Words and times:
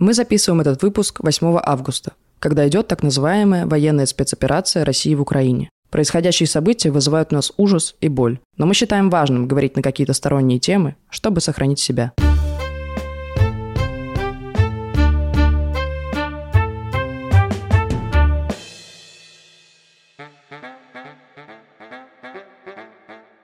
Мы 0.00 0.14
записываем 0.14 0.62
этот 0.62 0.82
выпуск 0.82 1.20
8 1.20 1.60
августа, 1.62 2.12
когда 2.38 2.66
идет 2.66 2.88
так 2.88 3.02
называемая 3.02 3.66
военная 3.66 4.06
спецоперация 4.06 4.86
России 4.86 5.14
в 5.14 5.20
Украине. 5.20 5.68
Происходящие 5.90 6.46
события 6.46 6.90
вызывают 6.90 7.32
у 7.32 7.34
нас 7.34 7.52
ужас 7.58 7.94
и 8.00 8.08
боль, 8.08 8.38
но 8.56 8.64
мы 8.64 8.72
считаем 8.72 9.10
важным 9.10 9.46
говорить 9.46 9.76
на 9.76 9.82
какие-то 9.82 10.14
сторонние 10.14 10.58
темы, 10.58 10.96
чтобы 11.10 11.42
сохранить 11.42 11.80
себя. 11.80 12.14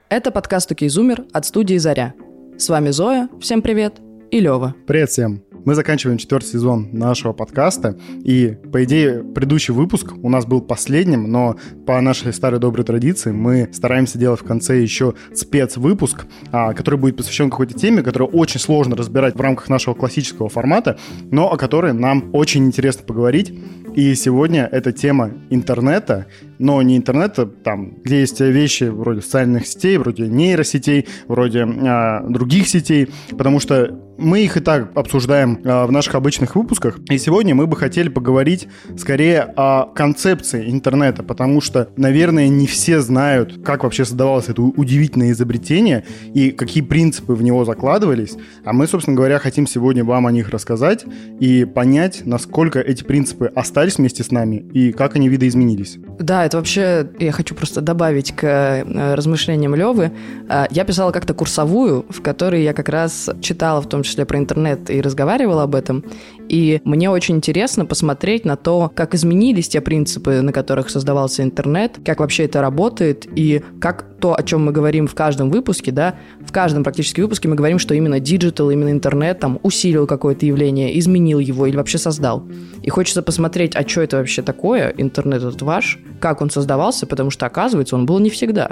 Это 0.09 0.31
подкаст 0.31 0.73
«Окей, 0.73 0.89
от 1.35 1.45
студии 1.45 1.77
«Заря». 1.77 2.15
С 2.57 2.71
вами 2.71 2.89
Зоя, 2.93 3.29
всем 3.43 3.61
привет, 3.61 4.01
и 4.31 4.41
Лева. 4.41 4.75
Привет 4.87 5.11
всем. 5.11 5.56
Мы 5.67 5.75
заканчиваем 5.75 6.17
четвертый 6.17 6.47
сезон 6.47 6.91
нашего 6.93 7.33
подкаста, 7.33 7.99
и, 8.23 8.57
по 8.73 8.85
идее, 8.85 9.25
предыдущий 9.25 9.75
выпуск 9.75 10.13
у 10.23 10.29
нас 10.29 10.47
был 10.47 10.61
последним, 10.61 11.29
но 11.29 11.57
по 11.89 12.01
нашей 12.01 12.33
старой 12.33 12.61
доброй 12.61 12.85
традиции 12.85 13.33
мы 13.33 13.69
стараемся 13.73 14.17
делать 14.17 14.41
в 14.41 14.45
конце 14.45 14.81
еще 14.81 15.15
спецвыпуск, 15.35 16.27
а, 16.53 16.73
который 16.73 17.01
будет 17.01 17.17
посвящен 17.17 17.51
какой-то 17.51 17.75
теме, 17.75 18.05
которую 18.05 18.31
очень 18.31 18.61
сложно 18.61 18.95
разбирать 18.95 19.35
в 19.35 19.41
рамках 19.41 19.69
нашего 19.69 19.95
классического 19.95 20.49
формата, 20.49 20.99
но 21.33 21.53
о 21.53 21.57
которой 21.57 21.93
нам 21.93 22.31
очень 22.33 22.65
интересно 22.65 23.03
поговорить. 23.03 23.53
И 23.97 24.15
сегодня 24.15 24.69
эта 24.71 24.93
тема 24.93 25.33
интернета, 25.51 26.27
но 26.59 26.81
не 26.83 26.97
интернета, 26.97 27.47
там, 27.47 27.95
где 28.03 28.21
есть 28.21 28.41
вещи 28.41 28.85
вроде 28.85 29.21
социальных 29.21 29.67
сетей, 29.67 29.99
вроде 29.99 30.27
нейросетей, 30.27 31.07
вроде 31.29 31.65
а, 31.65 32.25
других 32.29 32.69
сетей, 32.69 33.09
потому 33.31 33.61
что 33.61 33.99
мы 34.19 34.45
их 34.45 34.57
и 34.57 34.61
так 34.61 34.91
обсуждаем 34.97 35.61
а, 35.65 35.87
в 35.87 35.93
наших 35.93 36.15
обычных 36.15 36.57
выпусках. 36.57 36.99
И 37.11 37.19
сегодня 37.19 37.55
мы 37.55 37.67
бы 37.67 37.77
хотели 37.77 38.09
поговорить 38.09 38.69
скорее 38.97 39.53
о 39.57 39.87
концепции 39.87 40.71
интернета, 40.71 41.23
потому 41.23 41.61
что, 41.61 41.89
наверное, 41.97 42.49
не 42.49 42.67
все 42.67 43.01
знают, 43.01 43.63
как 43.65 43.85
вообще 43.85 44.05
создавалось 44.05 44.49
это 44.49 44.63
удивительное 44.63 45.33
изобретение 45.33 46.05
и 46.35 46.51
какие 46.51 46.83
принципы 46.83 47.35
в 47.35 47.43
него 47.43 47.65
закладывались. 47.65 48.37
А 48.65 48.73
мы, 48.73 48.87
собственно 48.87 49.17
говоря, 49.17 49.39
хотим 49.39 49.67
сегодня 49.67 50.05
вам 50.05 50.27
о 50.27 50.33
них 50.33 50.51
рассказать 50.51 51.05
и 51.41 51.65
понять, 51.65 52.23
насколько 52.25 52.81
эти 52.81 53.05
принципы 53.05 53.51
остались 53.55 53.99
вместе 53.99 54.23
с 54.23 54.31
нами 54.31 54.57
и 54.73 54.93
как 54.93 55.17
они 55.17 55.29
видоизменились. 55.29 55.99
Да, 56.19 56.46
это 56.47 56.57
вообще, 56.57 57.07
я 57.19 57.33
хочу 57.33 57.55
просто 57.55 57.81
добавить 57.81 58.35
к 58.35 58.45
э, 58.45 59.15
размышлениям 59.15 59.75
Левы. 59.75 60.13
А, 60.49 60.67
я 60.71 60.85
писала 60.85 61.13
как-то 61.13 61.35
курсовую, 61.35 62.07
в 62.09 62.23
которой 62.23 62.63
я 62.63 62.73
как 62.73 62.89
раз 62.89 63.29
читала 63.41 63.81
в 63.81 63.89
том 63.89 64.03
числе 64.03 64.25
про 64.25 64.39
интернет 64.39 64.91
и 64.91 65.01
разговаривала 65.01 65.65
об 65.65 65.75
этом. 65.75 66.05
И 66.49 66.81
мне 66.85 67.11
очень 67.11 67.37
интересно 67.37 67.85
посмотреть 67.85 68.45
на 68.45 68.57
то, 68.57 68.91
как 68.95 69.15
изменились 69.15 69.69
те 69.69 69.81
принципы, 69.81 70.41
на 70.41 70.53
которых 70.53 70.91
создавался 70.91 71.43
интернет, 71.43 71.99
как 72.05 72.21
вообще 72.21 72.45
это 72.45 72.61
работает, 72.61 73.27
и 73.35 73.63
как 73.81 74.07
то, 74.21 74.35
о 74.35 74.43
чем 74.43 74.65
мы 74.65 74.73
говорим 74.73 75.07
в 75.07 75.15
каждом 75.15 75.51
выпуске, 75.51 75.93
да, 75.93 76.17
в 76.41 76.53
каждом 76.53 76.85
практически 76.85 77.21
выпуске 77.21 77.49
мы 77.49 77.57
говорим, 77.57 77.79
что 77.79 77.95
именно 77.95 78.21
digital, 78.21 78.71
именно 78.71 78.91
интернет 78.91 79.41
там 79.41 79.59
усилил 79.63 80.07
какое-то 80.07 80.47
явление, 80.47 80.99
изменил 80.99 81.39
его 81.39 81.67
или 81.67 81.77
вообще 81.77 81.99
создал. 81.99 82.47
И 82.83 82.91
хочется 82.91 83.23
посмотреть, 83.23 83.75
а 83.77 83.87
что 83.87 84.03
это 84.03 84.19
вообще 84.19 84.43
такое, 84.43 84.95
интернет 84.97 85.43
этот 85.43 85.63
ваш, 85.63 85.99
как 86.21 86.41
он 86.41 86.51
создавался, 86.51 87.07
потому 87.07 87.31
что, 87.31 87.47
оказывается, 87.47 87.97
он 87.97 88.07
был 88.07 88.19
не 88.21 88.31
всегда. 88.31 88.71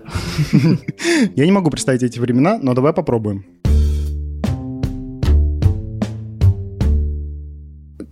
Я 1.37 1.45
не 1.45 1.53
могу 1.53 1.71
представить 1.71 2.03
эти 2.03 2.19
времена, 2.19 2.59
но 2.63 2.75
давай 2.75 2.93
попробуем. 2.93 3.64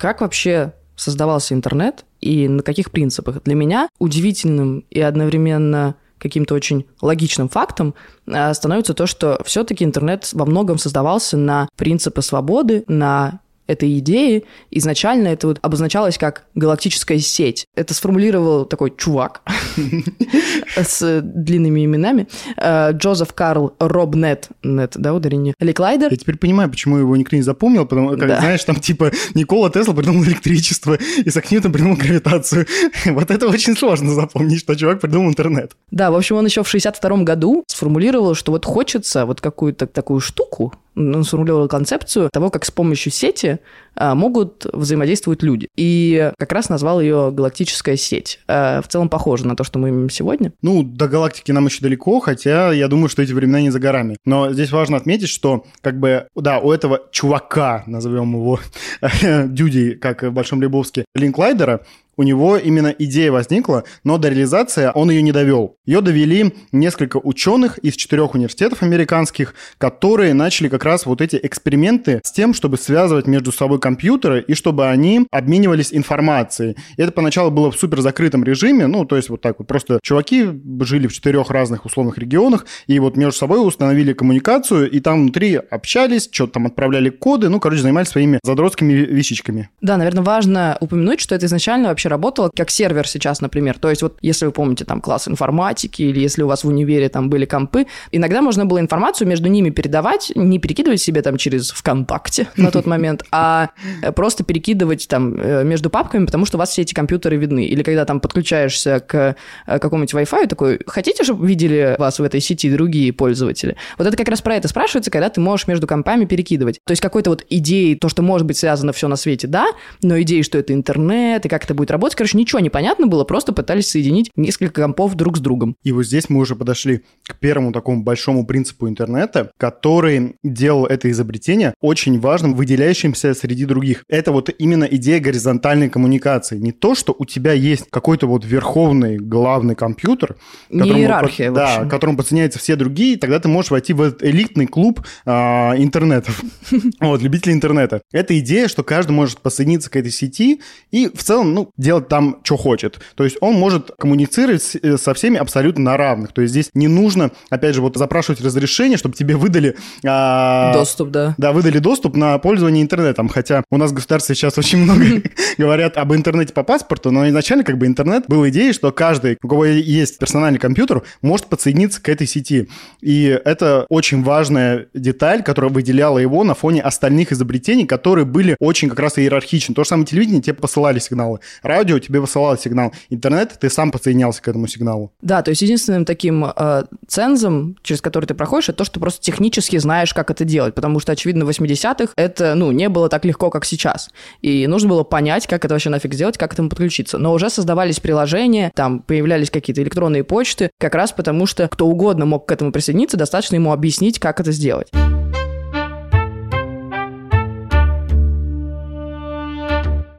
Как 0.02 0.20
вообще 0.20 0.72
создавался 0.96 1.54
интернет 1.54 2.04
и 2.20 2.48
на 2.48 2.64
каких 2.64 2.90
принципах? 2.90 3.40
Для 3.44 3.54
меня 3.54 3.88
удивительным 4.00 4.84
и 4.90 5.00
одновременно 5.00 5.94
каким-то 6.18 6.56
очень 6.56 6.86
логичным 7.00 7.48
фактом 7.48 7.94
э, 8.26 8.52
становится 8.52 8.94
то, 8.94 9.06
что 9.06 9.40
все-таки 9.44 9.84
интернет 9.84 10.28
во 10.32 10.44
многом 10.44 10.78
создавался 10.78 11.36
на 11.36 11.68
принципы 11.76 12.20
свободы, 12.20 12.82
на 12.88 13.38
этой 13.72 13.98
идеи. 13.98 14.44
Изначально 14.70 15.28
это 15.28 15.48
вот 15.48 15.58
обозначалось 15.62 16.18
как 16.18 16.46
галактическая 16.54 17.18
сеть. 17.18 17.66
Это 17.74 17.94
сформулировал 17.94 18.64
такой 18.64 18.92
чувак 18.96 19.42
с 20.76 21.20
длинными 21.22 21.84
именами. 21.84 22.28
Э, 22.56 22.92
Джозеф 22.92 23.32
Карл 23.32 23.74
Робнет, 23.78 24.48
нет, 24.62 24.92
да, 24.94 25.14
ударение, 25.14 25.54
Ликлайдер. 25.60 26.10
Я 26.10 26.16
теперь 26.16 26.38
понимаю, 26.38 26.70
почему 26.70 26.96
его 26.96 27.16
никто 27.16 27.36
не 27.36 27.42
запомнил, 27.42 27.86
потому 27.86 28.16
как, 28.16 28.40
знаешь, 28.40 28.64
там 28.64 28.76
типа 28.76 29.10
Никола 29.34 29.70
Тесла 29.70 29.94
придумал 29.94 30.24
электричество, 30.24 30.98
Исаак 31.24 31.50
Ньютон 31.50 31.72
придумал 31.72 31.96
гравитацию. 31.96 32.66
Вот 33.12 33.30
это 33.30 33.48
очень 33.48 33.76
сложно 33.76 34.12
запомнить, 34.14 34.60
что 34.60 34.74
чувак 34.74 35.00
придумал 35.00 35.30
интернет. 35.30 35.72
Да, 35.90 36.10
в 36.10 36.16
общем, 36.16 36.36
он 36.36 36.46
еще 36.46 36.62
в 36.62 36.68
62 36.68 37.18
году 37.24 37.64
сформулировал, 37.66 38.34
что 38.34 38.52
вот 38.52 38.64
хочется 38.64 39.26
вот 39.26 39.40
какую-то 39.40 39.86
такую 39.86 40.20
штуку, 40.20 40.72
он 40.96 41.24
сформулировал 41.24 41.68
концепцию 41.68 42.30
того, 42.32 42.50
как 42.50 42.64
с 42.64 42.70
помощью 42.70 43.12
сети 43.12 43.60
а, 43.94 44.14
могут 44.14 44.66
взаимодействовать 44.72 45.42
люди. 45.42 45.68
И 45.76 46.32
как 46.38 46.52
раз 46.52 46.68
назвал 46.68 47.00
ее 47.00 47.30
галактическая 47.32 47.96
сеть. 47.96 48.40
А, 48.48 48.82
в 48.82 48.88
целом 48.88 49.08
похоже 49.08 49.46
на 49.46 49.56
то, 49.56 49.64
что 49.64 49.78
мы 49.78 49.90
имеем 49.90 50.10
сегодня. 50.10 50.52
Ну, 50.62 50.82
до 50.82 51.08
галактики 51.08 51.52
нам 51.52 51.66
еще 51.66 51.82
далеко, 51.82 52.20
хотя 52.20 52.72
я 52.72 52.88
думаю, 52.88 53.08
что 53.08 53.22
эти 53.22 53.32
времена 53.32 53.60
не 53.60 53.70
за 53.70 53.80
горами. 53.80 54.16
Но 54.24 54.52
здесь 54.52 54.72
важно 54.72 54.96
отметить, 54.96 55.28
что 55.28 55.64
как 55.80 55.98
бы, 55.98 56.26
да, 56.34 56.58
у 56.58 56.70
этого 56.70 57.02
чувака, 57.10 57.84
назовем 57.86 58.34
его 58.34 58.60
Дюди, 59.46 59.94
как 59.94 60.22
в 60.22 60.30
Большом 60.30 60.62
Лебовске, 60.62 61.04
Линклайдера, 61.14 61.80
у 62.16 62.22
него 62.22 62.56
именно 62.56 62.94
идея 62.98 63.32
возникла, 63.32 63.84
но 64.04 64.18
до 64.18 64.28
реализации 64.28 64.90
он 64.94 65.10
ее 65.10 65.22
не 65.22 65.32
довел. 65.32 65.76
Ее 65.86 66.00
довели 66.00 66.54
несколько 66.70 67.16
ученых 67.16 67.78
из 67.78 67.94
четырех 67.94 68.34
университетов 68.34 68.82
американских, 68.82 69.54
которые 69.78 70.34
начали 70.34 70.68
как 70.68 70.84
раз 70.84 71.06
вот 71.06 71.20
эти 71.20 71.38
эксперименты 71.42 72.20
с 72.24 72.32
тем, 72.32 72.54
чтобы 72.54 72.76
связывать 72.76 73.26
между 73.26 73.52
собой 73.52 73.80
компьютеры 73.80 74.44
и 74.46 74.54
чтобы 74.54 74.88
они 74.88 75.26
обменивались 75.30 75.92
информацией. 75.92 76.76
Это 76.96 77.12
поначалу 77.12 77.50
было 77.50 77.70
в 77.70 77.76
супер 77.76 78.00
закрытом 78.00 78.44
режиме, 78.44 78.86
ну, 78.86 79.04
то 79.04 79.16
есть 79.16 79.28
вот 79.28 79.40
так 79.40 79.58
вот 79.58 79.68
просто 79.68 79.98
чуваки 80.02 80.46
жили 80.80 81.06
в 81.06 81.12
четырех 81.12 81.50
разных 81.50 81.84
условных 81.84 82.18
регионах, 82.18 82.66
и 82.86 82.98
вот 82.98 83.16
между 83.16 83.38
собой 83.38 83.66
установили 83.66 84.12
коммуникацию, 84.12 84.90
и 84.90 85.00
там 85.00 85.22
внутри 85.22 85.56
общались, 85.56 86.28
что-то 86.30 86.54
там 86.54 86.66
отправляли 86.66 87.10
коды, 87.10 87.48
ну, 87.48 87.60
короче, 87.60 87.82
занимались 87.82 88.08
своими 88.08 88.38
задротскими 88.42 88.92
вещичками. 88.92 89.70
Да, 89.80 89.96
наверное, 89.96 90.22
важно 90.22 90.76
упомянуть, 90.80 91.20
что 91.20 91.34
это 91.34 91.46
изначально 91.46 91.88
вообще 91.88 92.01
вообще 92.02 92.08
работала 92.08 92.50
как 92.54 92.70
сервер 92.70 93.06
сейчас, 93.06 93.40
например. 93.40 93.78
То 93.78 93.90
есть 93.90 94.02
вот 94.02 94.18
если 94.22 94.46
вы 94.46 94.52
помните 94.52 94.84
там 94.84 95.00
класс 95.00 95.28
информатики 95.28 96.02
или 96.02 96.20
если 96.20 96.42
у 96.42 96.48
вас 96.48 96.64
в 96.64 96.68
универе 96.68 97.08
там 97.08 97.30
были 97.30 97.44
компы, 97.44 97.86
иногда 98.10 98.42
можно 98.42 98.66
было 98.66 98.80
информацию 98.80 99.28
между 99.28 99.48
ними 99.48 99.70
передавать, 99.70 100.32
не 100.34 100.58
перекидывать 100.58 101.00
себе 101.00 101.22
там 101.22 101.36
через 101.36 101.70
ВКонтакте 101.70 102.48
на 102.56 102.70
тот 102.70 102.86
момент, 102.86 103.24
а 103.30 103.70
просто 104.16 104.44
перекидывать 104.44 105.06
там 105.08 105.34
э, 105.38 105.64
между 105.64 105.90
папками, 105.90 106.26
потому 106.26 106.46
что 106.46 106.56
у 106.56 106.60
вас 106.60 106.70
все 106.70 106.82
эти 106.82 106.94
компьютеры 106.94 107.36
видны. 107.36 107.66
Или 107.66 107.82
когда 107.82 108.04
там 108.04 108.20
подключаешься 108.20 109.00
к 109.00 109.36
э, 109.66 109.78
какому-нибудь 109.78 110.14
Wi-Fi, 110.14 110.48
такой, 110.48 110.80
хотите, 110.86 111.24
чтобы 111.24 111.46
видели 111.46 111.94
вас 111.98 112.18
в 112.18 112.22
этой 112.22 112.40
сети 112.40 112.70
другие 112.70 113.12
пользователи? 113.12 113.76
Вот 113.98 114.06
это 114.06 114.16
как 114.16 114.28
раз 114.28 114.40
про 114.40 114.56
это 114.56 114.68
спрашивается, 114.68 115.10
когда 115.10 115.28
ты 115.28 115.40
можешь 115.40 115.68
между 115.68 115.86
компами 115.86 116.24
перекидывать. 116.24 116.80
То 116.84 116.92
есть 116.92 117.02
какой-то 117.02 117.30
вот 117.30 117.44
идеей, 117.48 117.94
то, 117.94 118.08
что 118.08 118.22
может 118.22 118.46
быть 118.46 118.56
связано 118.56 118.92
все 118.92 119.08
на 119.08 119.16
свете, 119.16 119.46
да, 119.46 119.66
но 120.02 120.20
идеей, 120.22 120.42
что 120.42 120.58
это 120.58 120.72
интернет, 120.72 121.44
и 121.46 121.48
как 121.48 121.64
это 121.64 121.74
будет 121.74 121.91
работать, 121.92 122.16
короче, 122.16 122.36
ничего 122.36 122.60
не 122.60 122.70
понятно 122.70 123.06
было, 123.06 123.24
просто 123.24 123.52
пытались 123.52 123.88
соединить 123.88 124.30
несколько 124.36 124.82
компов 124.82 125.14
друг 125.14 125.36
с 125.36 125.40
другом. 125.40 125.76
И 125.82 125.92
вот 125.92 126.04
здесь 126.04 126.28
мы 126.28 126.40
уже 126.40 126.56
подошли 126.56 127.02
к 127.26 127.38
первому 127.38 127.72
такому 127.72 128.02
большому 128.02 128.44
принципу 128.46 128.88
интернета, 128.88 129.50
который 129.58 130.36
делал 130.42 130.86
это 130.86 131.10
изобретение 131.10 131.74
очень 131.80 132.18
важным, 132.18 132.54
выделяющимся 132.54 133.34
среди 133.34 133.64
других. 133.64 134.04
Это 134.08 134.32
вот 134.32 134.50
именно 134.58 134.84
идея 134.84 135.20
горизонтальной 135.20 135.88
коммуникации. 135.88 136.58
Не 136.58 136.72
то, 136.72 136.94
что 136.94 137.14
у 137.16 137.24
тебя 137.24 137.52
есть 137.52 137.86
какой-то 137.90 138.26
вот 138.26 138.44
верховный 138.44 139.18
главный 139.18 139.74
компьютер, 139.74 140.36
не 140.70 140.90
иерархия, 140.90 141.50
по, 141.50 141.56
да, 141.56 141.84
которому 141.84 142.16
подсоединяются 142.16 142.58
все 142.58 142.76
другие, 142.76 143.16
тогда 143.16 143.38
ты 143.38 143.48
можешь 143.48 143.70
войти 143.70 143.92
в 143.92 144.00
этот 144.00 144.22
элитный 144.22 144.66
клуб 144.66 145.00
а, 145.24 145.74
интернетов, 145.76 146.42
вот, 147.00 147.22
любителей 147.22 147.54
интернета. 147.54 148.02
Это 148.12 148.38
идея, 148.38 148.68
что 148.68 148.82
каждый 148.82 149.12
может 149.12 149.40
подсоединиться 149.40 149.90
к 149.90 149.96
этой 149.96 150.10
сети 150.10 150.60
и 150.90 151.08
в 151.08 151.22
целом, 151.22 151.54
ну, 151.54 151.70
делать 151.82 152.08
там, 152.08 152.38
что 152.42 152.56
хочет. 152.56 153.00
То 153.14 153.24
есть 153.24 153.36
он 153.40 153.54
может 153.54 153.90
коммуницировать 153.98 154.76
э, 154.80 154.96
со 154.96 155.12
всеми 155.14 155.36
абсолютно 155.36 155.84
на 155.84 155.96
равных. 155.96 156.32
То 156.32 156.42
есть 156.42 156.52
здесь 156.52 156.70
не 156.74 156.88
нужно, 156.88 157.30
опять 157.50 157.74
же, 157.74 157.82
вот 157.82 157.96
запрашивать 157.96 158.40
разрешение, 158.40 158.96
чтобы 158.96 159.14
тебе 159.14 159.36
выдали... 159.36 159.76
А, 160.06 160.72
доступ, 160.72 161.10
да. 161.10 161.34
Да, 161.38 161.52
выдали 161.52 161.78
доступ 161.78 162.16
на 162.16 162.38
пользование 162.38 162.82
интернетом. 162.82 163.28
Хотя 163.28 163.64
у 163.70 163.76
нас 163.76 163.90
в 163.90 163.94
государстве 163.94 164.34
сейчас 164.34 164.56
очень 164.56 164.78
много 164.78 165.04
говорят 165.58 165.96
об 165.98 166.14
интернете 166.14 166.52
по 166.52 166.62
паспорту, 166.62 167.10
но 167.10 167.28
изначально 167.28 167.64
как 167.64 167.78
бы 167.78 167.86
интернет 167.86 168.24
был 168.28 168.48
идеей, 168.48 168.72
что 168.72 168.92
каждый, 168.92 169.38
у 169.42 169.48
кого 169.48 169.66
есть 169.66 170.18
персональный 170.18 170.58
компьютер, 170.58 171.02
может 171.20 171.46
подсоединиться 171.46 172.00
к 172.00 172.08
этой 172.08 172.26
сети. 172.26 172.68
И 173.00 173.24
это 173.44 173.86
очень 173.88 174.22
важная 174.22 174.86
деталь, 174.94 175.42
которая 175.42 175.70
выделяла 175.70 176.18
его 176.18 176.44
на 176.44 176.54
фоне 176.54 176.80
остальных 176.82 177.32
изобретений, 177.32 177.86
которые 177.86 178.24
были 178.24 178.56
очень 178.60 178.88
как 178.88 179.00
раз 179.00 179.18
иерархичны. 179.18 179.74
То 179.74 179.82
же 179.82 179.88
самое 179.88 180.06
телевидение, 180.06 180.42
тебе 180.42 180.54
посылали 180.54 180.98
сигналы. 180.98 181.40
Радио 181.72 181.98
тебе 181.98 182.20
высылало 182.20 182.58
сигнал. 182.58 182.92
Интернет, 183.08 183.56
ты 183.58 183.70
сам 183.70 183.90
подсоединялся 183.90 184.42
к 184.42 184.48
этому 184.48 184.66
сигналу. 184.66 185.10
Да, 185.22 185.40
то 185.40 185.48
есть 185.48 185.62
единственным 185.62 186.04
таким 186.04 186.44
э, 186.44 186.84
цензом, 187.08 187.78
через 187.82 188.02
который 188.02 188.26
ты 188.26 188.34
проходишь, 188.34 188.68
это 188.68 188.78
то, 188.78 188.84
что 188.84 189.00
просто 189.00 189.22
технически 189.22 189.78
знаешь, 189.78 190.12
как 190.12 190.30
это 190.30 190.44
делать. 190.44 190.74
Потому 190.74 191.00
что, 191.00 191.12
очевидно, 191.12 191.46
в 191.46 191.48
80-х 191.48 192.12
это, 192.16 192.54
ну, 192.54 192.72
не 192.72 192.90
было 192.90 193.08
так 193.08 193.24
легко, 193.24 193.48
как 193.48 193.64
сейчас. 193.64 194.10
И 194.42 194.66
нужно 194.66 194.90
было 194.90 195.02
понять, 195.02 195.46
как 195.46 195.64
это 195.64 195.72
вообще 195.72 195.88
нафиг 195.88 196.12
сделать, 196.12 196.36
как 196.36 196.50
к 196.50 196.52
этому 196.52 196.68
подключиться. 196.68 197.16
Но 197.16 197.32
уже 197.32 197.48
создавались 197.48 198.00
приложения, 198.00 198.70
там 198.74 199.00
появлялись 199.00 199.50
какие-то 199.50 199.82
электронные 199.82 200.24
почты, 200.24 200.70
как 200.78 200.94
раз 200.94 201.12
потому 201.12 201.46
что 201.46 201.66
кто 201.68 201.86
угодно 201.86 202.26
мог 202.26 202.44
к 202.44 202.52
этому 202.52 202.70
присоединиться, 202.70 203.16
достаточно 203.16 203.54
ему 203.54 203.72
объяснить, 203.72 204.18
как 204.18 204.40
это 204.40 204.52
сделать. 204.52 204.88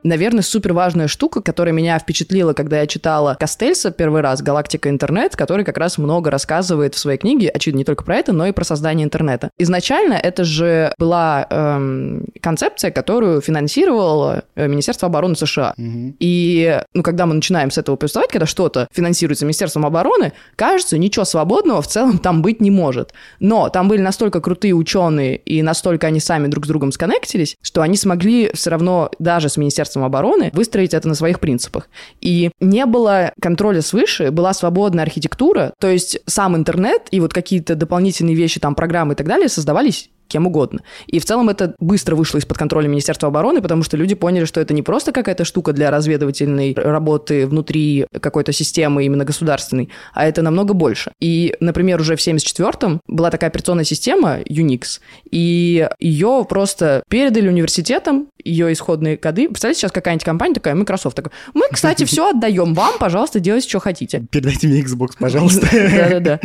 Наверное, 0.03 0.41
супер 0.41 0.73
важная 0.73 1.07
штука, 1.07 1.41
которая 1.41 1.73
меня 1.73 1.97
впечатлила, 1.97 2.53
когда 2.53 2.81
я 2.81 2.87
читала 2.87 3.37
Костельса 3.39 3.91
первый 3.91 4.21
раз 4.21 4.41
«Галактика 4.41 4.89
интернет», 4.89 5.35
который 5.35 5.63
как 5.63 5.77
раз 5.77 5.97
много 5.97 6.29
рассказывает 6.29 6.95
в 6.95 6.99
своей 6.99 7.17
книге, 7.17 7.49
очевидно, 7.49 7.79
не 7.79 7.85
только 7.85 8.03
про 8.03 8.17
это, 8.17 8.33
но 8.33 8.45
и 8.45 8.51
про 8.51 8.63
создание 8.63 9.05
интернета. 9.05 9.49
Изначально 9.57 10.13
это 10.13 10.43
же 10.43 10.93
была 10.97 11.47
эм, 11.49 12.25
концепция, 12.41 12.91
которую 12.91 13.41
финансировало 13.41 14.43
э, 14.55 14.67
Министерство 14.67 15.07
обороны 15.07 15.35
США. 15.35 15.73
Угу. 15.77 16.15
И, 16.19 16.81
ну, 16.93 17.03
когда 17.03 17.25
мы 17.25 17.35
начинаем 17.35 17.71
с 17.71 17.77
этого 17.77 17.95
повествовать, 17.95 18.31
когда 18.31 18.45
что-то 18.45 18.87
финансируется 18.91 19.45
Министерством 19.45 19.85
обороны, 19.85 20.33
кажется, 20.55 20.97
ничего 20.97 21.25
свободного 21.25 21.81
в 21.81 21.87
целом 21.87 22.17
там 22.19 22.41
быть 22.41 22.59
не 22.59 22.71
может. 22.71 23.13
Но 23.39 23.69
там 23.69 23.87
были 23.87 24.01
настолько 24.01 24.41
крутые 24.41 24.73
ученые, 24.73 25.37
и 25.37 25.61
настолько 25.61 26.07
они 26.07 26.19
сами 26.19 26.47
друг 26.47 26.65
с 26.65 26.67
другом 26.67 26.91
сконнектились, 26.91 27.55
что 27.61 27.81
они 27.81 27.95
смогли 27.95 28.51
все 28.53 28.69
равно 28.69 29.11
даже 29.19 29.49
с 29.49 29.57
Министерством 29.57 29.92
Министерством 29.93 30.03
обороны 30.03 30.51
выстроить 30.53 30.93
это 30.93 31.07
на 31.07 31.15
своих 31.15 31.39
принципах. 31.39 31.89
И 32.21 32.51
не 32.59 32.85
было 32.85 33.33
контроля 33.41 33.81
свыше, 33.81 34.31
была 34.31 34.53
свободная 34.53 35.03
архитектура, 35.03 35.73
то 35.79 35.87
есть 35.89 36.19
сам 36.25 36.55
интернет 36.55 37.07
и 37.11 37.19
вот 37.19 37.33
какие-то 37.33 37.75
дополнительные 37.75 38.35
вещи, 38.35 38.59
там, 38.59 38.75
программы 38.75 39.13
и 39.13 39.15
так 39.15 39.27
далее 39.27 39.49
создавались 39.49 40.09
кем 40.33 40.47
угодно. 40.47 40.81
И 41.05 41.19
в 41.19 41.25
целом 41.25 41.49
это 41.49 41.75
быстро 41.79 42.15
вышло 42.15 42.39
из-под 42.39 42.57
контроля 42.57 42.87
Министерства 42.87 43.29
обороны, 43.29 43.61
потому 43.61 43.83
что 43.83 43.97
люди 43.97 44.15
поняли, 44.15 44.45
что 44.45 44.59
это 44.59 44.73
не 44.73 44.81
просто 44.81 45.11
какая-то 45.11 45.45
штука 45.45 45.73
для 45.73 45.91
разведывательной 45.91 46.73
работы 46.75 47.45
внутри 47.45 48.07
какой-то 48.19 48.51
системы 48.51 49.05
именно 49.05 49.25
государственной, 49.25 49.89
а 50.13 50.25
это 50.25 50.41
намного 50.41 50.73
больше. 50.73 51.11
И, 51.21 51.55
например, 51.59 52.01
уже 52.01 52.15
в 52.15 52.19
74-м 52.19 53.01
была 53.07 53.29
такая 53.29 53.51
операционная 53.51 53.83
система 53.83 54.39
Unix, 54.41 54.99
и 55.29 55.87
ее 55.99 56.45
просто 56.49 57.03
передали 57.09 57.47
университетам, 57.47 58.27
ее 58.43 58.73
исходные 58.73 59.17
коды. 59.17 59.47
Представляете, 59.47 59.81
сейчас 59.81 59.91
какая-нибудь 59.91 60.25
компания 60.25 60.55
такая, 60.55 60.73
Microsoft 60.73 61.15
такая, 61.15 61.31
мы, 61.53 61.67
кстати, 61.71 62.05
все 62.05 62.31
отдаем 62.31 62.73
вам, 62.73 62.97
пожалуйста, 62.99 63.39
делайте, 63.39 63.69
что 63.69 63.79
хотите. 63.79 64.25
Передайте 64.31 64.67
мне 64.67 64.81
Xbox, 64.81 65.11
пожалуйста. 65.19 65.67
Да-да-да. 65.71 66.39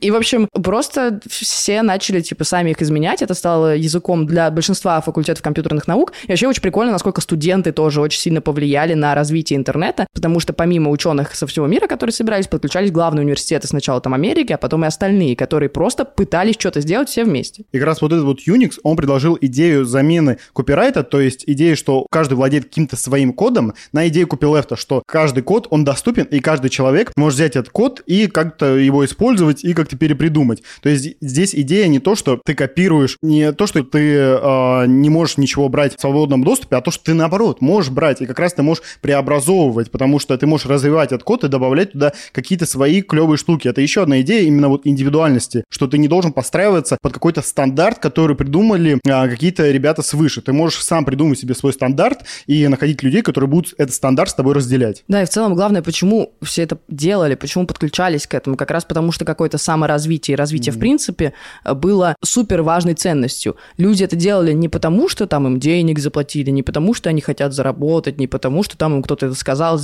И, 0.00 0.10
в 0.10 0.16
общем, 0.16 0.48
просто 0.50 1.20
все 1.28 1.82
начали, 1.82 2.20
типа, 2.22 2.44
сами 2.44 2.70
их 2.70 2.80
изменять, 2.80 3.22
это 3.26 3.34
стало 3.34 3.76
языком 3.76 4.26
для 4.26 4.50
большинства 4.50 5.00
факультетов 5.00 5.42
компьютерных 5.42 5.86
наук. 5.86 6.12
И 6.24 6.28
вообще 6.28 6.48
очень 6.48 6.62
прикольно, 6.62 6.92
насколько 6.92 7.20
студенты 7.20 7.72
тоже 7.72 8.00
очень 8.00 8.20
сильно 8.20 8.40
повлияли 8.40 8.94
на 8.94 9.14
развитие 9.14 9.58
интернета, 9.58 10.06
потому 10.14 10.40
что 10.40 10.52
помимо 10.52 10.90
ученых 10.90 11.34
со 11.34 11.46
всего 11.46 11.66
мира, 11.66 11.86
которые 11.86 12.12
собирались, 12.12 12.46
подключались 12.46 12.90
главные 12.90 13.24
университеты 13.24 13.66
сначала 13.66 14.00
там 14.00 14.14
Америки, 14.14 14.52
а 14.52 14.58
потом 14.58 14.84
и 14.84 14.88
остальные, 14.88 15.36
которые 15.36 15.68
просто 15.68 16.04
пытались 16.04 16.56
что-то 16.58 16.80
сделать 16.80 17.08
все 17.08 17.24
вместе. 17.24 17.64
И 17.72 17.78
как 17.78 17.86
раз 17.86 18.00
вот 18.00 18.12
этот 18.12 18.24
вот 18.24 18.38
Unix, 18.46 18.78
он 18.82 18.96
предложил 18.96 19.36
идею 19.40 19.84
замены 19.84 20.38
копирайта, 20.54 21.02
то 21.02 21.20
есть 21.20 21.44
идею, 21.46 21.76
что 21.76 22.06
каждый 22.10 22.34
владеет 22.34 22.64
каким-то 22.64 22.96
своим 22.96 23.32
кодом, 23.32 23.74
на 23.92 24.08
идею 24.08 24.26
копилефта, 24.26 24.76
что 24.76 25.02
каждый 25.06 25.42
код, 25.42 25.66
он 25.70 25.84
доступен, 25.84 26.24
и 26.24 26.40
каждый 26.40 26.70
человек 26.70 27.12
может 27.16 27.36
взять 27.36 27.56
этот 27.56 27.70
код 27.70 28.02
и 28.06 28.26
как-то 28.26 28.76
его 28.76 29.04
использовать 29.04 29.64
и 29.64 29.74
как-то 29.74 29.96
перепридумать. 29.96 30.62
То 30.82 30.88
есть 30.88 31.16
здесь 31.20 31.54
идея 31.54 31.88
не 31.88 31.98
то, 31.98 32.14
что 32.14 32.40
ты 32.44 32.54
копируешь 32.54 33.05
не 33.22 33.52
то, 33.52 33.66
что 33.66 33.82
ты 33.82 34.16
э, 34.16 34.86
не 34.86 35.08
можешь 35.10 35.36
ничего 35.36 35.68
брать 35.68 35.96
в 35.96 36.00
свободном 36.00 36.44
доступе, 36.44 36.76
а 36.76 36.80
то, 36.80 36.90
что 36.90 37.04
ты, 37.04 37.14
наоборот, 37.14 37.60
можешь 37.60 37.90
брать, 37.90 38.22
и 38.22 38.26
как 38.26 38.38
раз 38.38 38.54
ты 38.54 38.62
можешь 38.62 38.82
преобразовывать, 39.00 39.90
потому 39.90 40.18
что 40.18 40.36
ты 40.36 40.46
можешь 40.46 40.66
развивать 40.66 41.12
этот 41.12 41.22
код 41.22 41.44
и 41.44 41.48
добавлять 41.48 41.92
туда 41.92 42.12
какие-то 42.32 42.66
свои 42.66 43.02
клевые 43.02 43.38
штуки. 43.38 43.68
Это 43.68 43.80
еще 43.80 44.02
одна 44.02 44.20
идея 44.20 44.42
именно 44.42 44.68
вот 44.68 44.82
индивидуальности, 44.86 45.64
что 45.68 45.86
ты 45.86 45.98
не 45.98 46.08
должен 46.08 46.32
подстраиваться 46.32 46.98
под 47.00 47.12
какой-то 47.12 47.42
стандарт, 47.42 47.98
который 47.98 48.36
придумали 48.36 48.98
э, 49.04 49.28
какие-то 49.28 49.70
ребята 49.70 50.02
свыше. 50.02 50.42
Ты 50.42 50.52
можешь 50.52 50.82
сам 50.82 51.04
придумать 51.04 51.38
себе 51.38 51.54
свой 51.54 51.72
стандарт 51.72 52.24
и 52.46 52.66
находить 52.68 53.02
людей, 53.02 53.22
которые 53.22 53.48
будут 53.48 53.74
этот 53.78 53.94
стандарт 53.94 54.30
с 54.30 54.34
тобой 54.34 54.54
разделять. 54.54 55.04
Да, 55.08 55.22
и 55.22 55.26
в 55.26 55.28
целом 55.28 55.54
главное, 55.54 55.82
почему 55.82 56.32
все 56.42 56.62
это 56.62 56.78
делали, 56.88 57.34
почему 57.34 57.66
подключались 57.66 58.26
к 58.26 58.34
этому, 58.34 58.56
как 58.56 58.70
раз 58.70 58.84
потому 58.84 59.12
что 59.12 59.24
какое-то 59.24 59.58
саморазвитие 59.58 60.34
и 60.34 60.36
развитие 60.36 60.72
mm-hmm. 60.72 60.76
в 60.76 60.80
принципе 60.80 61.32
было 61.64 62.16
супер 62.22 62.62
важной 62.62 62.94
ценностью. 62.96 63.56
Люди 63.76 64.04
это 64.04 64.16
делали 64.16 64.52
не 64.52 64.68
потому, 64.68 65.08
что 65.08 65.26
там 65.26 65.46
им 65.46 65.60
денег 65.60 65.98
заплатили, 65.98 66.50
не 66.50 66.62
потому, 66.62 66.94
что 66.94 67.10
они 67.10 67.20
хотят 67.20 67.52
заработать, 67.52 68.18
не 68.18 68.26
потому, 68.26 68.62
что 68.62 68.76
там 68.76 68.96
им 68.96 69.02
кто-то 69.02 69.26
это 69.26 69.34
сказал 69.34 69.76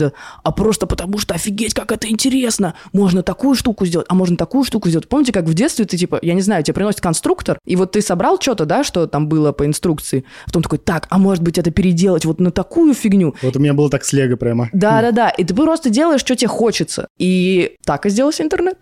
а 0.43 0.53
просто 0.53 0.87
потому, 0.87 1.19
что 1.19 1.35
офигеть, 1.35 1.75
как 1.75 1.93
это 1.93 2.09
интересно! 2.09 2.75
Можно 2.93 3.23
такую 3.23 3.55
штуку 3.55 3.85
сделать, 3.85 4.06
а 4.09 4.14
можно 4.14 4.37
такую 4.37 4.64
штуку 4.64 4.88
сделать. 4.88 5.09
Помните, 5.09 5.32
как 5.32 5.44
в 5.44 5.55
детстве 5.55 5.85
ты, 5.85 5.97
типа, 5.97 6.19
я 6.23 6.35
не 6.35 6.41
знаю, 6.41 6.62
тебе 6.62 6.75
приносит 6.75 7.00
конструктор, 7.00 7.59
и 7.64 7.76
вот 7.76 7.93
ты 7.93 8.00
собрал 8.00 8.41
что-то, 8.41 8.64
да, 8.64 8.85
что 8.85 9.06
там 9.06 9.29
было 9.29 9.53
по 9.53 9.67
инструкции, 9.67 10.25
а 10.44 10.47
потом 10.47 10.62
такой, 10.62 10.79
так, 10.79 11.06
а 11.11 11.19
может 11.19 11.43
быть 11.43 11.59
это 11.59 11.70
переделать 11.70 12.25
вот 12.25 12.41
на 12.41 12.50
такую 12.50 12.94
фигню? 12.94 13.35
Вот 13.43 13.56
у 13.56 13.59
меня 13.59 13.75
было 13.75 13.91
так 13.91 14.05
с 14.05 14.12
Лего 14.12 14.37
прямо. 14.37 14.70
Да-да-да, 14.73 15.31
и 15.31 15.44
ты 15.44 15.55
просто 15.55 15.91
делаешь, 15.91 16.20
что 16.20 16.35
тебе 16.35 16.49
хочется. 16.49 17.09
И 17.19 17.76
так 17.85 18.06
и 18.06 18.11
сделался 18.11 18.43
интернет. 18.43 18.79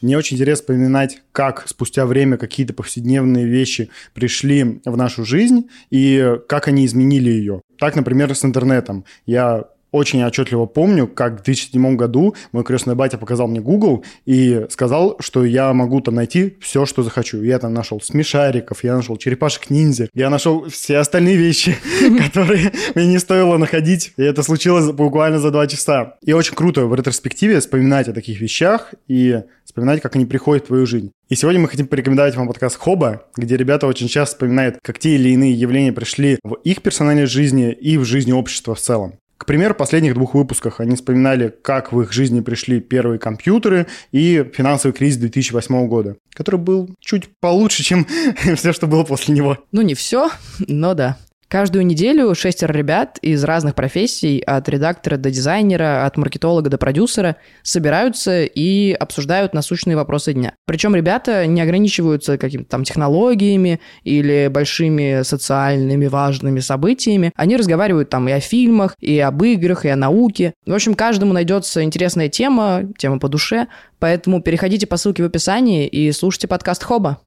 Мне 0.00 0.18
очень 0.18 0.36
интересно 0.36 0.62
вспоминать, 0.62 1.22
как 1.32 1.66
спустя 1.68 2.06
время 2.06 2.36
какие-то 2.36 2.74
повседневные 2.74 3.46
вещи 3.46 3.90
пришли 4.14 4.80
в 4.84 4.96
нашу 4.96 5.24
жизнь 5.24 5.68
и 5.90 6.36
как 6.48 6.68
они 6.68 6.84
изменили 6.84 7.30
ее. 7.30 7.62
Так, 7.78 7.96
например, 7.96 8.34
с 8.34 8.44
интернетом. 8.44 9.04
Я 9.24 9.64
очень 9.96 10.22
отчетливо 10.22 10.66
помню, 10.66 11.06
как 11.06 11.40
в 11.40 11.44
2007 11.44 11.96
году 11.96 12.34
мой 12.52 12.64
крестный 12.64 12.94
батя 12.94 13.18
показал 13.18 13.48
мне 13.48 13.60
Google 13.60 14.04
и 14.26 14.66
сказал, 14.70 15.16
что 15.20 15.44
я 15.44 15.72
могу 15.72 16.00
там 16.00 16.14
найти 16.14 16.56
все, 16.60 16.86
что 16.86 17.02
захочу. 17.02 17.42
Я 17.42 17.58
там 17.58 17.72
нашел 17.72 18.00
смешариков, 18.00 18.84
я 18.84 18.94
нашел 18.94 19.16
черепашек-ниндзя, 19.16 20.08
я 20.14 20.30
нашел 20.30 20.68
все 20.68 20.98
остальные 20.98 21.36
вещи, 21.36 21.76
которые 22.24 22.72
мне 22.94 23.06
не 23.06 23.18
стоило 23.18 23.56
находить. 23.56 24.12
И 24.16 24.22
это 24.22 24.42
случилось 24.42 24.90
буквально 24.92 25.38
за 25.38 25.50
два 25.50 25.66
часа. 25.66 26.16
И 26.22 26.32
очень 26.32 26.54
круто 26.54 26.86
в 26.86 26.94
ретроспективе 26.94 27.60
вспоминать 27.60 28.08
о 28.08 28.12
таких 28.12 28.40
вещах 28.40 28.94
и 29.08 29.42
вспоминать, 29.64 30.00
как 30.00 30.14
они 30.16 30.26
приходят 30.26 30.64
в 30.64 30.66
твою 30.68 30.86
жизнь. 30.86 31.10
И 31.28 31.34
сегодня 31.34 31.60
мы 31.60 31.68
хотим 31.68 31.88
порекомендовать 31.88 32.36
вам 32.36 32.46
подкаст 32.46 32.76
Хоба, 32.78 33.24
где 33.36 33.56
ребята 33.56 33.86
очень 33.86 34.08
часто 34.08 34.36
вспоминают, 34.36 34.78
как 34.82 34.98
те 34.98 35.16
или 35.16 35.30
иные 35.30 35.52
явления 35.52 35.92
пришли 35.92 36.38
в 36.44 36.54
их 36.54 36.82
персональной 36.82 37.26
жизни 37.26 37.72
и 37.72 37.98
в 37.98 38.04
жизни 38.04 38.32
общества 38.32 38.74
в 38.74 38.80
целом. 38.80 39.18
К 39.38 39.44
примеру, 39.44 39.74
в 39.74 39.76
последних 39.76 40.14
двух 40.14 40.34
выпусках 40.34 40.80
они 40.80 40.96
вспоминали, 40.96 41.54
как 41.62 41.92
в 41.92 42.00
их 42.00 42.12
жизни 42.12 42.40
пришли 42.40 42.80
первые 42.80 43.18
компьютеры 43.18 43.86
и 44.10 44.44
финансовый 44.54 44.92
кризис 44.92 45.18
2008 45.18 45.86
года, 45.88 46.16
который 46.32 46.58
был 46.58 46.94
чуть 47.00 47.28
получше, 47.38 47.82
чем 47.82 48.06
все, 48.56 48.72
что 48.72 48.86
было 48.86 49.04
после 49.04 49.34
него. 49.34 49.58
Ну, 49.72 49.82
не 49.82 49.94
все, 49.94 50.30
но 50.58 50.94
да. 50.94 51.18
Каждую 51.48 51.86
неделю 51.86 52.34
шестеро 52.34 52.72
ребят 52.72 53.18
из 53.22 53.44
разных 53.44 53.76
профессий, 53.76 54.40
от 54.40 54.68
редактора 54.68 55.16
до 55.16 55.30
дизайнера, 55.30 56.04
от 56.04 56.16
маркетолога 56.16 56.70
до 56.70 56.76
продюсера, 56.76 57.36
собираются 57.62 58.42
и 58.42 58.92
обсуждают 58.92 59.54
насущные 59.54 59.94
вопросы 59.94 60.32
дня. 60.32 60.54
Причем 60.66 60.96
ребята 60.96 61.46
не 61.46 61.60
ограничиваются 61.60 62.36
какими-то 62.36 62.70
там 62.70 62.82
технологиями 62.82 63.80
или 64.02 64.48
большими 64.50 65.22
социальными 65.22 66.06
важными 66.06 66.58
событиями. 66.58 67.30
Они 67.36 67.56
разговаривают 67.56 68.10
там 68.10 68.28
и 68.28 68.32
о 68.32 68.40
фильмах, 68.40 68.96
и 68.98 69.20
об 69.20 69.40
играх, 69.44 69.84
и 69.84 69.88
о 69.88 69.96
науке. 69.96 70.52
В 70.66 70.74
общем, 70.74 70.94
каждому 70.94 71.32
найдется 71.32 71.84
интересная 71.84 72.28
тема, 72.28 72.82
тема 72.98 73.20
по 73.20 73.28
душе, 73.28 73.68
поэтому 74.00 74.42
переходите 74.42 74.88
по 74.88 74.96
ссылке 74.96 75.22
в 75.22 75.26
описании 75.26 75.86
и 75.86 76.10
слушайте 76.10 76.48
подкаст 76.48 76.82
Хоба. 76.82 77.18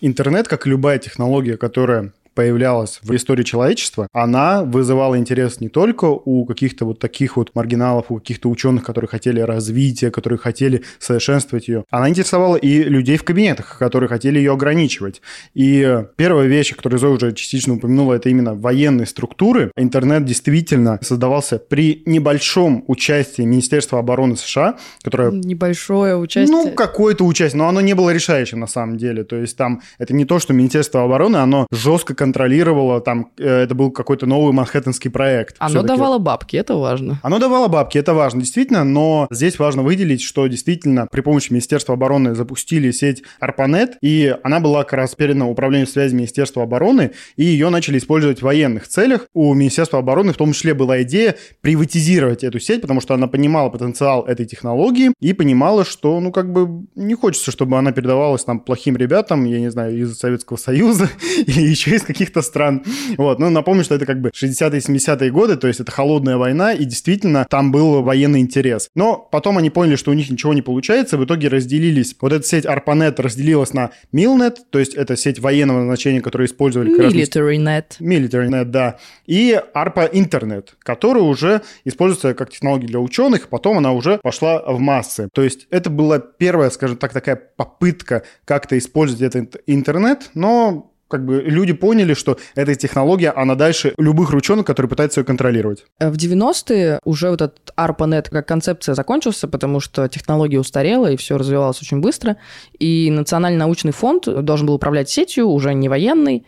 Интернет, 0.00 0.48
как 0.48 0.66
и 0.66 0.70
любая 0.70 0.98
технология, 0.98 1.56
которая 1.56 2.12
появлялась 2.38 3.00
в 3.02 3.16
истории 3.16 3.42
человечества, 3.42 4.06
она 4.12 4.62
вызывала 4.62 5.18
интерес 5.18 5.60
не 5.60 5.68
только 5.68 6.04
у 6.04 6.44
каких-то 6.44 6.84
вот 6.84 7.00
таких 7.00 7.36
вот 7.36 7.50
маргиналов, 7.56 8.12
у 8.12 8.18
каких-то 8.20 8.48
ученых, 8.48 8.84
которые 8.84 9.08
хотели 9.08 9.40
развития, 9.40 10.12
которые 10.12 10.38
хотели 10.38 10.84
совершенствовать 11.00 11.66
ее. 11.66 11.84
Она 11.90 12.08
интересовала 12.08 12.54
и 12.54 12.84
людей 12.84 13.16
в 13.16 13.24
кабинетах, 13.24 13.76
которые 13.76 14.08
хотели 14.08 14.38
ее 14.38 14.52
ограничивать. 14.52 15.20
И 15.54 16.04
первая 16.14 16.46
вещь, 16.46 16.76
которую 16.76 17.00
Зоя 17.00 17.14
уже 17.14 17.32
частично 17.32 17.74
упомянула, 17.74 18.14
это 18.14 18.28
именно 18.28 18.54
военные 18.54 19.06
структуры. 19.06 19.72
Интернет 19.76 20.24
действительно 20.24 21.00
создавался 21.02 21.58
при 21.58 22.04
небольшом 22.06 22.84
участии 22.86 23.42
Министерства 23.42 23.98
обороны 23.98 24.36
США, 24.36 24.76
которое... 25.02 25.32
Небольшое 25.32 26.16
участие. 26.16 26.56
Ну, 26.56 26.70
какое-то 26.70 27.24
участие, 27.24 27.58
но 27.58 27.68
оно 27.68 27.80
не 27.80 27.94
было 27.94 28.10
решающим 28.10 28.60
на 28.60 28.68
самом 28.68 28.96
деле. 28.96 29.24
То 29.24 29.34
есть 29.34 29.56
там 29.56 29.82
это 29.98 30.14
не 30.14 30.24
то, 30.24 30.38
что 30.38 30.52
Министерство 30.52 31.02
обороны, 31.02 31.38
оно 31.38 31.66
жестко 31.72 32.14
контролировала, 32.28 33.00
там, 33.00 33.30
э, 33.38 33.62
это 33.62 33.74
был 33.74 33.90
какой-то 33.90 34.26
новый 34.26 34.52
манхэттенский 34.52 35.10
проект. 35.10 35.56
Оно 35.58 35.82
давало 35.82 36.18
бабки, 36.18 36.56
это 36.56 36.74
важно. 36.74 37.18
Оно 37.22 37.38
давало 37.38 37.68
бабки, 37.68 37.98
это 37.98 38.12
важно, 38.14 38.40
действительно, 38.40 38.84
но 38.84 39.26
здесь 39.30 39.58
важно 39.58 39.82
выделить, 39.82 40.22
что 40.22 40.46
действительно 40.46 41.06
при 41.10 41.22
помощи 41.22 41.52
Министерства 41.52 41.94
обороны 41.94 42.34
запустили 42.34 42.90
сеть 42.90 43.22
ARPANET, 43.40 43.94
и 44.02 44.36
она 44.42 44.60
была 44.60 44.84
как 44.84 44.92
раз 44.94 45.14
передана 45.14 45.46
управлению 45.46 45.86
связи 45.86 46.14
Министерства 46.14 46.64
обороны, 46.64 47.12
и 47.36 47.44
ее 47.44 47.70
начали 47.70 47.98
использовать 47.98 48.40
в 48.40 48.42
военных 48.42 48.88
целях. 48.88 49.26
У 49.32 49.54
Министерства 49.54 49.98
обороны 50.00 50.32
в 50.32 50.36
том 50.36 50.52
числе 50.52 50.74
была 50.74 51.02
идея 51.02 51.34
приватизировать 51.62 52.44
эту 52.44 52.60
сеть, 52.60 52.82
потому 52.82 53.00
что 53.00 53.14
она 53.14 53.26
понимала 53.26 53.70
потенциал 53.70 54.24
этой 54.24 54.44
технологии 54.44 55.12
и 55.20 55.32
понимала, 55.32 55.84
что, 55.84 56.20
ну, 56.20 56.30
как 56.30 56.52
бы 56.52 56.86
не 56.94 57.14
хочется, 57.14 57.50
чтобы 57.50 57.78
она 57.78 57.92
передавалась 57.92 58.44
там 58.44 58.60
плохим 58.60 58.96
ребятам, 58.96 59.44
я 59.44 59.60
не 59.60 59.70
знаю, 59.70 59.98
из 59.98 60.18
Советского 60.18 60.58
Союза 60.58 61.08
или 61.46 61.62
еще 61.62 61.92
из 61.92 62.02
каких 62.02 62.17
каких-то 62.18 62.42
стран. 62.42 62.82
Вот, 63.16 63.38
ну, 63.38 63.48
напомню, 63.48 63.84
что 63.84 63.94
это 63.94 64.04
как 64.04 64.20
бы 64.20 64.30
60-е, 64.30 64.80
70-е 64.80 65.30
годы, 65.30 65.56
то 65.56 65.68
есть 65.68 65.78
это 65.78 65.92
холодная 65.92 66.36
война, 66.36 66.72
и 66.72 66.84
действительно 66.84 67.46
там 67.48 67.70
был 67.70 68.02
военный 68.02 68.40
интерес. 68.40 68.88
Но 68.96 69.16
потом 69.16 69.56
они 69.58 69.70
поняли, 69.70 69.94
что 69.94 70.10
у 70.10 70.14
них 70.14 70.28
ничего 70.28 70.52
не 70.52 70.62
получается, 70.62 71.16
в 71.16 71.24
итоге 71.24 71.46
разделились. 71.46 72.16
Вот 72.20 72.32
эта 72.32 72.44
сеть 72.44 72.64
ARPANET 72.64 73.22
разделилась 73.22 73.72
на 73.72 73.90
MILNET, 74.12 74.56
то 74.70 74.80
есть 74.80 74.94
это 74.94 75.16
сеть 75.16 75.38
военного 75.38 75.78
назначения, 75.78 76.20
которую 76.20 76.48
использовали... 76.48 76.90
MilitaryNet. 76.98 78.00
MilitaryNet, 78.00 78.64
да. 78.64 78.98
И 79.26 79.60
ARPA 79.74 80.12
Internet, 80.12 80.70
который 80.80 81.22
уже 81.22 81.62
используется 81.84 82.34
как 82.34 82.50
технология 82.50 82.88
для 82.88 82.98
ученых, 82.98 83.48
потом 83.48 83.78
она 83.78 83.92
уже 83.92 84.18
пошла 84.18 84.60
в 84.66 84.80
массы. 84.80 85.28
То 85.32 85.42
есть 85.44 85.68
это 85.70 85.88
была 85.88 86.18
первая, 86.18 86.70
скажем 86.70 86.96
так, 86.96 87.12
такая 87.12 87.36
попытка 87.36 88.24
как-то 88.44 88.76
использовать 88.76 89.22
этот 89.22 89.62
интернет, 89.66 90.30
но 90.34 90.90
как 91.08 91.24
бы 91.24 91.42
люди 91.42 91.72
поняли, 91.72 92.14
что 92.14 92.38
эта 92.54 92.74
технология, 92.74 93.30
она 93.30 93.54
дальше 93.54 93.94
любых 93.98 94.32
ученых, 94.32 94.66
которые 94.66 94.88
пытаются 94.90 95.20
ее 95.20 95.24
контролировать. 95.24 95.84
В 95.98 96.14
90-е 96.14 97.00
уже 97.04 97.30
вот 97.30 97.42
этот 97.42 97.72
ARPANET 97.76 98.30
как 98.30 98.46
концепция 98.46 98.94
закончился, 98.94 99.48
потому 99.48 99.80
что 99.80 100.08
технология 100.08 100.58
устарела, 100.58 101.10
и 101.10 101.16
все 101.16 101.38
развивалось 101.38 101.80
очень 101.82 102.00
быстро. 102.00 102.36
И 102.78 103.10
Национальный 103.10 103.58
научный 103.58 103.92
фонд 103.92 104.24
должен 104.44 104.66
был 104.66 104.74
управлять 104.74 105.08
сетью, 105.08 105.48
уже 105.48 105.74
не 105.74 105.88
военный, 105.88 106.44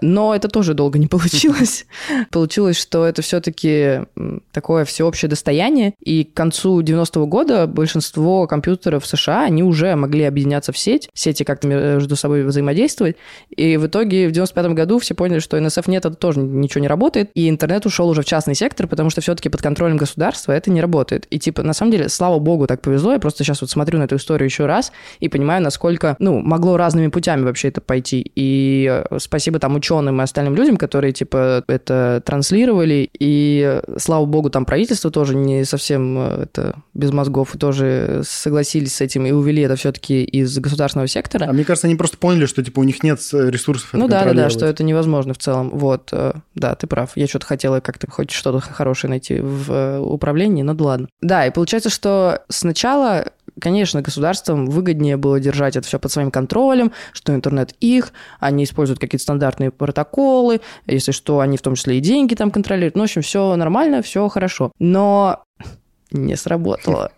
но 0.00 0.34
это 0.34 0.48
тоже 0.48 0.74
долго 0.74 0.98
не 0.98 1.06
получилось. 1.08 1.86
Получилось, 2.30 2.78
что 2.78 3.04
это 3.04 3.22
все-таки 3.22 4.02
такое 4.52 4.84
всеобщее 4.84 5.28
достояние. 5.28 5.94
И 6.00 6.24
к 6.24 6.34
концу 6.34 6.80
90-го 6.80 7.26
года 7.26 7.66
большинство 7.66 8.46
компьютеров 8.46 9.04
в 9.04 9.06
США, 9.06 9.44
они 9.44 9.62
уже 9.62 9.94
могли 9.96 10.24
объединяться 10.24 10.72
в 10.72 10.78
сеть, 10.78 11.08
сети 11.14 11.44
как-то 11.44 11.66
между 11.66 12.16
собой 12.16 12.44
взаимодействовать. 12.44 13.16
И 13.50 13.76
в 13.76 13.86
итоге 13.86 14.28
в 14.28 14.32
95-м 14.32 14.74
году 14.74 14.98
все 14.98 15.14
поняли, 15.14 15.40
что 15.40 15.58
NSF 15.58 15.84
нет, 15.88 16.04
это 16.04 16.16
тоже 16.16 16.40
ничего 16.40 16.80
не 16.80 16.88
работает. 16.88 17.30
И 17.34 17.48
интернет 17.48 17.86
ушел 17.86 18.08
уже 18.08 18.22
в 18.22 18.24
частный 18.24 18.54
сектор, 18.54 18.86
потому 18.86 19.10
что 19.10 19.20
все-таки 19.20 19.48
под 19.48 19.62
контролем 19.62 19.96
государства 19.96 20.52
это 20.52 20.70
не 20.70 20.80
работает. 20.80 21.26
И 21.30 21.38
типа, 21.38 21.62
на 21.62 21.72
самом 21.72 21.92
деле, 21.92 22.08
слава 22.08 22.38
богу, 22.38 22.66
так 22.66 22.80
повезло. 22.80 23.12
Я 23.12 23.18
просто 23.18 23.44
сейчас 23.44 23.60
вот 23.60 23.70
смотрю 23.70 23.98
на 23.98 24.04
эту 24.04 24.16
историю 24.16 24.46
еще 24.46 24.66
раз 24.66 24.92
и 25.20 25.28
понимаю, 25.28 25.62
насколько, 25.62 26.16
ну, 26.18 26.40
могло 26.40 26.76
разными 26.76 27.08
путями 27.08 27.42
вообще 27.42 27.68
это 27.68 27.80
пойти. 27.80 28.30
И 28.34 28.86
э, 29.10 29.18
спасибо 29.18 29.58
там 29.58 29.76
ученым 29.82 30.20
и 30.20 30.24
остальным 30.24 30.54
людям, 30.54 30.76
которые, 30.76 31.12
типа, 31.12 31.64
это 31.66 32.22
транслировали, 32.24 33.10
и, 33.18 33.80
слава 33.98 34.24
богу, 34.26 34.48
там 34.48 34.64
правительство 34.64 35.10
тоже 35.10 35.34
не 35.34 35.64
совсем 35.64 36.18
э, 36.18 36.42
это 36.44 36.76
без 36.94 37.10
мозгов 37.10 37.52
тоже 37.58 38.22
согласились 38.24 38.94
с 38.94 39.00
этим 39.00 39.26
и 39.26 39.32
увели 39.32 39.62
это 39.62 39.74
все-таки 39.74 40.22
из 40.22 40.56
государственного 40.58 41.08
сектора. 41.08 41.46
А 41.48 41.52
мне 41.52 41.64
кажется, 41.64 41.88
они 41.88 41.96
просто 41.96 42.16
поняли, 42.16 42.46
что, 42.46 42.62
типа, 42.62 42.80
у 42.80 42.84
них 42.84 43.02
нет 43.02 43.18
ресурсов 43.32 43.90
Ну 43.92 44.06
да, 44.06 44.24
да, 44.24 44.34
да, 44.34 44.50
что 44.50 44.66
это 44.66 44.84
невозможно 44.84 45.34
в 45.34 45.38
целом. 45.38 45.70
Вот, 45.70 46.10
э, 46.12 46.32
да, 46.54 46.74
ты 46.76 46.86
прав. 46.86 47.10
Я 47.16 47.26
что-то 47.26 47.46
хотела 47.46 47.80
как-то 47.80 48.08
хоть 48.08 48.30
что-то 48.30 48.60
хорошее 48.60 49.10
найти 49.10 49.40
в 49.40 49.72
э, 49.72 49.98
управлении, 49.98 50.62
но 50.62 50.74
да 50.74 50.84
ладно. 50.84 51.08
Да, 51.20 51.46
и 51.46 51.50
получается, 51.50 51.90
что 51.90 52.42
сначала 52.48 53.26
Конечно, 53.60 54.02
государствам 54.02 54.66
выгоднее 54.66 55.16
было 55.16 55.38
держать 55.38 55.76
это 55.76 55.86
все 55.86 55.98
под 55.98 56.10
своим 56.10 56.30
контролем, 56.30 56.92
что 57.12 57.34
интернет 57.34 57.74
их, 57.80 58.12
они 58.40 58.64
используют 58.64 58.98
какие-то 58.98 59.22
стандартные 59.22 59.70
протоколы, 59.70 60.60
если 60.86 61.12
что, 61.12 61.40
они 61.40 61.56
в 61.56 61.62
том 61.62 61.74
числе 61.74 61.98
и 61.98 62.00
деньги 62.00 62.34
там 62.34 62.50
контролируют. 62.50 62.96
Ну, 62.96 63.02
в 63.02 63.04
общем, 63.04 63.22
все 63.22 63.54
нормально, 63.56 64.02
все 64.02 64.28
хорошо. 64.28 64.72
Но 64.78 65.44
не 66.10 66.36
сработало. 66.36 67.12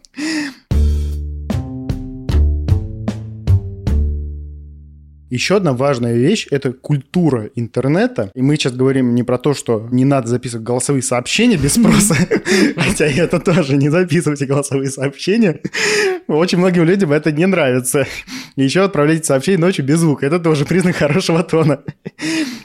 Еще 5.35 5.57
одна 5.57 5.73
важная 5.73 6.15
вещь– 6.15 6.47
это 6.53 6.73
культура 6.73 7.51
интернета. 7.57 8.31
И 8.37 8.41
мы 8.41 8.55
сейчас 8.55 8.73
говорим 8.73 9.17
не 9.17 9.25
про 9.25 9.37
то, 9.37 9.53
что 9.53 9.89
не 9.91 10.05
надо 10.05 10.29
записывать 10.29 10.65
голосовые 10.65 11.03
сообщения 11.03 11.57
без 11.57 11.73
спроса, 11.73 12.15
хотя 12.77 13.07
это 13.07 13.41
тоже 13.41 13.77
не 13.77 13.89
записывайте 13.89 14.47
голосовые 14.47 14.93
сообщения. 14.93 15.61
Очень 16.29 16.59
многим 16.59 16.85
людям 16.85 17.11
это 17.11 17.33
не 17.33 17.47
нравится. 17.47 18.07
И 18.55 18.63
еще 18.63 18.85
отправляйте 18.85 19.25
сообщения 19.25 19.59
ночью 19.59 19.85
без 19.85 19.99
звука. 19.99 20.25
Это 20.25 20.39
тоже 20.39 20.65
признак 20.65 20.95
хорошего 20.95 21.43
тона. 21.43 21.81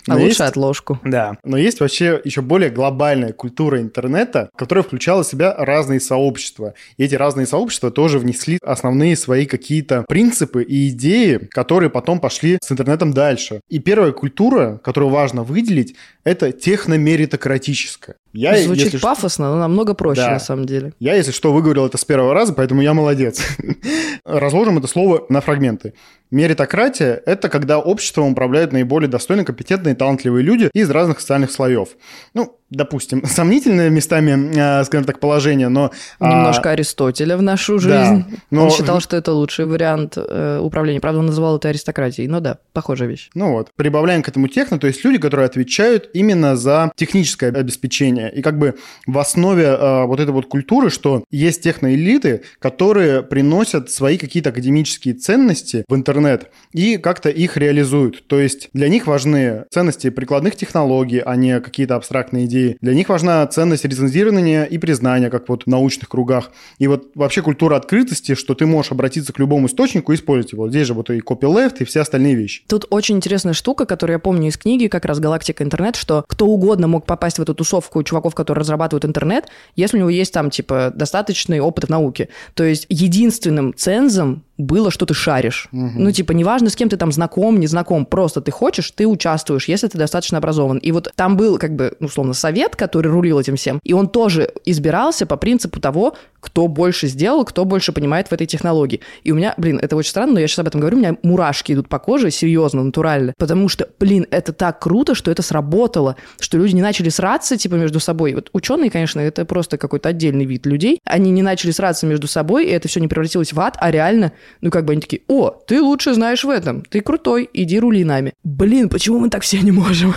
А 0.08 0.14
лучше 0.14 0.28
есть, 0.28 0.42
отложку. 0.42 1.00
Да. 1.04 1.38
Но 1.44 1.58
есть 1.58 1.80
вообще 1.80 2.22
еще 2.24 2.42
более 2.42 2.70
глобальная 2.70 3.34
культура 3.34 3.82
интернета, 3.82 4.52
которая 4.56 4.84
включала 4.84 5.24
в 5.24 5.28
себя 5.28 5.56
разные 5.58 6.00
сообщества. 6.00 6.76
И 6.98 7.04
эти 7.04 7.16
разные 7.16 7.48
сообщества 7.48 7.90
тоже 7.90 8.20
внесли 8.20 8.60
основные 8.62 9.16
свои 9.16 9.48
какие-то 9.48 10.06
принципы 10.08 10.62
и 10.62 10.90
идеи, 10.90 11.38
которые 11.50 11.90
потом 11.90 12.20
пошли 12.20 12.59
с 12.62 12.72
интернетом 12.72 13.14
дальше. 13.14 13.62
И 13.70 13.80
первая 13.80 14.12
культура, 14.12 14.80
которую 14.84 15.12
важно 15.12 15.44
выделить, 15.44 15.96
это 16.24 16.52
техномеритократическая. 16.52 18.16
Я, 18.34 18.62
Звучит 18.62 18.86
если 18.86 18.98
пафосно, 19.00 19.46
что... 19.46 19.54
но 19.56 19.60
намного 19.60 19.94
проще 19.94 20.22
да. 20.22 20.32
на 20.32 20.40
самом 20.40 20.66
деле. 20.66 20.94
Я, 21.00 21.16
если 21.16 21.32
что, 21.32 21.52
выговорил 21.52 21.86
это 21.86 21.98
с 21.98 22.06
первого 22.06 22.34
раза, 22.34 22.54
поэтому 22.54 22.82
я 22.82 22.94
молодец. 22.94 23.42
Разложим 24.26 24.78
это 24.78 24.88
слово 24.88 25.26
на 25.30 25.42
фрагменты. 25.42 25.94
Меритократия– 26.32 27.22
это 27.26 27.50
когда 27.50 27.80
обществом 27.80 28.34
управляют 28.34 28.72
наиболее 28.72 29.10
достойные, 29.10 29.46
компетентные, 29.46 29.96
талантливые 29.96 30.44
люди 30.44 30.70
из 30.74 30.90
разных 30.92 31.22
социальных 31.22 31.52
слоев. 31.52 31.90
Ну, 32.36 32.56
допустим, 32.70 33.26
сомнительное 33.26 33.90
местами, 33.90 34.58
а, 34.60 34.84
скажем 34.84 35.06
так, 35.06 35.20
положение, 35.20 35.70
но... 35.70 35.92
А, 36.20 36.30
Немножко 36.30 36.70
а... 36.70 36.74
Аристотеля 36.74 37.36
в 37.36 37.42
нашу 37.42 37.80
жизнь. 37.80 38.26
Да, 38.30 38.38
но... 38.52 38.66
Он 38.66 38.70
считал, 38.70 39.00
что 39.02 39.18
это 39.18 39.34
лучший 39.34 39.66
вариант 39.66 40.18
э, 40.18 40.60
управления. 40.62 41.00
Правда, 41.00 41.20
он 41.20 41.26
называл 41.26 41.58
это 41.58 41.70
аристократией. 41.70 42.28
Но 42.28 42.42
да, 42.42 42.60
похожая 42.74 43.10
вещь. 43.10 43.32
Ну 43.34 43.54
вот, 43.54 43.70
прибавляем 43.76 44.22
к 44.22 44.30
этому 44.30 44.48
техно, 44.50 44.78
то 44.78 44.86
есть 44.86 45.04
люди, 45.04 45.18
которые 45.18 45.48
отвечают 45.48 46.12
именно 46.14 46.56
за 46.56 46.92
техническое 46.96 47.50
обеспечение. 47.50 48.19
И 48.28 48.42
как 48.42 48.58
бы 48.60 48.76
в 49.08 49.18
основе 49.18 49.64
э, 49.64 50.06
вот 50.06 50.20
этой 50.20 50.32
вот 50.32 50.48
культуры, 50.48 50.90
что 50.90 51.24
есть 51.32 51.64
техноэлиты, 51.64 52.42
которые 52.60 53.24
приносят 53.24 53.90
свои 53.90 54.18
какие-то 54.18 54.50
академические 54.50 55.14
ценности 55.14 55.86
в 55.88 55.96
интернет, 55.96 56.52
и 56.74 56.98
как-то 56.98 57.30
их 57.30 57.58
реализуют. 57.58 58.28
То 58.28 58.40
есть 58.40 58.70
для 58.74 58.90
них 58.90 59.08
важны 59.08 59.66
ценности 59.72 60.10
прикладных 60.10 60.56
технологий, 60.56 61.22
а 61.26 61.36
не 61.36 61.60
какие-то 61.62 61.96
абстрактные 61.96 62.46
идеи. 62.46 62.78
Для 62.82 62.94
них 62.94 63.10
важна 63.10 63.46
ценность 63.48 63.86
рецензирования 63.86 64.64
и 64.64 64.78
признания, 64.78 65.30
как 65.30 65.50
вот 65.50 65.64
в 65.64 65.68
научных 65.68 66.10
кругах. 66.10 66.52
И 66.78 66.88
вот 66.88 67.12
вообще 67.16 67.42
культура 67.42 67.76
открытости, 67.76 68.36
что 68.36 68.54
ты 68.54 68.66
можешь 68.66 68.92
обратиться 68.92 69.34
к 69.34 69.40
любому 69.40 69.68
источнику 69.68 70.12
и 70.12 70.16
использовать 70.16 70.54
его. 70.54 70.70
Здесь 70.70 70.88
же 70.88 70.94
вот 70.94 71.10
и 71.10 71.20
copyleft, 71.20 71.78
и 71.80 71.86
все 71.86 72.02
остальные 72.02 72.36
вещи. 72.36 72.64
Тут 72.68 72.86
очень 72.90 73.18
интересная 73.18 73.54
штука, 73.54 73.86
которую 73.86 74.16
я 74.16 74.20
помню 74.20 74.50
из 74.50 74.58
книги, 74.58 74.88
как 74.88 75.06
раз 75.06 75.20
«Галактика 75.20 75.64
интернет», 75.64 75.96
что 75.96 76.26
кто 76.28 76.46
угодно 76.48 76.88
мог 76.88 77.06
попасть 77.06 77.40
в 77.40 77.42
эту 77.42 77.54
тусовку 77.54 78.04
чуваков, 78.10 78.36
которые 78.36 78.62
разрабатывают 78.62 79.06
интернет, 79.06 79.48
если 79.76 79.98
у 79.98 80.00
него 80.00 80.10
есть 80.10 80.34
там, 80.34 80.50
типа, 80.50 80.92
достаточный 80.94 81.60
опыт 81.60 81.86
в 81.86 81.90
науке. 81.90 82.30
То 82.54 82.64
есть 82.64 82.86
единственным 82.90 83.74
цензом 83.76 84.44
было, 84.60 84.92
что 84.92 85.06
ты 85.06 85.14
шаришь. 85.14 85.68
Угу. 85.72 85.92
Ну, 85.96 86.12
типа, 86.12 86.34
неважно, 86.34 86.70
с 86.70 86.76
кем 86.76 86.90
ты 86.90 86.98
там 86.98 87.12
знаком, 87.12 87.60
не 87.60 87.66
знаком, 87.66 88.06
просто 88.06 88.42
ты 88.42 88.52
хочешь, 88.52 88.92
ты 88.92 89.08
участвуешь, 89.08 89.68
если 89.68 89.88
ты 89.88 89.98
достаточно 89.98 90.38
образован. 90.38 90.78
И 90.78 90.92
вот 90.92 91.12
там 91.16 91.38
был, 91.38 91.58
как 91.58 91.76
бы, 91.76 91.94
условно, 92.00 92.34
совет, 92.34 92.76
который 92.76 93.10
рулил 93.10 93.40
этим 93.40 93.56
всем, 93.56 93.80
и 93.84 93.94
он 93.94 94.10
тоже 94.10 94.52
избирался 94.66 95.26
по 95.26 95.38
принципу 95.38 95.80
того, 95.80 96.16
кто 96.40 96.68
больше 96.68 97.08
сделал, 97.08 97.46
кто 97.46 97.66
больше 97.66 97.92
понимает 97.92 98.28
в 98.28 98.34
этой 98.34 98.48
технологии. 98.48 99.02
И 99.24 99.32
у 99.32 99.36
меня, 99.36 99.54
блин, 99.58 99.80
это 99.82 99.96
очень 99.96 100.10
странно, 100.10 100.34
но 100.34 100.40
я 100.40 100.48
сейчас 100.48 100.60
об 100.60 100.68
этом 100.68 100.82
говорю, 100.82 100.98
у 100.98 101.00
меня 101.00 101.18
мурашки 101.24 101.74
идут 101.74 101.90
по 101.90 102.00
коже, 102.00 102.32
серьезно, 102.32 102.84
натурально. 102.84 103.34
Потому 103.38 103.70
что, 103.70 103.88
блин, 104.00 104.26
это 104.30 104.54
так 104.54 104.80
круто, 104.80 105.16
что 105.16 105.32
это 105.32 105.42
сработало, 105.42 106.16
что 106.40 106.58
люди 106.58 106.76
не 106.76 106.82
начали 106.82 107.10
сраться, 107.10 107.58
типа, 107.58 107.76
между 107.76 108.00
собой. 108.00 108.34
Вот 108.34 108.50
ученые, 108.54 108.90
конечно, 108.90 109.20
это 109.20 109.46
просто 109.46 109.78
какой-то 109.78 110.10
отдельный 110.10 110.46
вид 110.46 110.66
людей. 110.66 111.00
Они 111.06 111.32
не 111.32 111.42
начали 111.42 111.72
сраться 111.72 112.06
между 112.06 112.28
собой, 112.28 112.66
и 112.66 112.70
это 112.70 112.88
все 112.88 113.00
не 113.00 113.08
превратилось 113.08 113.54
в 113.54 113.60
ад, 113.60 113.78
а 113.80 113.92
реально, 113.92 114.32
ну, 114.62 114.72
как 114.72 114.86
бы 114.86 114.94
они 114.94 115.02
такие, 115.02 115.22
о, 115.28 115.50
ты 115.50 115.82
лучше 115.82 116.14
знаешь 116.14 116.44
в 116.44 116.50
этом, 116.50 116.84
ты 116.84 117.02
крутой, 117.02 117.50
иди 117.54 117.80
рули 117.80 118.04
нами. 118.04 118.34
Блин, 118.44 118.90
почему 118.90 119.20
мы 119.20 119.30
так 119.30 119.44
все 119.44 119.60
не 119.62 119.72
можем? 119.72 120.14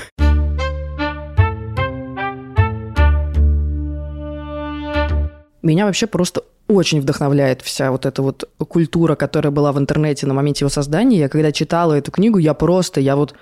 Меня 5.63 5.87
вообще 5.87 6.07
просто 6.07 6.43
очень 6.69 7.01
вдохновляет 7.01 7.61
вся 7.63 7.91
вот 7.91 8.07
эта 8.07 8.23
вот 8.23 8.49
культура, 8.69 9.15
которая 9.15 9.51
была 9.51 9.73
в 9.73 9.79
интернете 9.79 10.27
на 10.27 10.35
моменте 10.35 10.63
его 10.65 10.71
создания. 10.71 11.19
Я 11.19 11.29
когда 11.29 11.53
читала 11.53 11.95
эту 11.95 12.11
книгу, 12.11 12.39
я 12.39 12.55
просто, 12.55 13.01
я 13.01 13.17
вот, 13.17 13.35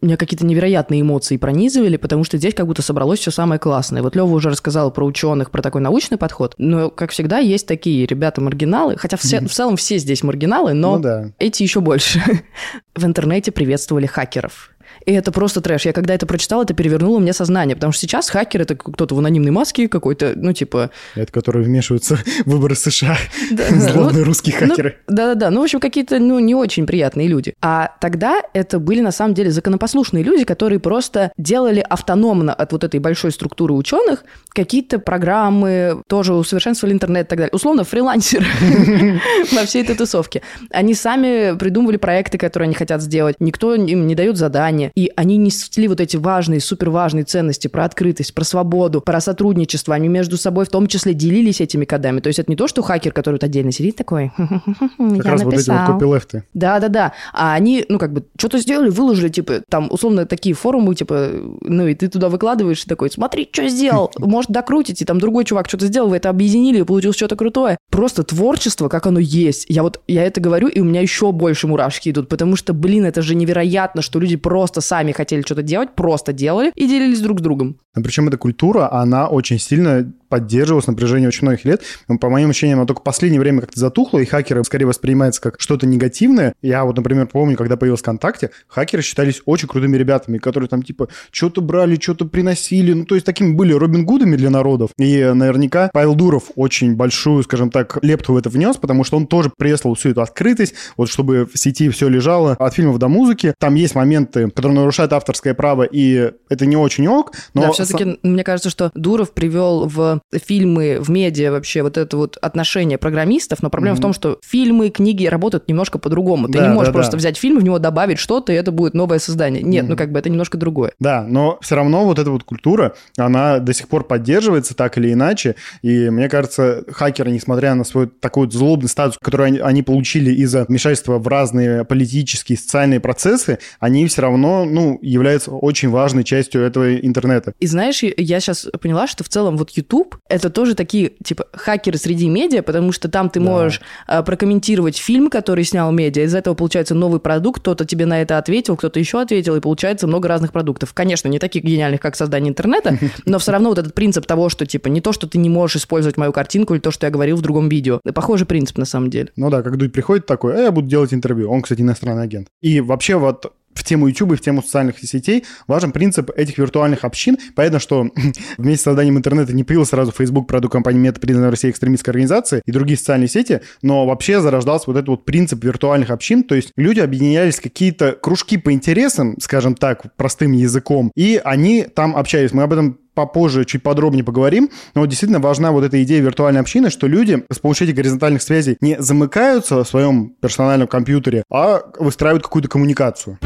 меня 0.00 0.16
какие-то 0.16 0.44
невероятные 0.44 1.02
эмоции 1.02 1.36
пронизывали, 1.36 1.96
потому 1.96 2.24
что 2.24 2.38
здесь 2.38 2.54
как 2.54 2.66
будто 2.66 2.82
собралось 2.82 3.20
все 3.20 3.30
самое 3.30 3.58
классное. 3.58 4.02
Вот 4.02 4.16
Лева 4.16 4.32
уже 4.32 4.50
рассказал 4.50 4.90
про 4.90 5.04
ученых, 5.04 5.50
про 5.50 5.62
такой 5.62 5.80
научный 5.80 6.18
подход, 6.18 6.54
но, 6.58 6.90
как 6.90 7.10
всегда, 7.10 7.38
есть 7.38 7.66
такие 7.66 8.06
ребята-маргиналы, 8.06 8.96
хотя 8.96 9.16
все, 9.16 9.40
в 9.40 9.52
целом 9.52 9.76
все 9.76 9.98
здесь 9.98 10.22
маргиналы, 10.22 10.72
но 10.72 10.96
ну, 10.96 11.02
да. 11.02 11.30
эти 11.38 11.62
еще 11.62 11.80
больше. 11.80 12.22
в 12.94 13.04
интернете 13.04 13.52
приветствовали 13.52 14.06
хакеров. 14.06 14.71
И 15.06 15.12
это 15.12 15.32
просто 15.32 15.60
трэш. 15.60 15.86
Я 15.86 15.92
когда 15.92 16.14
это 16.14 16.26
прочитала, 16.26 16.62
это 16.62 16.74
перевернуло 16.74 17.18
мне 17.18 17.32
сознание, 17.32 17.76
потому 17.76 17.92
что 17.92 18.02
сейчас 18.02 18.28
хакер 18.30 18.62
это 18.62 18.76
кто-то 18.76 19.14
в 19.14 19.18
анонимной 19.18 19.50
маске 19.50 19.88
какой-то, 19.88 20.32
ну, 20.36 20.52
типа... 20.52 20.90
Это 21.14 21.32
которые 21.32 21.64
вмешиваются 21.64 22.16
в 22.16 22.46
выборы 22.46 22.74
США. 22.74 23.16
Злобные 23.50 24.20
ну, 24.20 24.24
русские 24.24 24.56
ну, 24.60 24.68
хакеры. 24.68 24.98
Да-да-да. 25.08 25.50
Ну, 25.50 25.60
в 25.60 25.64
общем, 25.64 25.80
какие-то, 25.80 26.18
ну, 26.18 26.38
не 26.38 26.54
очень 26.54 26.86
приятные 26.86 27.28
люди. 27.28 27.54
А 27.60 27.90
тогда 28.00 28.40
это 28.52 28.78
были, 28.78 29.00
на 29.00 29.12
самом 29.12 29.34
деле, 29.34 29.50
законопослушные 29.50 30.22
люди, 30.22 30.44
которые 30.44 30.80
просто 30.80 31.32
делали 31.36 31.84
автономно 31.88 32.52
от 32.52 32.72
вот 32.72 32.84
этой 32.84 33.00
большой 33.00 33.32
структуры 33.32 33.74
ученых 33.74 34.24
какие-то 34.50 34.98
программы, 34.98 36.02
тоже 36.08 36.34
усовершенствовали 36.34 36.94
интернет 36.94 37.26
и 37.26 37.28
так 37.28 37.38
далее. 37.38 37.52
Условно, 37.52 37.84
фрилансеры 37.84 38.44
во 39.52 39.64
всей 39.64 39.82
этой 39.82 39.96
тусовке. 39.96 40.42
Они 40.70 40.94
сами 40.94 41.56
придумывали 41.56 41.96
проекты, 41.96 42.38
которые 42.38 42.66
они 42.66 42.74
хотят 42.74 43.02
сделать. 43.02 43.36
Никто 43.40 43.74
им 43.74 44.06
не 44.06 44.14
дает 44.14 44.36
задания 44.36 44.91
и 44.94 45.10
они 45.16 45.36
несли 45.36 45.88
вот 45.88 46.00
эти 46.00 46.16
важные, 46.16 46.60
суперважные 46.60 47.24
ценности 47.24 47.68
про 47.68 47.84
открытость, 47.84 48.34
про 48.34 48.44
свободу, 48.44 49.00
про 49.00 49.20
сотрудничество. 49.20 49.94
Они 49.94 50.08
между 50.08 50.36
собой 50.36 50.64
в 50.64 50.68
том 50.68 50.86
числе 50.86 51.14
делились 51.14 51.60
этими 51.60 51.84
кодами. 51.84 52.20
То 52.20 52.28
есть 52.28 52.38
это 52.38 52.50
не 52.50 52.56
то, 52.56 52.68
что 52.68 52.82
хакер, 52.82 53.12
который 53.12 53.36
вот 53.36 53.44
отдельно 53.44 53.72
сидит 53.72 53.96
такой, 53.96 54.32
Как 54.98 55.24
раз 55.24 55.42
вот 55.42 55.54
эти 55.54 55.70
вот 55.70 55.86
копилефты. 55.86 56.44
Да-да-да. 56.54 57.12
А 57.32 57.54
они, 57.54 57.84
ну, 57.88 57.98
как 57.98 58.12
бы, 58.12 58.24
что-то 58.36 58.58
сделали, 58.58 58.90
выложили, 58.90 59.28
типа, 59.28 59.62
там, 59.68 59.88
условно, 59.90 60.26
такие 60.26 60.54
форумы, 60.54 60.94
типа, 60.94 61.30
ну, 61.60 61.86
и 61.86 61.94
ты 61.94 62.08
туда 62.08 62.28
выкладываешь, 62.28 62.84
и 62.84 62.88
такой, 62.88 63.10
смотри, 63.10 63.48
что 63.50 63.68
сделал, 63.68 64.10
может, 64.18 64.50
докрутить, 64.50 65.02
и 65.02 65.04
там 65.04 65.18
другой 65.18 65.44
чувак 65.44 65.68
что-то 65.68 65.86
сделал, 65.86 66.08
вы 66.08 66.16
это 66.16 66.28
объединили, 66.28 66.80
и 66.80 66.84
получилось 66.84 67.16
что-то 67.16 67.36
крутое. 67.36 67.78
Просто 67.90 68.22
творчество, 68.22 68.88
как 68.88 69.06
оно 69.06 69.20
есть. 69.20 69.66
Я 69.68 69.82
вот, 69.82 70.00
я 70.06 70.24
это 70.24 70.40
говорю, 70.40 70.68
и 70.68 70.80
у 70.80 70.84
меня 70.84 71.00
еще 71.00 71.32
больше 71.32 71.66
мурашки 71.66 72.10
идут, 72.10 72.28
потому 72.28 72.56
что, 72.56 72.72
блин, 72.72 73.04
это 73.04 73.22
же 73.22 73.34
невероятно, 73.34 74.02
что 74.02 74.18
люди 74.18 74.36
просто 74.36 74.81
сами 74.82 75.12
хотели 75.12 75.40
что-то 75.42 75.62
делать, 75.62 75.94
просто 75.94 76.32
делали 76.32 76.72
и 76.74 76.86
делились 76.86 77.20
друг 77.20 77.40
с 77.40 77.42
другом. 77.42 77.78
Причем 77.94 78.28
эта 78.28 78.36
культура, 78.36 78.92
она 78.92 79.28
очень 79.28 79.58
сильно 79.58 80.12
поддерживалась 80.32 80.86
на 80.86 80.94
протяжении 80.94 81.26
очень 81.26 81.46
многих 81.46 81.66
лет. 81.66 81.82
По 82.18 82.30
моим 82.30 82.48
ощущениям, 82.48 82.78
она 82.78 82.86
только 82.86 83.02
в 83.02 83.04
последнее 83.04 83.38
время 83.38 83.60
как-то 83.60 83.78
затухла, 83.78 84.20
и 84.20 84.24
хакеры 84.24 84.64
скорее 84.64 84.86
воспринимаются 84.86 85.42
как 85.42 85.60
что-то 85.60 85.86
негативное. 85.86 86.54
Я 86.62 86.86
вот, 86.86 86.96
например, 86.96 87.26
помню, 87.26 87.54
когда 87.54 87.76
появился 87.76 88.04
ВКонтакте, 88.04 88.50
хакеры 88.66 89.02
считались 89.02 89.42
очень 89.44 89.68
крутыми 89.68 89.94
ребятами, 89.98 90.38
которые 90.38 90.70
там 90.70 90.82
типа 90.82 91.08
что-то 91.30 91.60
брали, 91.60 91.98
что-то 92.00 92.24
приносили. 92.24 92.94
Ну, 92.94 93.04
то 93.04 93.14
есть 93.14 93.26
такими 93.26 93.52
были 93.52 93.74
Робин 93.74 94.06
Гудами 94.06 94.36
для 94.36 94.48
народов. 94.48 94.92
И 94.96 95.22
наверняка 95.34 95.90
Павел 95.92 96.14
Дуров 96.14 96.44
очень 96.56 96.96
большую, 96.96 97.42
скажем 97.42 97.70
так, 97.70 97.98
лепту 98.00 98.32
в 98.32 98.38
это 98.38 98.48
внес, 98.48 98.78
потому 98.78 99.04
что 99.04 99.18
он 99.18 99.26
тоже 99.26 99.52
приветствовал 99.54 99.96
всю 99.96 100.12
эту 100.12 100.22
открытость, 100.22 100.72
вот 100.96 101.10
чтобы 101.10 101.44
в 101.44 101.58
сети 101.58 101.90
все 101.90 102.08
лежало 102.08 102.52
от 102.52 102.72
фильмов 102.72 102.98
до 102.98 103.08
музыки. 103.08 103.52
Там 103.58 103.74
есть 103.74 103.94
моменты, 103.94 104.48
которые 104.48 104.78
нарушают 104.78 105.12
авторское 105.12 105.52
право, 105.52 105.82
и 105.82 106.32
это 106.48 106.64
не 106.64 106.76
очень 106.76 107.06
ок. 107.06 107.32
Но 107.52 107.64
да, 107.64 107.72
все-таки, 107.72 108.18
мне 108.22 108.44
кажется, 108.44 108.70
что 108.70 108.90
Дуров 108.94 109.32
привел 109.32 109.86
в 109.86 110.21
фильмы, 110.32 110.98
в 111.00 111.10
медиа 111.10 111.50
вообще 111.50 111.82
вот 111.82 111.96
это 111.98 112.16
вот 112.16 112.36
отношение 112.40 112.98
программистов, 112.98 113.62
но 113.62 113.70
проблема 113.70 113.96
mm-hmm. 113.96 113.98
в 113.98 114.02
том, 114.02 114.12
что 114.12 114.38
фильмы, 114.42 114.90
книги 114.90 115.26
работают 115.26 115.68
немножко 115.68 115.98
по-другому. 115.98 116.48
Ты 116.48 116.58
да, 116.58 116.68
не 116.68 116.74
можешь 116.74 116.88
да, 116.88 116.92
просто 116.92 117.12
да. 117.12 117.18
взять 117.18 117.36
фильм, 117.36 117.58
в 117.58 117.64
него 117.64 117.78
добавить 117.78 118.18
что-то, 118.18 118.52
и 118.52 118.56
это 118.56 118.72
будет 118.72 118.94
новое 118.94 119.18
создание. 119.18 119.62
Нет, 119.62 119.84
mm-hmm. 119.84 119.88
ну 119.88 119.96
как 119.96 120.12
бы 120.12 120.18
это 120.18 120.30
немножко 120.30 120.58
другое. 120.58 120.92
Да, 120.98 121.24
но 121.28 121.58
все 121.62 121.76
равно 121.76 122.04
вот 122.04 122.18
эта 122.18 122.30
вот 122.30 122.44
культура, 122.44 122.94
она 123.16 123.58
до 123.58 123.72
сих 123.72 123.88
пор 123.88 124.04
поддерживается 124.04 124.74
так 124.74 124.98
или 124.98 125.12
иначе, 125.12 125.56
и 125.82 126.10
мне 126.10 126.28
кажется, 126.28 126.84
хакеры, 126.90 127.30
несмотря 127.30 127.74
на 127.74 127.84
свой 127.84 128.06
такой 128.06 128.46
вот 128.46 128.54
злобный 128.54 128.88
статус, 128.88 129.18
который 129.20 129.46
они, 129.46 129.58
они 129.58 129.82
получили 129.82 130.32
из-за 130.32 130.64
вмешательства 130.64 131.18
в 131.18 131.28
разные 131.28 131.84
политические, 131.84 132.58
социальные 132.58 133.00
процессы, 133.00 133.58
они 133.80 134.06
все 134.06 134.22
равно, 134.22 134.64
ну, 134.64 134.98
являются 135.02 135.50
очень 135.50 135.90
важной 135.90 136.24
частью 136.24 136.62
этого 136.62 136.96
интернета. 136.96 137.54
И 137.60 137.66
знаешь, 137.66 138.02
я 138.02 138.40
сейчас 138.40 138.68
поняла, 138.80 139.06
что 139.06 139.24
в 139.24 139.28
целом 139.28 139.56
вот 139.56 139.70
YouTube— 139.70 140.11
это 140.28 140.50
тоже 140.50 140.74
такие, 140.74 141.12
типа, 141.22 141.46
хакеры 141.52 141.98
среди 141.98 142.28
медиа, 142.28 142.62
потому 142.62 142.92
что 142.92 143.08
там 143.08 143.28
ты 143.28 143.40
да. 143.40 143.46
можешь 143.46 143.80
а, 144.06 144.22
прокомментировать 144.22 144.96
фильм, 144.96 145.30
который 145.30 145.64
снял 145.64 145.92
медиа, 145.92 146.24
из 146.24 146.34
этого 146.34 146.54
получается 146.54 146.94
новый 146.94 147.20
продукт, 147.20 147.60
кто-то 147.60 147.84
тебе 147.84 148.06
на 148.06 148.22
это 148.22 148.38
ответил, 148.38 148.76
кто-то 148.76 148.98
еще 148.98 149.20
ответил, 149.20 149.56
и 149.56 149.60
получается 149.60 150.06
много 150.06 150.28
разных 150.28 150.52
продуктов. 150.52 150.94
Конечно, 150.94 151.28
не 151.28 151.38
таких 151.38 151.64
гениальных, 151.64 152.00
как 152.00 152.16
создание 152.16 152.50
интернета, 152.50 152.98
но 153.26 153.38
все 153.38 153.52
равно 153.52 153.68
вот 153.68 153.78
этот 153.78 153.94
принцип 153.94 154.26
того, 154.26 154.48
что, 154.48 154.66
типа, 154.66 154.88
не 154.88 155.00
то, 155.00 155.12
что 155.12 155.26
ты 155.26 155.38
не 155.38 155.48
можешь 155.48 155.76
использовать 155.76 156.16
мою 156.16 156.32
картинку 156.32 156.74
или 156.74 156.80
то, 156.80 156.90
что 156.90 157.06
я 157.06 157.10
говорил 157.10 157.36
в 157.36 157.42
другом 157.42 157.68
видео. 157.68 158.00
Похожий 158.14 158.46
принцип 158.46 158.78
на 158.78 158.84
самом 158.84 159.10
деле. 159.10 159.30
Ну 159.36 159.50
да, 159.50 159.62
как 159.62 159.76
Дудь 159.76 159.92
приходит 159.92 160.26
такой, 160.26 160.56
а 160.56 160.62
я 160.62 160.72
буду 160.72 160.88
делать 160.88 161.12
интервью. 161.12 161.50
Он, 161.50 161.62
кстати, 161.62 161.82
иностранный 161.82 162.22
агент. 162.22 162.48
И 162.60 162.80
вообще 162.80 163.16
вот 163.16 163.52
в 163.74 163.84
тему 163.84 164.08
YouTube 164.08 164.32
и 164.32 164.36
в 164.36 164.40
тему 164.40 164.62
социальных 164.62 164.98
сетей 164.98 165.44
важен 165.66 165.92
принцип 165.92 166.30
этих 166.36 166.58
виртуальных 166.58 167.04
общин. 167.04 167.38
Понятно, 167.54 167.78
что 167.78 168.08
вместе 168.58 168.80
с 168.80 168.84
созданием 168.84 169.18
интернета 169.18 169.52
не 169.52 169.64
появился 169.64 169.90
сразу 169.90 170.12
Facebook, 170.12 170.46
продукт 170.46 170.72
компании 170.72 171.00
Мета, 171.00 171.20
признанной 171.20 171.50
России 171.50 171.70
экстремистской 171.70 172.12
организации 172.12 172.62
и 172.64 172.72
другие 172.72 172.98
социальные 172.98 173.28
сети, 173.28 173.60
но 173.82 174.06
вообще 174.06 174.40
зарождался 174.40 174.84
вот 174.88 174.96
этот 174.96 175.08
вот 175.08 175.24
принцип 175.24 175.64
виртуальных 175.64 176.10
общин, 176.10 176.44
то 176.44 176.54
есть 176.54 176.72
люди 176.76 177.00
объединялись 177.00 177.60
какие-то 177.60 178.12
кружки 178.12 178.58
по 178.58 178.72
интересам, 178.72 179.36
скажем 179.40 179.74
так, 179.74 180.14
простым 180.16 180.52
языком, 180.52 181.10
и 181.14 181.40
они 181.42 181.84
там 181.84 182.16
общались. 182.16 182.52
Мы 182.52 182.62
об 182.62 182.72
этом 182.72 182.98
попозже 183.14 183.64
чуть 183.64 183.82
подробнее 183.82 184.24
поговорим, 184.24 184.70
но 184.94 185.04
действительно 185.06 185.40
важна 185.40 185.72
вот 185.72 185.84
эта 185.84 186.02
идея 186.02 186.20
виртуальной 186.22 186.60
общины, 186.60 186.90
что 186.90 187.06
люди 187.06 187.44
с 187.50 187.58
помощью 187.58 187.86
этих 187.86 187.96
горизонтальных 187.96 188.42
связей 188.42 188.76
не 188.80 189.00
замыкаются 189.00 189.84
в 189.84 189.88
своем 189.88 190.30
персональном 190.40 190.88
компьютере, 190.88 191.44
а 191.50 191.82
выстраивают 191.98 192.44
какую-то 192.44 192.68
коммуникацию. 192.68 193.38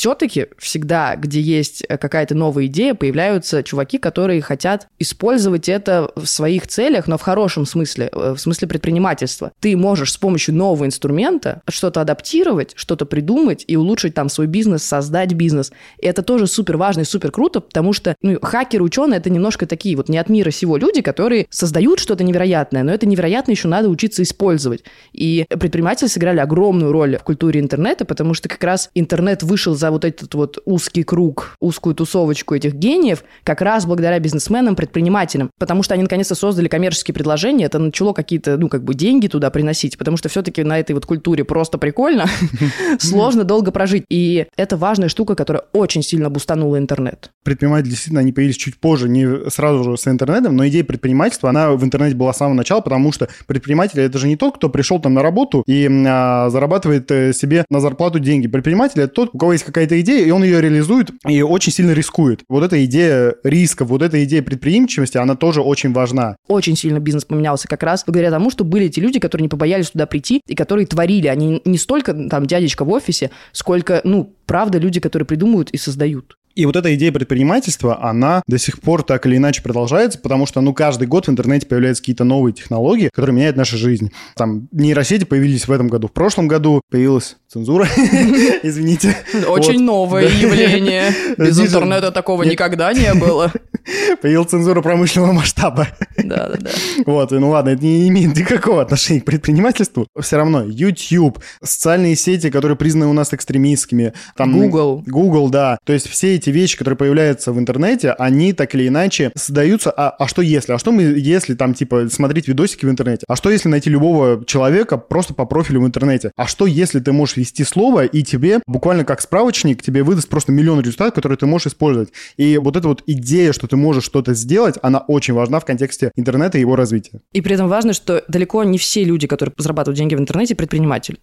Все-таки 0.00 0.46
всегда, 0.56 1.14
где 1.14 1.42
есть 1.42 1.84
э, 1.86 1.98
какая-то 1.98 2.34
новая 2.34 2.64
идея, 2.64 2.94
появляются 2.94 3.62
чуваки, 3.62 3.98
которые 3.98 4.40
хотят 4.40 4.88
использовать 4.98 5.68
это 5.68 6.10
в 6.16 6.24
своих 6.24 6.66
целях, 6.68 7.06
но 7.06 7.18
в 7.18 7.20
хорошем 7.20 7.66
смысле, 7.66 8.08
э, 8.10 8.32
в 8.34 8.38
смысле 8.38 8.66
предпринимательства. 8.66 9.52
Ты 9.60 9.76
можешь 9.76 10.14
с 10.14 10.16
помощью 10.16 10.54
нового 10.54 10.86
инструмента 10.86 11.60
что-то 11.68 12.00
адаптировать, 12.00 12.72
что-то 12.76 13.04
придумать 13.04 13.62
и 13.66 13.76
улучшить 13.76 14.14
там 14.14 14.30
свой 14.30 14.46
бизнес, 14.46 14.84
создать 14.84 15.34
бизнес. 15.34 15.70
И 15.98 16.06
это 16.06 16.22
тоже 16.22 16.46
супер 16.46 16.78
важно 16.78 17.02
и 17.02 17.04
супер 17.04 17.30
круто, 17.30 17.60
потому 17.60 17.92
что 17.92 18.16
ну, 18.22 18.38
хакеры, 18.40 18.82
ученые— 18.82 19.18
это 19.20 19.28
немножко 19.28 19.66
такие 19.66 19.96
вот 19.96 20.08
не 20.08 20.16
от 20.16 20.30
мира 20.30 20.50
сего 20.50 20.78
люди, 20.78 21.02
которые 21.02 21.46
создают 21.50 21.98
что-то 21.98 22.24
невероятное, 22.24 22.84
но 22.84 22.94
это 22.94 23.04
невероятно 23.04 23.50
еще 23.50 23.68
надо 23.68 23.90
учиться 23.90 24.22
использовать. 24.22 24.82
И 25.12 25.44
предприниматели 25.50 26.08
сыграли 26.08 26.38
огромную 26.38 26.90
роль 26.90 27.18
в 27.18 27.22
культуре 27.22 27.60
интернета, 27.60 28.06
потому 28.06 28.32
что 28.32 28.48
как 28.48 28.64
раз 28.64 28.88
интернет 28.94 29.42
вышел 29.42 29.74
за 29.74 29.89
вот 29.90 30.04
этот 30.04 30.34
вот 30.34 30.58
узкий 30.64 31.02
круг, 31.02 31.56
узкую 31.60 31.94
тусовочку 31.94 32.54
этих 32.54 32.74
гениев, 32.74 33.24
как 33.44 33.60
раз 33.60 33.86
благодаря 33.86 34.18
бизнесменам, 34.18 34.76
предпринимателям, 34.76 35.50
потому 35.58 35.82
что 35.82 35.94
они 35.94 36.02
наконец-то 36.02 36.34
создали 36.34 36.68
коммерческие 36.68 37.14
предложения, 37.14 37.66
это 37.66 37.78
начало 37.78 38.12
какие-то, 38.12 38.56
ну, 38.56 38.68
как 38.68 38.84
бы 38.84 38.94
деньги 38.94 39.26
туда 39.26 39.50
приносить, 39.50 39.98
потому 39.98 40.16
что 40.16 40.28
все-таки 40.28 40.62
на 40.62 40.78
этой 40.78 40.92
вот 40.92 41.06
культуре 41.06 41.44
просто 41.44 41.78
прикольно, 41.78 42.26
сложно 42.98 43.44
долго 43.44 43.70
прожить. 43.70 44.04
И 44.08 44.46
это 44.56 44.76
важная 44.76 45.08
штука, 45.08 45.34
которая 45.34 45.64
очень 45.72 46.02
сильно 46.02 46.30
бустанула 46.30 46.78
интернет. 46.78 47.30
Предприниматели 47.44 47.90
действительно, 47.90 48.20
они 48.20 48.32
появились 48.32 48.56
чуть 48.56 48.78
позже, 48.78 49.08
не 49.08 49.50
сразу 49.50 49.84
же 49.84 49.96
с 49.96 50.06
интернетом, 50.06 50.56
но 50.56 50.66
идея 50.68 50.84
предпринимательства, 50.84 51.50
она 51.50 51.72
в 51.72 51.84
интернете 51.84 52.16
была 52.16 52.32
с 52.32 52.36
самого 52.38 52.54
начала, 52.54 52.80
потому 52.80 53.12
что 53.12 53.28
предприниматель 53.46 54.00
это 54.00 54.18
же 54.18 54.28
не 54.28 54.36
тот, 54.36 54.56
кто 54.56 54.68
пришел 54.68 55.00
там 55.00 55.14
на 55.14 55.22
работу 55.22 55.62
и 55.66 55.88
а, 56.06 56.50
зарабатывает 56.50 57.10
э, 57.10 57.32
себе 57.32 57.64
на 57.70 57.80
зарплату 57.80 58.18
деньги. 58.18 58.46
Предприниматель 58.46 59.00
это 59.00 59.12
тот, 59.12 59.30
у 59.32 59.38
кого 59.38 59.52
есть 59.52 59.64
какая-то 59.64 59.79
идея, 59.88 60.26
и 60.26 60.30
он 60.30 60.44
ее 60.44 60.60
реализует 60.60 61.10
и 61.26 61.40
очень 61.42 61.72
сильно 61.72 61.92
рискует. 61.92 62.42
Вот 62.48 62.62
эта 62.62 62.84
идея 62.84 63.34
риска, 63.44 63.84
вот 63.84 64.02
эта 64.02 64.22
идея 64.24 64.42
предприимчивости, 64.42 65.16
она 65.16 65.34
тоже 65.34 65.62
очень 65.62 65.92
важна. 65.92 66.36
Очень 66.48 66.76
сильно 66.76 66.98
бизнес 66.98 67.24
поменялся 67.24 67.68
как 67.68 67.82
раз 67.82 68.04
благодаря 68.04 68.30
тому, 68.30 68.50
что 68.50 68.64
были 68.64 68.86
эти 68.86 69.00
люди, 69.00 69.18
которые 69.18 69.44
не 69.44 69.48
побоялись 69.48 69.90
туда 69.90 70.06
прийти 70.06 70.42
и 70.46 70.54
которые 70.54 70.86
творили. 70.86 71.26
Они 71.28 71.62
не 71.64 71.78
столько 71.78 72.12
там 72.12 72.46
дядечка 72.46 72.84
в 72.84 72.90
офисе, 72.90 73.30
сколько, 73.52 74.00
ну, 74.04 74.34
правда, 74.46 74.78
люди, 74.78 75.00
которые 75.00 75.26
придумывают 75.26 75.70
и 75.70 75.76
создают. 75.76 76.36
И 76.56 76.66
вот 76.66 76.74
эта 76.74 76.94
идея 76.96 77.12
предпринимательства, 77.12 78.02
она 78.02 78.42
до 78.46 78.58
сих 78.58 78.80
пор 78.80 79.02
так 79.02 79.24
или 79.24 79.36
иначе 79.36 79.62
продолжается, 79.62 80.18
потому 80.18 80.46
что, 80.46 80.60
ну, 80.60 80.74
каждый 80.74 81.06
год 81.06 81.26
в 81.26 81.30
интернете 81.30 81.66
появляются 81.66 82.02
какие-то 82.02 82.24
новые 82.24 82.52
технологии, 82.52 83.08
которые 83.08 83.36
меняют 83.36 83.56
нашу 83.56 83.78
жизнь. 83.78 84.10
Там 84.36 84.68
нейросети 84.72 85.24
появились 85.24 85.68
в 85.68 85.72
этом 85.72 85.88
году. 85.88 86.08
В 86.08 86.12
прошлом 86.12 86.48
году 86.48 86.80
появилась 86.90 87.36
цензура, 87.50 87.88
извините. 88.62 89.16
Очень 89.48 89.82
новое 89.82 90.28
явление. 90.28 91.12
Без 91.36 91.58
интернета 91.58 92.12
такого 92.12 92.44
никогда 92.44 92.92
не 92.92 93.12
было. 93.14 93.52
Появилась 94.22 94.50
цензура 94.50 94.82
промышленного 94.82 95.32
масштаба. 95.32 95.88
Да, 96.16 96.48
да, 96.48 96.56
да. 96.60 96.70
Вот, 97.06 97.30
ну 97.32 97.50
ладно, 97.50 97.70
это 97.70 97.82
не 97.82 98.08
имеет 98.08 98.36
никакого 98.36 98.82
отношения 98.82 99.20
к 99.20 99.24
предпринимательству. 99.24 100.06
Все 100.20 100.36
равно 100.36 100.62
YouTube, 100.62 101.40
социальные 101.62 102.14
сети, 102.14 102.50
которые 102.50 102.76
признаны 102.76 103.06
у 103.06 103.12
нас 103.12 103.34
экстремистскими. 103.34 104.12
Там, 104.36 104.52
Google. 104.52 105.02
Google, 105.06 105.50
да. 105.50 105.78
То 105.84 105.92
есть 105.92 106.08
все 106.08 106.36
эти 106.36 106.50
вещи, 106.50 106.76
которые 106.76 106.98
появляются 106.98 107.52
в 107.52 107.58
интернете, 107.58 108.12
они 108.12 108.52
так 108.52 108.74
или 108.76 108.86
иначе 108.86 109.32
создаются. 109.34 109.90
А, 109.90 110.10
а 110.10 110.28
что 110.28 110.42
если? 110.42 110.72
А 110.72 110.78
что 110.78 110.92
мы, 110.92 111.02
если 111.02 111.54
там, 111.54 111.74
типа, 111.74 112.08
смотреть 112.10 112.46
видосики 112.46 112.84
в 112.84 112.90
интернете? 112.90 113.24
А 113.26 113.34
что 113.34 113.50
если 113.50 113.68
найти 113.68 113.90
любого 113.90 114.44
человека 114.44 114.98
просто 114.98 115.34
по 115.34 115.46
профилю 115.46 115.80
в 115.80 115.86
интернете? 115.86 116.30
А 116.36 116.46
что 116.46 116.66
если 116.66 117.00
ты 117.00 117.12
можешь 117.12 117.39
ввести 117.40 117.64
слово, 117.64 118.04
и 118.04 118.22
тебе 118.22 118.60
буквально 118.66 119.04
как 119.04 119.20
справочник 119.20 119.82
тебе 119.82 120.02
выдаст 120.02 120.28
просто 120.28 120.52
миллион 120.52 120.80
результатов, 120.80 121.14
которые 121.14 121.38
ты 121.38 121.46
можешь 121.46 121.68
использовать. 121.68 122.10
И 122.36 122.58
вот 122.58 122.76
эта 122.76 122.88
вот 122.88 123.02
идея, 123.06 123.52
что 123.52 123.66
ты 123.66 123.76
можешь 123.76 124.04
что-то 124.04 124.34
сделать, 124.34 124.76
она 124.82 124.98
очень 124.98 125.34
важна 125.34 125.58
в 125.60 125.64
контексте 125.64 126.12
интернета 126.16 126.58
и 126.58 126.60
его 126.60 126.76
развития. 126.76 127.20
И 127.32 127.40
при 127.40 127.54
этом 127.54 127.68
важно, 127.68 127.92
что 127.92 128.22
далеко 128.28 128.62
не 128.64 128.78
все 128.78 129.04
люди, 129.04 129.26
которые 129.26 129.54
зарабатывают 129.56 129.98
деньги 129.98 130.14
в 130.14 130.20
интернете, 130.20 130.54
предприниматели. 130.54 131.18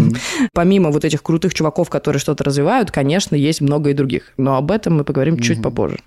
Помимо 0.52 0.90
вот 0.90 1.04
этих 1.04 1.22
крутых 1.22 1.54
чуваков, 1.54 1.88
которые 1.88 2.20
что-то 2.20 2.44
развивают, 2.44 2.90
конечно, 2.90 3.34
есть 3.34 3.60
много 3.60 3.90
и 3.90 3.94
других. 3.94 4.32
Но 4.36 4.56
об 4.56 4.70
этом 4.70 4.96
мы 4.96 5.04
поговорим 5.04 5.38
чуть 5.38 5.62
попозже. 5.62 5.98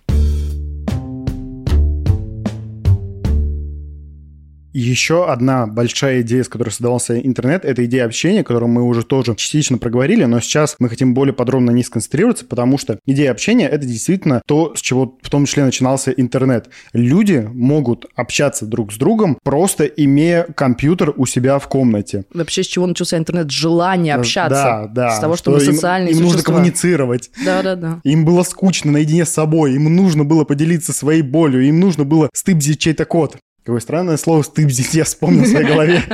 Еще 4.78 5.26
одна 5.32 5.68
большая 5.68 6.20
идея, 6.20 6.44
с 6.44 6.50
которой 6.50 6.72
создавался 6.72 7.18
интернет, 7.18 7.64
это 7.64 7.86
идея 7.86 8.04
общения, 8.04 8.44
которую 8.44 8.70
мы 8.70 8.84
уже 8.84 9.04
тоже 9.04 9.34
частично 9.36 9.78
проговорили, 9.78 10.26
но 10.26 10.42
сейчас 10.42 10.76
мы 10.80 10.90
хотим 10.90 11.14
более 11.14 11.34
подробно 11.34 11.72
на 11.72 11.76
ней 11.78 11.84
сконцентрироваться, 11.84 12.44
потому 12.44 12.78
что 12.78 13.00
идея 13.06 13.32
общения— 13.32 13.68
это 13.70 13.86
действительно 13.86 14.42
то, 14.46 14.76
с 14.76 14.82
чего 14.82 15.18
в 15.22 15.30
том 15.30 15.46
числе 15.46 15.64
начинался 15.64 16.12
интернет. 16.12 16.68
Люди 16.92 17.50
могут 17.54 18.08
общаться 18.16 18.66
друг 18.66 18.92
с 18.92 18.98
другом, 18.98 19.38
просто 19.44 19.86
имея 19.86 20.44
компьютер 20.44 21.14
у 21.16 21.26
себя 21.26 21.58
в 21.58 21.70
комнате. 21.70 22.26
Вообще, 22.34 22.62
с 22.62 22.68
чего 22.68 22.86
начался 22.86 23.18
интернет? 23.18 23.50
Желание 23.52 24.16
общаться. 24.16 24.50
Да, 24.56 24.88
да. 24.88 25.10
С 25.12 25.20
того, 25.22 25.38
что, 25.38 25.58
что 25.58 25.70
мы 25.70 25.74
социальные 25.74 26.12
им, 26.12 26.18
им 26.18 26.24
нужно 26.26 26.44
коммуницировать. 26.44 27.32
Да, 27.46 27.64
да, 27.64 27.78
да. 27.78 28.02
Им 28.04 28.26
было 28.26 28.44
скучно 28.44 28.92
наедине 28.92 29.24
с 29.24 29.30
собой, 29.30 29.74
им 29.74 29.96
нужно 29.96 30.26
было 30.26 30.44
поделиться 30.44 30.92
своей 30.92 31.22
болью, 31.22 31.66
им 31.66 31.80
нужно 31.80 32.04
было 32.04 32.30
стыбзить 32.34 32.80
чей-то 32.80 33.06
код. 33.06 33.38
Какое 33.66 33.80
странное 33.80 34.18
слово 34.18 34.44
«стыбзить» 34.44 34.94
я 34.94 35.06
вспомнил 35.06 35.44
в 35.44 35.48
своей 35.48 35.66
голове. 35.66 36.04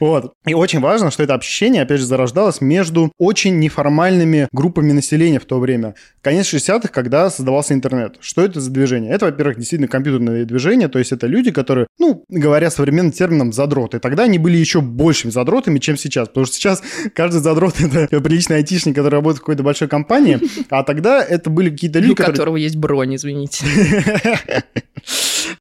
Вот. 0.00 0.34
И 0.46 0.54
очень 0.54 0.80
важно, 0.80 1.10
что 1.10 1.22
это 1.22 1.34
общение, 1.34 1.82
опять 1.82 2.00
же, 2.00 2.06
зарождалось 2.06 2.60
между 2.60 3.12
очень 3.18 3.60
неформальными 3.60 4.48
группами 4.52 4.92
населения 4.92 5.38
в 5.38 5.44
то 5.44 5.60
время. 5.60 5.94
Конец 6.20 6.52
60-х, 6.52 6.88
когда 6.88 7.30
создавался 7.30 7.74
интернет. 7.74 8.16
Что 8.20 8.42
это 8.44 8.60
за 8.60 8.70
движение? 8.70 9.12
Это, 9.12 9.26
во-первых, 9.26 9.56
действительно 9.56 9.88
компьютерное 9.88 10.44
движение, 10.44 10.88
то 10.88 10.98
есть 10.98 11.12
это 11.12 11.26
люди, 11.26 11.52
которые, 11.52 11.86
ну, 11.98 12.24
говоря 12.28 12.70
современным 12.70 13.12
термином, 13.12 13.52
задроты. 13.52 14.00
Тогда 14.00 14.24
они 14.24 14.38
были 14.38 14.56
еще 14.56 14.80
большими 14.80 15.30
задротами, 15.30 15.78
чем 15.78 15.96
сейчас, 15.96 16.28
потому 16.28 16.46
что 16.46 16.56
сейчас 16.56 16.82
каждый 17.14 17.40
задрот— 17.40 17.76
это 17.80 18.20
приличный 18.20 18.56
айтишник, 18.56 18.96
который 18.96 19.14
работает 19.14 19.38
в 19.38 19.42
какой-то 19.42 19.62
большой 19.62 19.88
компании, 19.88 20.40
а 20.70 20.82
тогда 20.82 21.22
это 21.22 21.50
были 21.50 21.70
какие-то 21.70 22.00
люди, 22.00 22.12
У 22.12 22.16
которого 22.16 22.56
есть 22.56 22.76
бронь, 22.76 23.14
извините. 23.14 23.64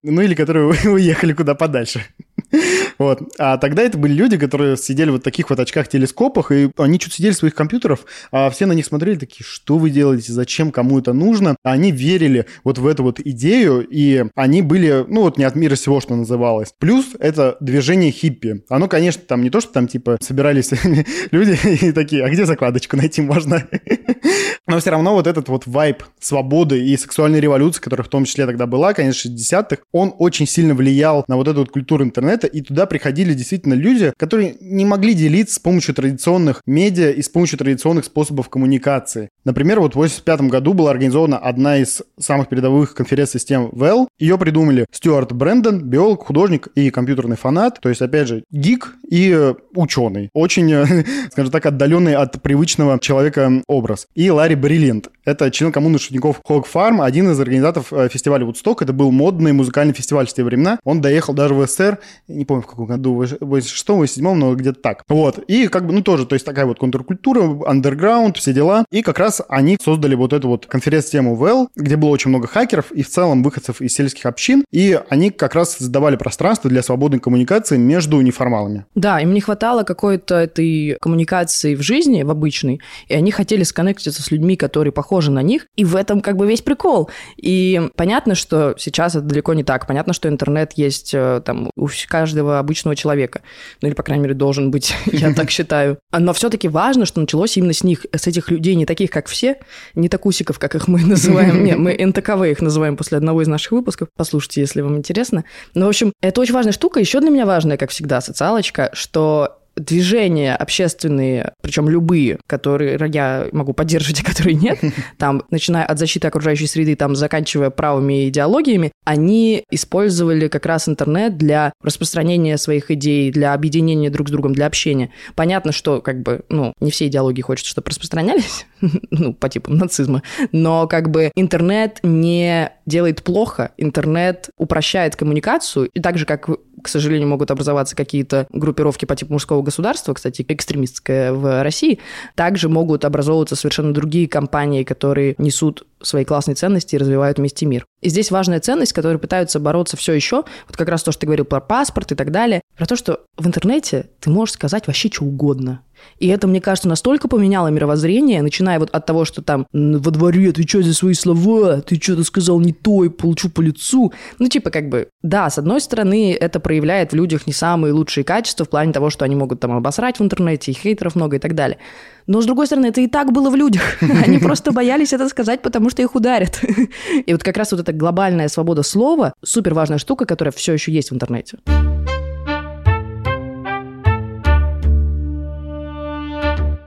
Ну 0.03 0.21
или 0.21 0.35
которые 0.35 0.65
уехали 0.91 1.33
куда 1.33 1.55
подальше. 1.55 2.05
Вот. 2.99 3.21
А 3.39 3.57
тогда 3.57 3.81
это 3.81 3.97
были 3.97 4.13
люди, 4.13 4.37
которые 4.37 4.77
сидели 4.77 5.09
вот 5.09 5.21
в 5.21 5.23
таких 5.23 5.49
вот 5.49 5.59
очках-телескопах, 5.59 6.51
и 6.51 6.71
они 6.77 6.99
чуть 6.99 7.13
сидели 7.13 7.33
в 7.33 7.37
своих 7.37 7.55
компьютеров, 7.55 8.05
а 8.31 8.49
все 8.49 8.65
на 8.65 8.73
них 8.73 8.85
смотрели 8.85 9.17
такие, 9.17 9.43
что 9.43 9.77
вы 9.77 9.89
делаете, 9.89 10.31
зачем, 10.31 10.71
кому 10.71 10.99
это 10.99 11.11
нужно. 11.11 11.55
А 11.63 11.71
они 11.71 11.91
верили 11.91 12.45
вот 12.63 12.77
в 12.77 12.87
эту 12.87 13.03
вот 13.03 13.19
идею, 13.19 13.85
и 13.89 14.25
они 14.35 14.61
были, 14.61 15.05
ну 15.07 15.21
вот 15.21 15.37
не 15.37 15.43
от 15.43 15.55
мира 15.55 15.75
всего, 15.75 15.99
что 16.01 16.15
называлось. 16.15 16.73
Плюс 16.77 17.07
это 17.19 17.57
движение 17.59 18.11
хиппи. 18.11 18.63
Оно, 18.69 18.87
конечно, 18.87 19.23
там 19.27 19.41
не 19.41 19.49
то, 19.49 19.59
что 19.59 19.73
там 19.73 19.87
типа 19.87 20.17
собирались 20.21 20.71
люди 21.31 21.57
и 21.83 21.91
такие, 21.91 22.23
а 22.23 22.29
где 22.29 22.45
закладочку 22.45 22.95
найти 22.95 23.21
можно? 23.21 23.67
Но 24.67 24.79
все 24.79 24.91
равно 24.91 25.13
вот 25.13 25.27
этот 25.27 25.49
вот 25.49 25.67
вайб 25.67 26.03
свободы 26.19 26.81
и 26.81 26.95
сексуальной 26.95 27.41
революции, 27.41 27.81
которая 27.81 28.05
в 28.05 28.09
том 28.09 28.23
числе 28.23 28.45
тогда 28.45 28.65
была, 28.65 28.93
конечно, 28.93 29.29
60-х, 29.29 29.83
он 29.91 30.13
очень 30.17 30.47
сильно 30.47 30.73
влиял 30.73 31.25
на 31.27 31.35
вот 31.35 31.47
эту 31.47 31.59
вот 31.59 31.71
культуру 31.71 32.03
интернета, 32.03 32.42
и 32.47 32.61
туда 32.61 32.85
приходили 32.85 33.33
действительно 33.33 33.73
люди, 33.73 34.13
которые 34.17 34.55
не 34.59 34.85
могли 34.85 35.13
делиться 35.13 35.55
с 35.55 35.59
помощью 35.59 35.95
традиционных 35.95 36.61
медиа 36.65 37.11
и 37.11 37.21
с 37.21 37.29
помощью 37.29 37.59
традиционных 37.59 38.05
способов 38.05 38.49
коммуникации. 38.49 39.29
Например, 39.45 39.79
вот 39.79 39.93
в 39.93 39.97
85 39.97 40.41
году 40.41 40.73
была 40.73 40.91
организована 40.91 41.37
одна 41.37 41.77
из 41.77 42.01
самых 42.19 42.49
передовых 42.49 42.93
конференц-систем 42.93 43.69
Well. 43.73 44.07
Ее 44.19 44.37
придумали 44.37 44.85
Стюарт 44.91 45.33
Брэндон, 45.33 45.83
биолог, 45.83 46.25
художник 46.25 46.67
и 46.75 46.89
компьютерный 46.89 47.37
фанат, 47.37 47.79
то 47.81 47.89
есть, 47.89 48.01
опять 48.01 48.27
же, 48.27 48.43
гик 48.51 48.95
и 49.09 49.31
э, 49.33 49.53
ученый. 49.75 50.29
Очень, 50.33 50.71
э, 50.71 50.85
скажем 51.31 51.51
так, 51.51 51.65
отдаленный 51.65 52.15
от 52.15 52.41
привычного 52.41 52.99
человека 52.99 53.51
образ. 53.67 54.07
И 54.15 54.29
Ларри 54.29 54.55
Бриллиант. 54.55 55.09
Это 55.25 55.49
член 55.51 55.71
коммуны 55.71 55.99
шутников 55.99 56.41
Хог 56.43 56.67
Фарм, 56.67 57.01
один 57.01 57.31
из 57.31 57.39
организаторов 57.39 57.93
э, 57.93 58.09
фестиваля 58.09 58.45
Вудсток. 58.45 58.81
Это 58.81 58.91
был 58.91 59.11
модный 59.11 59.53
музыкальный 59.53 59.93
фестиваль 59.93 60.27
в 60.27 60.33
те 60.33 60.43
времена. 60.43 60.79
Он 60.83 60.99
доехал 60.99 61.33
даже 61.33 61.53
в 61.53 61.65
СССР, 61.65 61.99
не 62.27 62.43
помню 62.43 62.63
в 62.63 62.67
каком 62.67 62.87
году, 62.87 63.13
в 63.13 63.21
86-м, 63.21 63.95
87 63.97 64.33
но 64.33 64.55
где-то 64.55 64.81
так. 64.81 65.03
Вот. 65.07 65.37
И 65.47 65.67
как 65.67 65.87
бы, 65.87 65.93
ну 65.93 66.01
тоже, 66.01 66.25
то 66.25 66.33
есть 66.33 66.45
такая 66.45 66.65
вот 66.65 66.79
контркультура, 66.79 67.57
андерграунд, 67.65 68.37
все 68.37 68.51
дела. 68.51 68.85
И 68.91 69.01
как 69.01 69.17
раз 69.17 69.41
они 69.47 69.77
создали 69.81 70.15
вот 70.15 70.33
эту 70.33 70.49
вот 70.49 70.65
конференц-тему 70.65 71.37
Well, 71.37 71.67
где 71.75 71.95
было 71.95 72.09
очень 72.09 72.29
много 72.29 72.47
хакеров 72.47 72.91
и 72.91 73.01
в 73.01 73.09
целом 73.09 73.43
выходцев 73.43 73.81
из 73.81 73.93
сельских 73.93 74.25
общин. 74.25 74.65
И 74.71 74.99
они 75.09 75.29
как 75.29 75.55
раз 75.55 75.77
создавали 75.77 76.17
пространство 76.17 76.69
для 76.69 76.83
свободной 76.83 77.19
коммуникации 77.19 77.77
между 77.77 78.19
неформалами. 78.19 78.85
Да, 78.93 79.21
им 79.21 79.33
не 79.33 79.39
хватало 79.39 79.83
какой-то 79.83 80.35
этой 80.35 80.97
коммуникации 80.99 81.75
в 81.75 81.81
жизни, 81.81 82.23
в 82.23 82.31
обычной, 82.31 82.81
и 83.07 83.13
они 83.13 83.31
хотели 83.31 83.63
сконнектиться 83.63 84.21
с 84.21 84.29
людьми, 84.29 84.57
которые 84.57 84.91
похожи 84.91 85.12
на 85.21 85.41
них, 85.41 85.67
и 85.75 85.85
в 85.85 85.95
этом 85.95 86.21
как 86.21 86.37
бы 86.37 86.47
весь 86.47 86.61
прикол. 86.61 87.09
И 87.37 87.81
понятно, 87.95 88.35
что 88.35 88.75
сейчас 88.77 89.15
это 89.15 89.25
далеко 89.25 89.53
не 89.53 89.63
так. 89.63 89.87
Понятно, 89.87 90.13
что 90.13 90.29
интернет 90.29 90.73
есть 90.73 91.13
э, 91.13 91.41
там 91.45 91.69
у 91.75 91.87
каждого 92.07 92.59
обычного 92.59 92.95
человека. 92.95 93.41
Ну 93.81 93.87
или, 93.87 93.95
по 93.95 94.03
крайней 94.03 94.23
мере, 94.23 94.33
должен 94.35 94.71
быть, 94.71 94.93
я 95.05 95.33
так 95.33 95.49
считаю. 95.51 95.99
Но 96.11 96.33
все-таки 96.33 96.67
важно, 96.67 97.05
что 97.05 97.21
началось 97.21 97.57
именно 97.57 97.73
с 97.73 97.83
них, 97.83 98.05
с 98.11 98.27
этих 98.27 98.51
людей, 98.51 98.75
не 98.75 98.85
таких, 98.85 99.11
как 99.11 99.27
все, 99.27 99.57
не 99.95 100.09
такусиков, 100.09 100.59
как 100.59 100.75
их 100.75 100.87
мы 100.87 101.01
называем. 101.05 101.63
Нет, 101.63 101.77
мы 101.77 101.93
НТКВ 101.93 102.43
их 102.45 102.61
называем 102.61 102.97
после 102.97 103.17
одного 103.17 103.41
из 103.41 103.47
наших 103.47 103.71
выпусков. 103.71 104.09
Послушайте, 104.15 104.61
если 104.61 104.81
вам 104.81 104.97
интересно. 104.97 105.43
Но, 105.73 105.85
в 105.85 105.89
общем, 105.89 106.13
это 106.21 106.41
очень 106.41 106.53
важная 106.53 106.73
штука. 106.73 106.99
Еще 106.99 107.19
для 107.19 107.29
меня 107.29 107.45
важная, 107.45 107.77
как 107.77 107.89
всегда, 107.91 108.21
социалочка, 108.21 108.89
что 108.93 109.62
движения 109.75 110.55
общественные, 110.55 111.53
причем 111.61 111.89
любые, 111.89 112.39
которые 112.47 112.99
я 113.11 113.47
могу 113.51 113.73
поддерживать, 113.73 114.21
а 114.25 114.25
которые 114.25 114.55
нет, 114.55 114.79
там, 115.17 115.43
начиная 115.49 115.85
от 115.85 115.99
защиты 115.99 116.27
окружающей 116.27 116.67
среды, 116.67 116.95
там, 116.95 117.15
заканчивая 117.15 117.69
правыми 117.69 118.29
идеологиями, 118.29 118.91
они 119.05 119.63
использовали 119.71 120.47
как 120.47 120.65
раз 120.65 120.87
интернет 120.87 121.37
для 121.37 121.73
распространения 121.81 122.57
своих 122.57 122.91
идей, 122.91 123.31
для 123.31 123.53
объединения 123.53 124.09
друг 124.09 124.29
с 124.29 124.31
другом, 124.31 124.53
для 124.53 124.67
общения. 124.67 125.09
Понятно, 125.35 125.71
что, 125.71 126.01
как 126.01 126.21
бы, 126.21 126.43
ну, 126.49 126.73
не 126.79 126.91
все 126.91 127.07
идеологии 127.07 127.41
хочется, 127.41 127.71
чтобы 127.71 127.89
распространялись, 127.89 128.65
ну, 129.11 129.33
по 129.33 129.49
типу 129.49 129.71
нацизма. 129.71 130.23
Но 130.51 130.87
как 130.87 131.09
бы 131.09 131.31
интернет 131.35 131.99
не 132.03 132.71
делает 132.85 133.23
плохо, 133.23 133.71
интернет 133.77 134.49
упрощает 134.57 135.15
коммуникацию, 135.15 135.89
и 135.93 135.99
так 135.99 136.17
же, 136.17 136.25
как 136.25 136.49
к 136.83 136.89
сожалению, 136.89 137.29
могут 137.29 137.49
образоваться 137.49 137.95
какие-то 137.95 138.45
группировки 138.51 139.05
по 139.05 139.15
типу 139.15 139.33
мужского 139.33 139.61
государства, 139.61 140.13
кстати, 140.13 140.45
экстремистское 140.47 141.31
в 141.31 141.63
России, 141.63 141.99
также 142.35 142.67
могут 142.67 143.05
образовываться 143.05 143.55
совершенно 143.55 143.93
другие 143.93 144.27
компании, 144.27 144.83
которые 144.83 145.35
несут 145.37 145.85
свои 146.03 146.25
классные 146.25 146.55
ценности 146.55 146.95
и 146.95 146.97
развивают 146.97 147.37
вместе 147.37 147.65
мир. 147.65 147.85
И 148.01 148.09
здесь 148.09 148.31
важная 148.31 148.59
ценность, 148.59 148.93
которой 148.93 149.17
пытаются 149.17 149.59
бороться 149.59 149.97
все 149.97 150.13
еще, 150.13 150.43
вот 150.67 150.77
как 150.77 150.89
раз 150.89 151.03
то, 151.03 151.11
что 151.11 151.21
ты 151.21 151.25
говорил 151.27 151.45
про 151.45 151.61
паспорт 151.61 152.11
и 152.11 152.15
так 152.15 152.31
далее, 152.31 152.61
про 152.77 152.85
то, 152.85 152.95
что 152.95 153.21
в 153.37 153.47
интернете 153.47 154.09
ты 154.19 154.29
можешь 154.29 154.53
сказать 154.53 154.87
вообще 154.87 155.09
что 155.09 155.23
угодно. 155.25 155.81
И 156.19 156.27
это, 156.27 156.47
мне 156.47 156.61
кажется, 156.61 156.89
настолько 156.89 157.27
поменяло 157.27 157.67
мировоззрение, 157.67 158.41
начиная 158.41 158.79
вот 158.79 158.89
от 158.91 159.05
того, 159.05 159.25
что 159.25 159.41
там 159.41 159.65
во 159.71 160.11
дворе 160.11 160.51
ты 160.51 160.67
что 160.67 160.81
за 160.81 160.93
свои 160.93 161.13
слова, 161.13 161.81
ты 161.81 161.95
что-то 161.95 162.23
сказал 162.23 162.59
не 162.59 162.73
то 162.73 163.03
и 163.03 163.09
получу 163.09 163.49
по 163.49 163.61
лицу. 163.61 164.11
Ну, 164.39 164.47
типа, 164.47 164.69
как 164.69 164.89
бы, 164.89 165.09
да, 165.21 165.49
с 165.49 165.57
одной 165.57 165.81
стороны, 165.81 166.33
это 166.33 166.59
проявляет 166.59 167.11
в 167.11 167.15
людях 167.15 167.47
не 167.47 167.53
самые 167.53 167.93
лучшие 167.93 168.23
качества 168.23 168.65
в 168.65 168.69
плане 168.69 168.93
того, 168.93 169.09
что 169.09 169.25
они 169.25 169.35
могут 169.35 169.59
там 169.59 169.71
обосрать 169.71 170.19
в 170.19 170.23
интернете, 170.23 170.71
и 170.71 170.75
хейтеров 170.75 171.15
много 171.15 171.37
и 171.37 171.39
так 171.39 171.55
далее. 171.55 171.77
Но, 172.27 172.41
с 172.41 172.45
другой 172.45 172.67
стороны, 172.67 172.87
это 172.87 173.01
и 173.01 173.07
так 173.07 173.31
было 173.31 173.49
в 173.49 173.55
людях. 173.55 173.81
Они 174.01 174.37
просто 174.37 174.71
боялись 174.71 175.13
это 175.13 175.27
сказать, 175.29 175.61
потому 175.61 175.89
что 175.89 176.01
их 176.01 176.15
ударят. 176.15 176.61
И 177.25 177.33
вот 177.33 177.43
как 177.43 177.57
раз 177.57 177.71
вот 177.71 177.81
эта 177.81 177.93
глобальная 177.93 178.47
свобода 178.47 178.83
слова– 178.83 179.33
супер 179.43 179.73
важная 179.73 179.97
штука, 179.97 180.25
которая 180.25 180.51
все 180.51 180.73
еще 180.73 180.91
есть 180.91 181.11
в 181.11 181.13
интернете. 181.13 181.57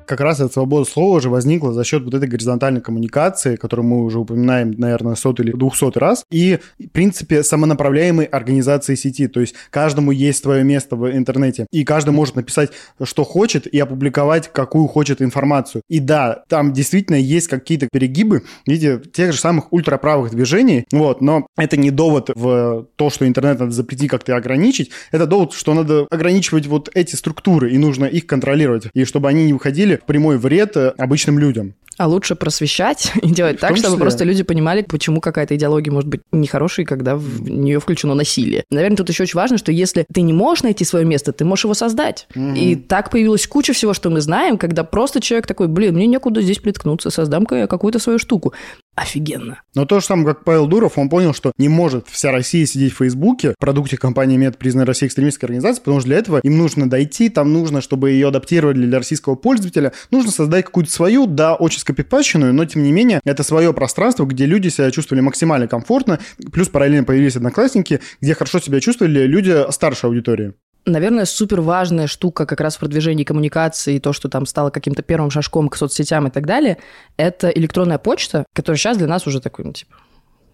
Как 0.07 0.21
раз 0.21 0.41
эта 0.41 0.53
свобода 0.53 0.89
слова 0.89 1.17
уже 1.17 1.29
возникла 1.29 1.73
за 1.73 1.85
счет 1.85 2.05
вот 2.05 2.15
этой 2.15 2.29
горизонтальной 2.29 2.81
коммуникации, 2.81 3.57
которую 3.57 3.87
мы 3.87 4.05
уже 4.05 4.19
упоминаем, 4.19 4.73
наверное, 4.73 5.15
сот 5.15 5.41
или 5.41 5.53
двухсотый 5.53 6.01
раз, 6.01 6.25
и, 6.31 6.59
в 6.79 6.89
принципе, 6.89 7.43
самонаправляемой 7.43 8.27
организации 8.27 8.95
сети. 8.95 9.29
То 9.29 9.41
есть 9.41 9.55
каждому 9.71 10.13
есть 10.13 10.43
свое 10.43 10.65
место 10.65 10.97
в 10.97 11.11
интернете, 11.11 11.67
и 11.73 11.85
каждый 11.85 12.11
может 12.11 12.37
написать, 12.37 12.71
что 13.03 13.25
хочет, 13.25 13.67
и 13.67 13.79
опубликовать, 13.79 14.51
какую 14.53 14.87
хочет 14.87 15.21
информацию. 15.21 15.83
И 15.89 15.99
да, 15.99 16.45
там 16.49 16.73
действительно 16.73 17.17
есть 17.17 17.49
какие-то 17.49 17.89
перегибы 17.91 18.45
в 18.65 18.71
виде 18.71 19.01
тех 19.13 19.33
же 19.33 19.39
самых 19.39 19.73
ультраправых 19.73 20.31
движений, 20.31 20.85
вот, 20.93 21.21
но 21.21 21.47
это 21.57 21.77
не 21.77 21.91
довод 21.91 22.31
в 22.35 22.87
то, 22.97 23.11
что 23.11 23.27
интернет 23.27 23.59
надо 23.59 23.73
запретить 23.73 24.11
как-то 24.11 24.37
ограничить, 24.37 24.91
это 25.11 25.27
довод, 25.27 25.53
что 25.53 25.75
надо 25.75 26.07
ограничивать 26.11 26.67
вот 26.67 26.91
эти 26.95 27.17
структуры, 27.17 27.73
и 27.73 27.79
нужно 27.79 28.05
их 28.05 28.27
контролировать, 28.27 28.85
и 28.95 29.05
чтобы 29.05 29.29
они 29.29 29.45
не 29.47 29.53
выходили 29.53 29.96
прямой 30.05 30.39
вред 30.39 30.77
э, 30.77 30.89
обычным 30.99 31.39
людям. 31.39 31.75
А 31.99 32.09
лучше 32.09 32.35
просвещать 32.35 33.13
и 33.23 33.31
делать 33.31 33.59
так, 33.59 33.77
чтобы 33.77 33.97
просто 33.97 34.25
люди 34.25 34.43
понимали, 34.43 34.83
почему 34.83 35.21
какая-то 35.21 35.57
идеология 35.57 35.93
может 35.93 36.09
быть 36.09 36.21
нехорошей, 36.31 36.85
когда 36.85 37.17
в 37.17 37.49
нее 37.49 37.81
включено 37.81 38.15
насилие. 38.15 38.65
Наверное, 38.71 38.97
тут 38.97 39.09
еще 39.09 39.23
очень 39.23 39.37
важно, 39.37 39.57
что 39.57 39.73
если 39.73 40.05
ты 40.13 40.21
не 40.21 40.33
можешь 40.33 40.63
найти 40.63 40.85
свое 40.85 41.05
место, 41.05 41.33
ты 41.33 41.45
можешь 41.45 41.65
его 41.65 41.75
создать. 41.75 42.29
Mm-hmm. 42.35 42.59
И 42.59 42.77
так 42.77 43.11
появилась 43.11 43.47
куча 43.47 43.73
всего, 43.73 43.95
что 43.95 44.11
мы 44.11 44.21
знаем, 44.21 44.59
когда 44.59 44.85
просто 44.85 45.21
человек 45.21 45.47
такой, 45.47 45.69
блин, 45.69 45.95
мне 45.95 46.07
некуда 46.07 46.43
здесь 46.43 46.59
приткнуться, 46.59 47.11
создам-ка 47.11 47.57
я 47.57 47.67
какую-то 47.67 47.99
свою 47.99 48.19
штуку 48.19 48.53
офигенно. 48.97 49.61
Но 49.75 49.85
то 49.85 50.01
же 50.01 50.07
самое, 50.07 50.27
как 50.27 50.43
Павел 50.43 50.67
Дуров, 50.67 50.99
он 50.99 51.09
понял, 51.09 51.35
что 51.35 51.53
не 51.59 51.69
может 51.69 52.09
вся 52.09 52.33
Россия 52.33 52.67
сидеть 52.67 52.95
в 52.95 52.97
Фейсбуке, 52.97 53.51
в 53.53 53.61
продукте 53.61 53.99
компании 53.99 54.37
МЕД 54.37 54.59
признанной 54.59 54.87
Россией 54.87 55.09
экстремистской 55.09 55.47
организацией, 55.47 55.85
потому 55.85 56.01
что 56.01 56.09
для 56.09 56.19
этого 56.19 56.41
им 56.43 56.57
нужно 56.57 56.89
дойти, 56.89 57.29
там 57.29 57.53
нужно, 57.53 57.81
чтобы 57.83 58.11
ее 58.11 58.29
адаптировали 58.29 58.87
для 58.87 58.99
российского 58.99 59.35
пользователя, 59.35 59.93
нужно 60.11 60.33
создать 60.33 60.65
какую-то 60.65 60.91
свою, 60.91 61.27
да, 61.27 61.55
очень 61.55 61.79
скопипащенную, 61.79 62.55
но 62.55 62.65
тем 62.65 62.83
не 62.83 62.91
менее, 62.91 63.21
это 63.25 63.43
свое 63.43 63.73
пространство, 63.75 64.25
где 64.25 64.47
люди 64.47 64.69
себя 64.69 64.91
чувствовали 64.91 65.21
максимально 65.21 65.69
комфортно, 65.69 66.19
плюс 66.51 66.69
параллельно 66.69 67.05
появились 67.05 67.37
одноклассники, 67.37 68.01
где 68.23 68.35
хорошо 68.35 68.59
себя 68.61 68.81
чувствовали 68.81 69.27
люди 69.27 69.71
старшей 69.71 70.07
аудитории 70.07 70.55
наверное, 70.87 71.25
супер 71.25 71.61
важная 71.61 72.07
штука 72.07 72.47
как 72.47 72.61
раз 72.61 72.77
в 72.77 72.81
продвижении 72.81 73.25
коммуникации, 73.25 73.99
то, 73.99 74.13
что 74.13 74.29
там 74.29 74.47
стало 74.47 74.71
каким-то 74.71 75.03
первым 75.03 75.31
шажком 75.31 75.69
к 75.69 75.77
соцсетям 75.77 76.27
и 76.29 76.31
так 76.31 76.47
далее, 76.47 76.79
это 77.17 77.49
электронная 77.49 77.99
почта, 77.99 78.47
которая 78.55 78.79
сейчас 78.79 78.97
для 78.97 79.07
нас 79.07 79.27
уже 79.27 79.41
такой, 79.41 79.65
ну, 79.65 79.73
типа, 79.73 79.97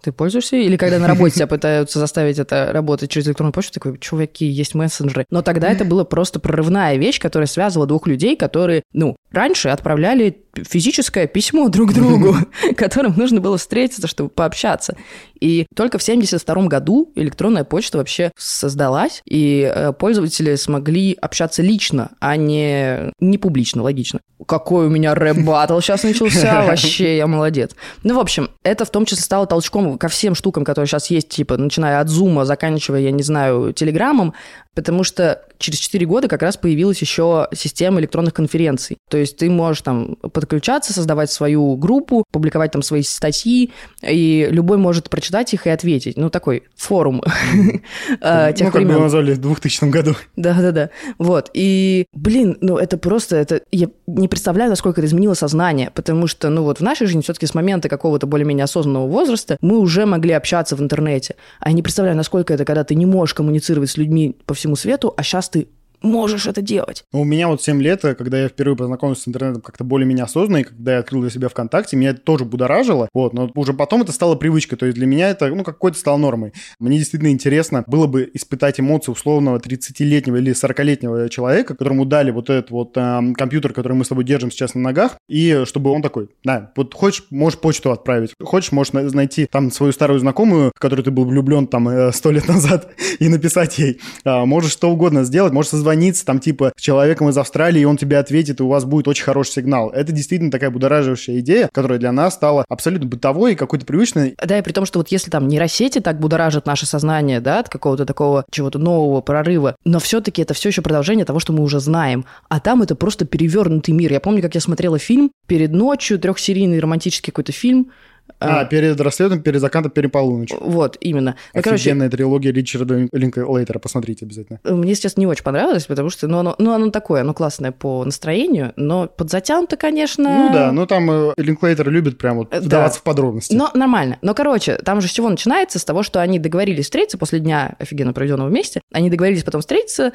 ты 0.03 0.11
пользуешься? 0.11 0.57
Или 0.57 0.75
когда 0.75 0.99
на 0.99 1.07
работе 1.07 1.35
тебя 1.35 1.47
пытаются 1.47 1.97
заставить 1.97 2.37
это 2.37 2.71
работать 2.73 3.09
через 3.09 3.27
электронную 3.27 3.53
почту, 3.53 3.73
такой, 3.75 3.97
чуваки, 3.97 4.45
есть 4.45 4.75
мессенджеры. 4.75 5.25
Но 5.29 5.41
тогда 5.41 5.71
это 5.71 5.85
была 5.85 6.03
просто 6.03 6.41
прорывная 6.41 6.97
вещь, 6.97 7.21
которая 7.21 7.47
связывала 7.47 7.87
двух 7.87 8.05
людей, 8.05 8.35
которые, 8.35 8.83
ну, 8.91 9.15
раньше 9.33 9.69
отправляли 9.69 10.43
физическое 10.55 11.27
письмо 11.27 11.67
друг 11.69 11.93
другу, 11.93 12.35
которым 12.77 13.17
нужно 13.17 13.41
было 13.41 13.57
встретиться, 13.57 14.07
чтобы 14.07 14.29
пообщаться. 14.29 14.95
И 15.39 15.65
только 15.75 15.97
в 15.97 16.01
1972 16.01 16.67
году 16.67 17.11
электронная 17.15 17.63
почта 17.63 17.97
вообще 17.97 18.31
создалась, 18.37 19.21
и 19.25 19.69
э, 19.73 19.91
пользователи 19.93 20.55
смогли 20.55 21.17
общаться 21.19 21.61
лично, 21.61 22.11
а 22.19 22.35
не, 22.37 23.11
не 23.19 23.37
публично, 23.37 23.81
логично. 23.81 24.21
Какой 24.47 24.87
у 24.87 24.89
меня 24.89 25.15
рэп-баттл 25.15 25.79
сейчас 25.79 26.03
начался, 26.03 26.63
вообще 26.67 27.17
я 27.17 27.27
молодец. 27.27 27.71
Ну, 28.03 28.15
в 28.15 28.19
общем, 28.19 28.49
это 28.63 28.85
в 28.85 28.91
том 28.91 29.05
числе 29.05 29.23
стало 29.23 29.47
толчком 29.47 29.97
ко 29.97 30.07
всем 30.07 30.35
штукам, 30.35 30.63
которые 30.63 30.87
сейчас 30.87 31.09
есть, 31.09 31.29
типа, 31.29 31.57
начиная 31.57 31.99
от 31.99 32.09
зума, 32.09 32.45
заканчивая, 32.45 33.01
я 33.01 33.11
не 33.11 33.23
знаю, 33.23 33.73
телеграммом, 33.73 34.33
потому 34.75 35.03
что 35.03 35.41
через 35.57 35.79
4 35.79 36.05
года 36.05 36.27
как 36.27 36.41
раз 36.41 36.57
появилась 36.57 36.99
еще 36.99 37.47
система 37.53 37.99
электронных 37.99 38.33
конференций. 38.33 38.97
То 39.09 39.17
есть 39.17 39.37
ты 39.37 39.49
можешь 39.49 39.81
там 39.81 40.15
подключаться, 40.15 40.93
создавать 40.93 41.31
свою 41.31 41.75
группу, 41.75 42.25
публиковать 42.31 42.71
там 42.71 42.81
свои 42.81 43.03
статьи, 43.03 43.71
и 44.01 44.47
любой 44.49 44.77
может 44.77 45.09
прочитать 45.09 45.53
их 45.53 45.67
и 45.67 45.69
ответить. 45.69 46.17
Ну, 46.17 46.29
такой 46.29 46.63
форум 46.75 47.23
а, 48.21 48.51
тех 48.51 48.67
Ну, 48.67 48.71
как 48.73 48.87
бы 48.87 48.99
назвали 48.99 49.33
в 49.33 49.39
2000 49.39 49.85
году. 49.85 50.15
Да-да-да. 50.35 50.89
Вот. 51.17 51.49
И, 51.53 52.05
блин, 52.13 52.57
ну, 52.61 52.77
это 52.77 52.97
просто, 52.97 53.37
это... 53.37 53.61
Я 53.71 53.87
не 54.07 54.27
представляю, 54.27 54.69
насколько 54.69 55.01
это 55.01 55.07
изменило 55.07 55.33
сознание, 55.33 55.91
потому 55.93 56.27
что, 56.27 56.49
ну, 56.49 56.63
вот 56.63 56.79
в 56.79 56.83
нашей 56.83 57.07
жизни 57.07 57.21
все-таки 57.21 57.45
с 57.45 57.53
момента 57.53 57.89
какого-то 57.89 58.27
более-менее 58.27 58.65
осознанного 58.65 59.07
возраста 59.07 59.57
мы 59.61 59.77
уже 59.77 60.05
могли 60.05 60.33
общаться 60.33 60.75
в 60.75 60.81
интернете. 60.81 61.35
А 61.59 61.69
я 61.69 61.75
не 61.75 61.83
представляю, 61.83 62.17
насколько 62.17 62.53
это, 62.53 62.65
когда 62.65 62.83
ты 62.83 62.95
не 62.95 63.05
можешь 63.05 63.33
коммуницировать 63.33 63.89
с 63.89 63.97
людьми 63.97 64.35
по 64.45 64.53
всему 64.53 64.62
свету, 64.75 65.13
а 65.15 65.23
сейчас 65.23 65.49
ты 65.49 65.67
можешь 66.03 66.45
это 66.45 66.61
делать. 66.61 67.05
Ну, 67.11 67.21
у 67.21 67.23
меня 67.23 67.47
вот 67.47 67.61
7 67.61 67.81
лет, 67.81 68.05
э, 68.05 68.13
когда 68.15 68.41
я 68.41 68.49
впервые 68.49 68.75
познакомился 68.75 69.23
с 69.23 69.27
интернетом 69.27 69.61
как-то 69.61 69.83
более-менее 69.83 70.25
осознанно, 70.25 70.57
и 70.57 70.63
когда 70.63 70.93
я 70.93 70.99
открыл 70.99 71.21
для 71.21 71.29
себя 71.29 71.49
ВКонтакте, 71.49 71.97
меня 71.97 72.11
это 72.11 72.21
тоже 72.21 72.45
будоражило, 72.45 73.09
вот, 73.13 73.33
но 73.33 73.49
уже 73.55 73.73
потом 73.73 74.01
это 74.01 74.11
стало 74.11 74.35
привычкой, 74.35 74.77
то 74.77 74.85
есть 74.85 74.97
для 74.97 75.07
меня 75.07 75.29
это, 75.29 75.47
ну, 75.47 75.63
какой-то 75.63 75.97
стало 75.97 76.17
нормой. 76.17 76.53
Мне 76.79 76.97
действительно 76.97 77.29
интересно 77.29 77.83
было 77.87 78.07
бы 78.07 78.29
испытать 78.33 78.79
эмоции 78.79 79.11
условного 79.11 79.57
30-летнего 79.57 80.37
или 80.37 80.53
40-летнего 80.53 81.29
человека, 81.29 81.73
которому 81.73 82.05
дали 82.05 82.31
вот 82.31 82.49
этот 82.49 82.71
вот 82.71 82.97
э, 82.97 83.33
компьютер, 83.35 83.73
который 83.73 83.93
мы 83.93 84.05
с 84.05 84.09
тобой 84.09 84.23
держим 84.23 84.51
сейчас 84.51 84.75
на 84.75 84.81
ногах, 84.81 85.17
и 85.29 85.63
чтобы 85.65 85.91
он 85.91 86.01
такой, 86.01 86.29
да, 86.43 86.71
вот 86.75 86.93
хочешь, 86.93 87.25
можешь 87.29 87.59
почту 87.59 87.91
отправить, 87.91 88.33
хочешь, 88.41 88.71
можешь 88.71 88.93
найти 88.93 89.47
там 89.49 89.71
свою 89.71 89.93
старую 89.93 90.19
знакомую, 90.19 90.71
в 90.75 90.79
которую 90.79 91.03
ты 91.03 91.11
был 91.11 91.25
влюблен 91.25 91.67
там 91.67 91.87
э, 91.89 92.11
сто 92.11 92.31
лет 92.31 92.47
назад, 92.47 92.91
и 93.19 93.29
написать 93.29 93.77
ей, 93.79 93.99
а, 94.25 94.45
можешь 94.45 94.71
что 94.71 94.89
угодно 94.89 95.23
сделать, 95.23 95.53
можешь 95.53 95.71
созвонить 95.71 95.92
созвониться 95.93 96.25
там 96.25 96.39
типа 96.39 96.73
с 96.75 96.81
человеком 96.81 97.29
из 97.29 97.37
Австралии, 97.37 97.81
и 97.81 97.85
он 97.85 97.97
тебе 97.97 98.17
ответит, 98.17 98.59
и 98.59 98.63
у 98.63 98.67
вас 98.67 98.83
будет 98.85 99.07
очень 99.07 99.23
хороший 99.23 99.51
сигнал. 99.53 99.89
Это 99.89 100.11
действительно 100.11 100.51
такая 100.51 100.71
будораживающая 100.71 101.39
идея, 101.39 101.69
которая 101.71 101.99
для 101.99 102.11
нас 102.11 102.33
стала 102.33 102.65
абсолютно 102.67 103.07
бытовой 103.07 103.53
и 103.53 103.55
какой-то 103.55 103.85
привычной. 103.85 104.35
Да, 104.43 104.57
и 104.57 104.61
при 104.61 104.71
том, 104.71 104.85
что 104.85 104.99
вот 104.99 105.09
если 105.09 105.29
там 105.29 105.47
нейросети 105.47 105.99
так 105.99 106.19
будоражат 106.19 106.65
наше 106.65 106.85
сознание, 106.85 107.39
да, 107.39 107.59
от 107.59 107.69
какого-то 107.69 108.05
такого 108.05 108.45
чего-то 108.51 108.79
нового 108.79 109.21
прорыва, 109.21 109.75
но 109.85 109.99
все-таки 109.99 110.41
это 110.41 110.53
все 110.53 110.69
еще 110.69 110.81
продолжение 110.81 111.25
того, 111.25 111.39
что 111.39 111.53
мы 111.53 111.61
уже 111.63 111.79
знаем. 111.79 112.25
А 112.49 112.59
там 112.59 112.81
это 112.81 112.95
просто 112.95 113.25
перевернутый 113.25 113.93
мир. 113.93 114.11
Я 114.11 114.19
помню, 114.19 114.41
как 114.41 114.55
я 114.55 114.61
смотрела 114.61 114.97
фильм 114.97 115.31
перед 115.47 115.71
ночью, 115.71 116.19
трехсерийный 116.19 116.79
романтический 116.79 117.31
какой-то 117.31 117.51
фильм, 117.51 117.91
а, 118.39 118.65
перед 118.65 118.99
рассветом, 118.99 119.41
перед 119.41 119.61
закатом, 119.61 119.91
перед 119.91 120.11
полуночью. 120.11 120.57
Вот, 120.61 120.97
именно. 120.99 121.35
Ну, 121.53 121.59
Офигенная 121.59 122.07
короче, 122.07 122.17
трилогия 122.17 122.51
Ричарда 122.51 123.07
Линклейтера, 123.11 123.79
посмотрите 123.79 124.25
обязательно. 124.25 124.59
Мне 124.63 124.95
сейчас 124.95 125.17
не 125.17 125.27
очень 125.27 125.43
понравилось, 125.43 125.85
потому 125.85 126.09
что, 126.09 126.27
ну, 126.27 126.39
оно, 126.39 126.55
ну, 126.57 126.73
оно 126.73 126.89
такое, 126.91 127.21
оно 127.21 127.33
классное 127.33 127.71
по 127.71 128.03
настроению, 128.03 128.73
но 128.75 129.07
подзатянуто, 129.07 129.77
конечно... 129.77 130.23
Ну 130.23 130.53
да, 130.53 130.71
ну 130.71 130.85
там 130.85 131.09
э, 131.09 131.33
Линклейтер 131.37 131.89
любит 131.89 132.17
прям 132.17 132.37
вот 132.37 132.53
вдаваться 132.53 132.99
да. 132.99 133.01
в 133.01 133.03
подробности. 133.03 133.55
Но 133.55 133.71
нормально. 133.73 134.17
Но, 134.21 134.33
короче, 134.33 134.75
там 134.75 135.01
же 135.01 135.07
с 135.07 135.11
чего 135.11 135.29
начинается? 135.29 135.79
С 135.79 135.85
того, 135.85 136.03
что 136.03 136.21
они 136.21 136.39
договорились 136.39 136.85
встретиться 136.85 137.17
после 137.17 137.39
дня 137.39 137.75
офигенно 137.79 138.13
проведенного 138.13 138.49
вместе, 138.49 138.81
они 138.91 139.09
договорились 139.09 139.43
потом 139.43 139.61
встретиться, 139.61 140.13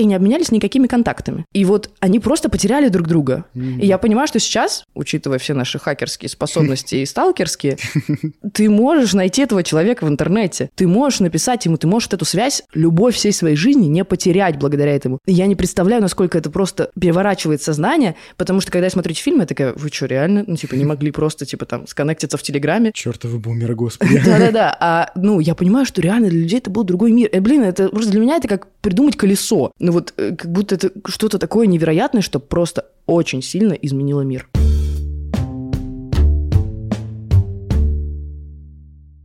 и 0.00 0.04
не 0.04 0.14
обменялись 0.14 0.50
никакими 0.50 0.86
контактами. 0.86 1.44
И 1.52 1.64
вот 1.64 1.90
они 2.00 2.20
просто 2.20 2.48
потеряли 2.48 2.88
друг 2.88 3.06
друга. 3.06 3.44
И 3.54 3.86
я 3.86 3.98
понимаю, 3.98 4.26
что 4.28 4.38
сейчас, 4.38 4.84
учитывая 4.94 5.38
все 5.38 5.54
наши 5.54 5.78
хакерские 5.78 6.28
способности 6.28 6.96
и 6.96 7.06
сталкерские, 7.06 7.76
ты 8.54 8.70
можешь 8.70 9.12
найти 9.12 9.42
этого 9.42 9.62
человека 9.62 10.04
в 10.04 10.08
интернете. 10.08 10.70
Ты 10.74 10.86
можешь 10.86 11.20
написать 11.20 11.64
ему, 11.66 11.76
ты 11.76 11.86
можешь 11.86 12.08
эту 12.12 12.24
связь, 12.24 12.62
любовь 12.74 13.14
всей 13.14 13.32
своей 13.32 13.56
жизни 13.56 13.86
не 13.86 14.04
потерять 14.04 14.58
благодаря 14.58 14.94
этому. 14.94 15.18
И 15.26 15.32
я 15.32 15.46
не 15.46 15.54
представляю, 15.54 16.02
насколько 16.02 16.38
это 16.38 16.50
просто 16.50 16.90
переворачивает 16.98 17.62
сознание, 17.62 18.16
потому 18.36 18.60
что 18.60 18.72
когда 18.72 18.86
я 18.86 18.90
смотрю 18.90 19.12
эти 19.12 19.20
фильмы, 19.20 19.42
я 19.42 19.46
такая, 19.46 19.72
вы 19.74 19.88
что, 19.88 20.06
реально? 20.06 20.44
Ну, 20.46 20.56
типа, 20.56 20.74
не 20.74 20.84
могли 20.90 21.10
просто, 21.10 21.46
типа, 21.46 21.66
там, 21.66 21.86
сконнектиться 21.86 22.38
в 22.38 22.42
Телеграме? 22.42 22.92
Чертовы 22.94 23.38
бумеры, 23.38 23.74
господи. 23.76 24.22
Да-да-да. 24.24 24.76
А, 24.80 25.12
ну, 25.14 25.40
я 25.40 25.54
понимаю, 25.54 25.86
что 25.86 26.00
реально 26.00 26.28
для 26.30 26.40
людей 26.40 26.58
это 26.58 26.70
был 26.70 26.84
другой 26.84 27.12
мир. 27.12 27.28
Э, 27.32 27.40
блин, 27.40 27.62
это 27.62 27.88
просто 27.88 28.10
для 28.10 28.20
меня 28.20 28.36
это 28.36 28.48
как 28.48 28.66
придумать 28.80 29.16
колесо. 29.16 29.72
Ну, 29.90 29.94
вот 29.94 30.14
э, 30.18 30.36
как 30.36 30.52
будто 30.52 30.76
это 30.76 30.92
что-то 31.06 31.40
такое 31.40 31.66
невероятное, 31.66 32.22
что 32.22 32.38
просто 32.38 32.86
очень 33.06 33.42
сильно 33.42 33.72
изменило 33.72 34.20
мир. 34.20 34.48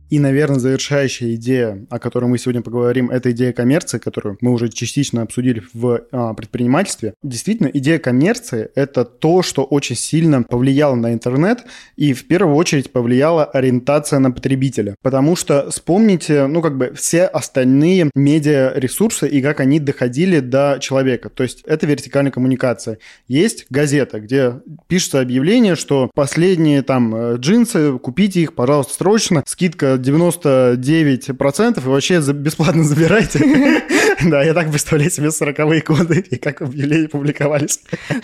И, 0.08 0.20
наверное, 0.20 0.60
завершающая 0.60 1.34
идея, 1.34 1.84
о 1.90 1.98
которой 1.98 2.26
мы 2.26 2.38
сегодня 2.38 2.62
поговорим, 2.62 3.10
это 3.10 3.32
идея 3.32 3.52
коммерции, 3.52 3.98
которую 3.98 4.38
мы 4.40 4.52
уже 4.52 4.68
частично 4.68 5.22
обсудили 5.22 5.62
в 5.74 6.02
а, 6.12 6.34
предпринимательстве. 6.34 7.14
Действительно, 7.22 7.68
идея 7.72 7.98
коммерции– 7.98 8.68
это 8.76 9.04
то, 9.04 9.42
что 9.42 9.64
очень 9.64 9.96
сильно 9.96 10.44
повлияло 10.44 10.94
на 10.94 11.12
интернет 11.12 11.64
и 11.96 12.12
в 12.12 12.28
первую 12.28 12.54
очередь 12.54 12.92
повлияла 12.92 13.44
ориентация 13.44 14.20
на 14.20 14.30
потребителя. 14.30 14.94
Потому 15.02 15.34
что 15.34 15.70
вспомните, 15.70 16.46
ну, 16.46 16.62
как 16.62 16.76
бы 16.76 16.92
все 16.94 17.24
остальные 17.24 18.10
медиаресурсы 18.14 19.28
и 19.28 19.42
как 19.42 19.60
они 19.60 19.80
доходили 19.80 20.38
до 20.38 20.78
человека. 20.80 21.30
То 21.30 21.42
есть 21.42 21.62
это 21.66 21.86
вертикальная 21.86 22.30
коммуникация. 22.32 22.98
Есть 23.26 23.66
газета, 23.70 24.20
где 24.20 24.60
пишется 24.86 25.20
объявление, 25.20 25.74
что 25.74 26.10
последние 26.14 26.82
там 26.82 27.14
э, 27.14 27.36
джинсы, 27.38 27.98
купите 27.98 28.40
их, 28.40 28.54
пожалуйста, 28.54 28.94
срочно, 28.94 29.42
скидка 29.46 29.95
99% 29.96 31.78
и 31.84 31.88
вообще 31.88 32.20
бесплатно 32.32 32.84
забирайте. 32.84 33.38
Да, 34.24 34.42
я 34.42 34.54
так 34.54 34.70
представляю 34.70 35.10
себе 35.10 35.28
40-е 35.28 35.82
годы 35.82 36.24
и 36.30 36.36
как 36.36 36.62
объявления 36.62 37.08
публиковались. 37.08 37.80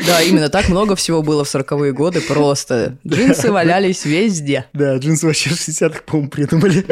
Да, 0.06 0.22
именно 0.22 0.48
так 0.48 0.68
много 0.68 0.96
всего 0.96 1.22
было 1.22 1.44
в 1.44 1.54
40-е 1.54 1.92
годы, 1.92 2.20
просто 2.20 2.98
джинсы 3.06 3.52
валялись 3.52 4.04
везде. 4.04 4.66
Да, 4.72 4.96
джинсы 4.96 5.26
вообще 5.26 5.50
в 5.50 5.54
60-х, 5.54 6.02
по-моему, 6.06 6.30
придумали. 6.30 6.84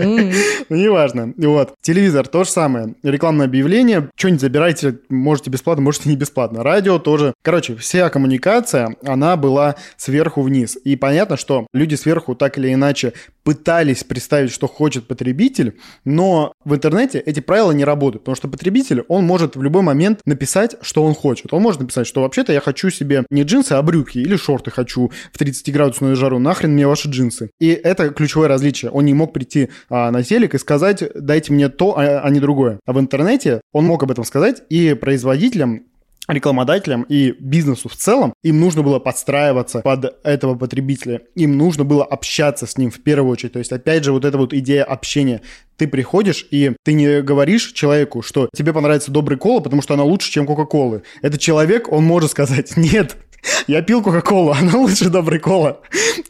Ну, 0.69 0.77
неважно. 0.77 1.33
Вот, 1.37 1.75
телевизор 1.81 2.27
то 2.27 2.45
же 2.45 2.51
самое. 2.51 2.95
Рекламное 3.03 3.47
объявление, 3.47 4.09
что-нибудь 4.17 4.41
забирайте, 4.41 4.99
можете 5.09 5.51
бесплатно, 5.51 5.83
можете 5.83 6.09
не 6.09 6.17
бесплатно. 6.17 6.63
Радио 6.63 6.99
тоже. 6.99 7.35
Короче, 7.43 7.77
вся 7.77 8.09
коммуникация, 8.11 8.97
она 9.05 9.37
была 9.37 9.77
сверху 9.97 10.43
вниз. 10.43 10.77
И 10.85 10.97
понятно, 10.97 11.37
что 11.37 11.67
люди 11.73 11.95
сверху 11.95 12.35
так 12.35 12.59
или 12.59 12.73
иначе 12.73 13.13
пытались 13.43 14.05
представить, 14.05 14.53
что 14.53 14.67
хочет 14.67 15.07
потребитель, 15.07 15.79
но 16.05 16.53
в 16.65 16.75
интернете 16.75 17.19
эти 17.19 17.41
правила 17.41 17.73
не 17.73 17.85
работают, 17.85 18.23
потому 18.23 18.37
что 18.37 18.49
потребитель, 18.49 18.90
он 19.09 19.25
может 19.25 19.57
в 19.57 19.63
любой 19.63 19.83
момент 19.83 20.21
написать, 20.25 20.77
что 20.83 21.05
он 21.05 21.15
хочет. 21.15 21.53
Он 21.53 21.63
может 21.63 21.81
написать, 21.81 22.07
что 22.07 22.23
вообще-то 22.23 22.53
я 22.53 22.61
хочу 22.61 22.91
себе 22.91 23.25
не 23.31 23.43
джинсы, 23.43 23.73
а 23.73 23.83
брюки 23.83 24.19
или 24.19 24.37
шорты 24.37 24.71
хочу 24.71 25.11
в 25.33 25.41
30-градусную 25.41 26.17
жару, 26.17 26.39
нахрен 26.39 26.73
мне 26.73 26.87
ваши 26.87 27.09
джинсы. 27.09 27.51
И 27.61 27.69
это 27.69 28.11
ключевое 28.11 28.49
различие. 28.49 28.91
Он 28.91 29.05
не 29.05 29.15
мог 29.15 29.33
прийти 29.33 29.71
а, 29.89 30.11
на 30.11 30.23
телек 30.23 30.55
и 30.55 30.59
сказать, 30.59 31.03
дайте 31.15 31.53
мне 31.53 31.69
то, 31.69 31.99
а, 31.99 32.21
а 32.21 32.31
не 32.31 32.41
другое. 32.41 32.81
А 32.87 32.93
в 32.93 33.01
интернете 33.01 33.61
он 33.73 33.85
мог 33.85 34.03
об 34.03 34.11
этом 34.11 34.25
сказать, 34.25 34.63
и 34.69 34.95
производителям 34.95 35.85
рекламодателям 36.33 37.03
и 37.09 37.35
бизнесу 37.39 37.89
в 37.89 37.97
целом, 37.97 38.33
им 38.43 38.61
нужно 38.61 38.83
было 38.83 38.99
подстраиваться 38.99 39.81
под 39.81 40.19
этого 40.25 40.55
потребителя, 40.55 41.23
им 41.35 41.57
нужно 41.57 41.85
было 41.85 42.05
общаться 42.05 42.67
с 42.67 42.77
ним 42.79 42.91
в 42.91 43.01
первую 43.03 43.33
очередь. 43.33 43.53
То 43.53 43.59
есть, 43.59 43.73
опять 43.73 44.05
же, 44.05 44.13
вот 44.13 44.25
эта 44.25 44.39
вот 44.39 44.53
идея 44.53 44.85
общения. 44.85 45.43
Ты 45.77 45.89
приходишь, 45.89 46.47
и 46.51 46.73
ты 46.85 46.93
не 46.93 47.23
говоришь 47.23 47.73
человеку, 47.73 48.21
что 48.21 48.51
тебе 48.55 48.73
понравится 48.75 49.11
добрый 49.11 49.39
кола, 49.39 49.61
потому 49.61 49.81
что 49.81 49.95
она 49.95 50.05
лучше, 50.05 50.31
чем 50.31 50.47
Кока-Колы. 50.47 51.03
Этот 51.23 51.41
человек, 51.41 51.91
он 51.91 52.05
может 52.05 52.31
сказать, 52.31 52.77
нет, 52.77 53.17
я 53.67 53.83
пил 53.83 54.03
Кока-Колу, 54.03 54.53
она 54.59 54.77
лучше 54.77 55.11
доброй 55.11 55.39
кола. 55.39 55.81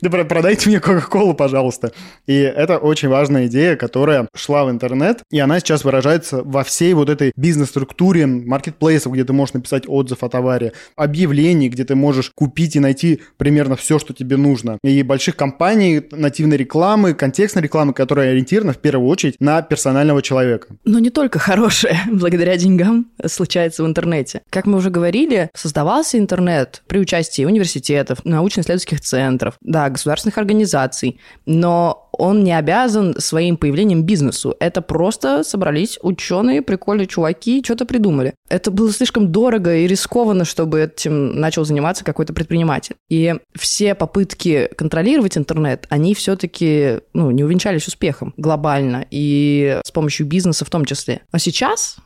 Продайте 0.00 0.68
мне 0.68 0.80
Кока-Колу, 0.80 1.34
пожалуйста. 1.34 1.92
И 2.26 2.34
это 2.34 2.78
очень 2.78 3.08
важная 3.08 3.46
идея, 3.46 3.76
которая 3.76 4.28
шла 4.34 4.64
в 4.64 4.70
интернет, 4.70 5.22
и 5.30 5.38
она 5.38 5.60
сейчас 5.60 5.84
выражается 5.84 6.42
во 6.42 6.64
всей 6.64 6.94
вот 6.94 7.08
этой 7.08 7.32
бизнес-структуре 7.36 8.26
маркетплейсов, 8.26 9.12
где 9.12 9.24
ты 9.24 9.32
можешь 9.32 9.54
написать 9.54 9.84
отзыв 9.86 10.22
о 10.22 10.28
товаре, 10.28 10.72
объявлений, 10.96 11.68
где 11.68 11.84
ты 11.84 11.94
можешь 11.94 12.30
купить 12.34 12.76
и 12.76 12.80
найти 12.80 13.20
примерно 13.36 13.76
все, 13.76 13.98
что 13.98 14.14
тебе 14.14 14.36
нужно. 14.36 14.78
И 14.82 15.02
больших 15.02 15.36
компаний, 15.36 16.02
нативной 16.10 16.56
рекламы, 16.56 17.14
контекстной 17.14 17.62
рекламы, 17.62 17.92
которая 17.92 18.30
ориентирована 18.30 18.72
в 18.72 18.78
первую 18.78 19.08
очередь 19.08 19.36
на 19.40 19.62
персонального 19.62 20.22
человека. 20.22 20.68
Но 20.84 20.98
не 20.98 21.10
только 21.10 21.38
хорошее, 21.38 21.98
благодаря 22.10 22.56
деньгам, 22.56 23.06
случается 23.26 23.82
в 23.82 23.86
интернете. 23.86 24.42
Как 24.50 24.66
мы 24.66 24.78
уже 24.78 24.90
говорили, 24.90 25.50
создавался 25.54 26.18
интернет 26.18 26.82
при 26.86 26.98
университетов, 27.46 28.24
научно-исследовательских 28.24 29.00
центров, 29.00 29.56
да, 29.60 29.88
государственных 29.88 30.38
организаций, 30.38 31.20
но 31.46 32.10
он 32.12 32.44
не 32.44 32.56
обязан 32.56 33.18
своим 33.18 33.56
появлением 33.56 34.02
бизнесу. 34.02 34.54
Это 34.60 34.82
просто 34.82 35.42
собрались 35.42 35.98
ученые, 36.02 36.62
прикольные 36.62 37.06
чуваки, 37.06 37.62
что-то 37.64 37.86
придумали. 37.86 38.34
Это 38.48 38.70
было 38.70 38.92
слишком 38.92 39.32
дорого 39.32 39.74
и 39.74 39.86
рискованно, 39.86 40.44
чтобы 40.44 40.82
этим 40.82 41.40
начал 41.40 41.64
заниматься 41.64 42.04
какой-то 42.04 42.32
предприниматель. 42.32 42.96
И 43.08 43.34
все 43.56 43.94
попытки 43.94 44.68
контролировать 44.76 45.38
интернет, 45.38 45.86
они 45.88 46.14
все-таки 46.14 47.00
ну, 47.14 47.30
не 47.30 47.44
увенчались 47.44 47.86
успехом 47.86 48.34
глобально 48.36 49.06
и 49.10 49.80
с 49.84 49.90
помощью 49.90 50.26
бизнеса 50.26 50.64
в 50.64 50.70
том 50.70 50.84
числе. 50.84 51.22
А 51.30 51.38
сейчас 51.38 51.96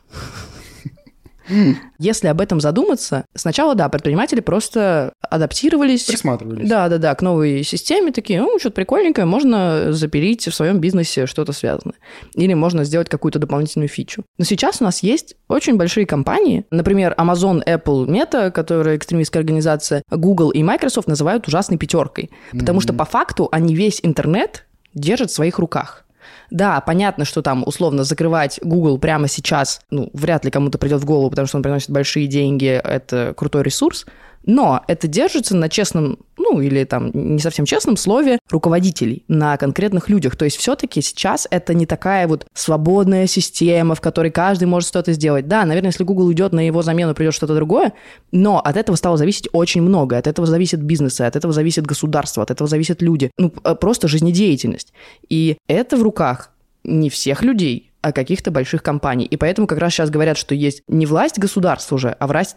если 1.99 2.27
об 2.27 2.41
этом 2.41 2.59
задуматься, 2.59 3.25
сначала, 3.35 3.75
да, 3.75 3.89
предприниматели 3.89 4.39
просто 4.39 5.13
адаптировались. 5.21 6.05
Присматривались. 6.05 6.69
Да, 6.69 6.89
да, 6.89 6.97
да, 6.97 7.15
к 7.15 7.21
новой 7.21 7.63
системе, 7.63 8.11
такие, 8.11 8.41
ну, 8.41 8.59
что-то 8.59 8.75
прикольненькое, 8.75 9.25
можно 9.25 9.91
запилить 9.93 10.47
в 10.47 10.53
своем 10.53 10.79
бизнесе 10.79 11.25
что-то 11.25 11.53
связанное. 11.53 11.95
Или 12.35 12.53
можно 12.53 12.83
сделать 12.83 13.09
какую-то 13.09 13.39
дополнительную 13.39 13.87
фичу. 13.87 14.23
Но 14.37 14.45
сейчас 14.45 14.81
у 14.81 14.83
нас 14.83 15.03
есть 15.03 15.35
очень 15.47 15.77
большие 15.77 16.05
компании, 16.05 16.65
например, 16.71 17.15
Amazon, 17.17 17.63
Apple, 17.65 18.07
Meta, 18.07 18.51
которые 18.51 18.97
экстремистская 18.97 19.41
организация, 19.41 20.03
Google 20.09 20.51
и 20.51 20.63
Microsoft 20.63 21.07
называют 21.07 21.47
ужасной 21.47 21.77
пятеркой. 21.77 22.29
Потому 22.51 22.79
mm-hmm. 22.79 22.83
что 22.83 22.93
по 22.93 23.05
факту 23.05 23.49
они 23.51 23.75
весь 23.75 23.99
интернет 24.03 24.65
держат 24.93 25.29
в 25.29 25.33
своих 25.33 25.59
руках. 25.59 26.04
Да, 26.49 26.79
понятно, 26.81 27.25
что 27.25 27.41
там 27.41 27.63
условно 27.65 28.03
закрывать 28.03 28.59
Google 28.61 28.97
прямо 28.97 29.27
сейчас, 29.27 29.81
ну, 29.89 30.09
вряд 30.13 30.45
ли 30.45 30.51
кому-то 30.51 30.77
придет 30.77 31.01
в 31.01 31.05
голову, 31.05 31.29
потому 31.29 31.47
что 31.47 31.57
он 31.57 31.63
приносит 31.63 31.89
большие 31.89 32.27
деньги, 32.27 32.67
это 32.83 33.33
крутой 33.35 33.63
ресурс, 33.63 34.05
но 34.45 34.83
это 34.87 35.07
держится 35.07 35.55
на 35.55 35.69
честном, 35.69 36.19
ну 36.37 36.59
или 36.61 36.83
там 36.83 37.11
не 37.13 37.39
совсем 37.39 37.65
честном 37.65 37.97
слове 37.97 38.39
руководителей, 38.49 39.23
на 39.27 39.57
конкретных 39.57 40.09
людях. 40.09 40.35
То 40.35 40.45
есть 40.45 40.57
все-таки 40.57 41.01
сейчас 41.01 41.47
это 41.49 41.73
не 41.73 41.85
такая 41.85 42.27
вот 42.27 42.45
свободная 42.53 43.27
система, 43.27 43.95
в 43.95 44.01
которой 44.01 44.31
каждый 44.31 44.65
может 44.65 44.89
что-то 44.89 45.13
сделать. 45.13 45.47
Да, 45.47 45.65
наверное, 45.65 45.89
если 45.89 46.03
Google 46.03 46.27
уйдет, 46.27 46.53
на 46.53 46.65
его 46.65 46.81
замену 46.81 47.13
придет 47.15 47.33
что-то 47.33 47.55
другое, 47.55 47.93
но 48.31 48.59
от 48.59 48.77
этого 48.77 48.95
стало 48.95 49.17
зависеть 49.17 49.49
очень 49.51 49.81
много. 49.81 50.17
От 50.17 50.27
этого 50.27 50.47
зависит 50.47 50.81
бизнес, 50.81 51.19
от 51.19 51.35
этого 51.35 51.53
зависит 51.53 51.85
государство, 51.85 52.43
от 52.43 52.51
этого 52.51 52.67
зависят 52.67 53.01
люди. 53.01 53.31
Ну, 53.37 53.49
просто 53.49 54.07
жизнедеятельность. 54.07 54.93
И 55.29 55.57
это 55.67 55.97
в 55.97 56.03
руках 56.03 56.51
не 56.83 57.09
всех 57.09 57.41
людей, 57.41 57.84
а 57.84 57.84
каких-то 58.11 58.51
больших 58.51 58.83
компаний. 58.83 59.25
И 59.25 59.37
поэтому 59.37 59.67
как 59.67 59.79
раз 59.79 59.93
сейчас 59.93 60.09
говорят, 60.09 60.37
что 60.37 60.55
есть 60.55 60.83
не 60.87 61.05
власть 61.05 61.39
государства 61.39 61.95
уже, 61.95 62.09
а 62.09 62.27
власть... 62.27 62.55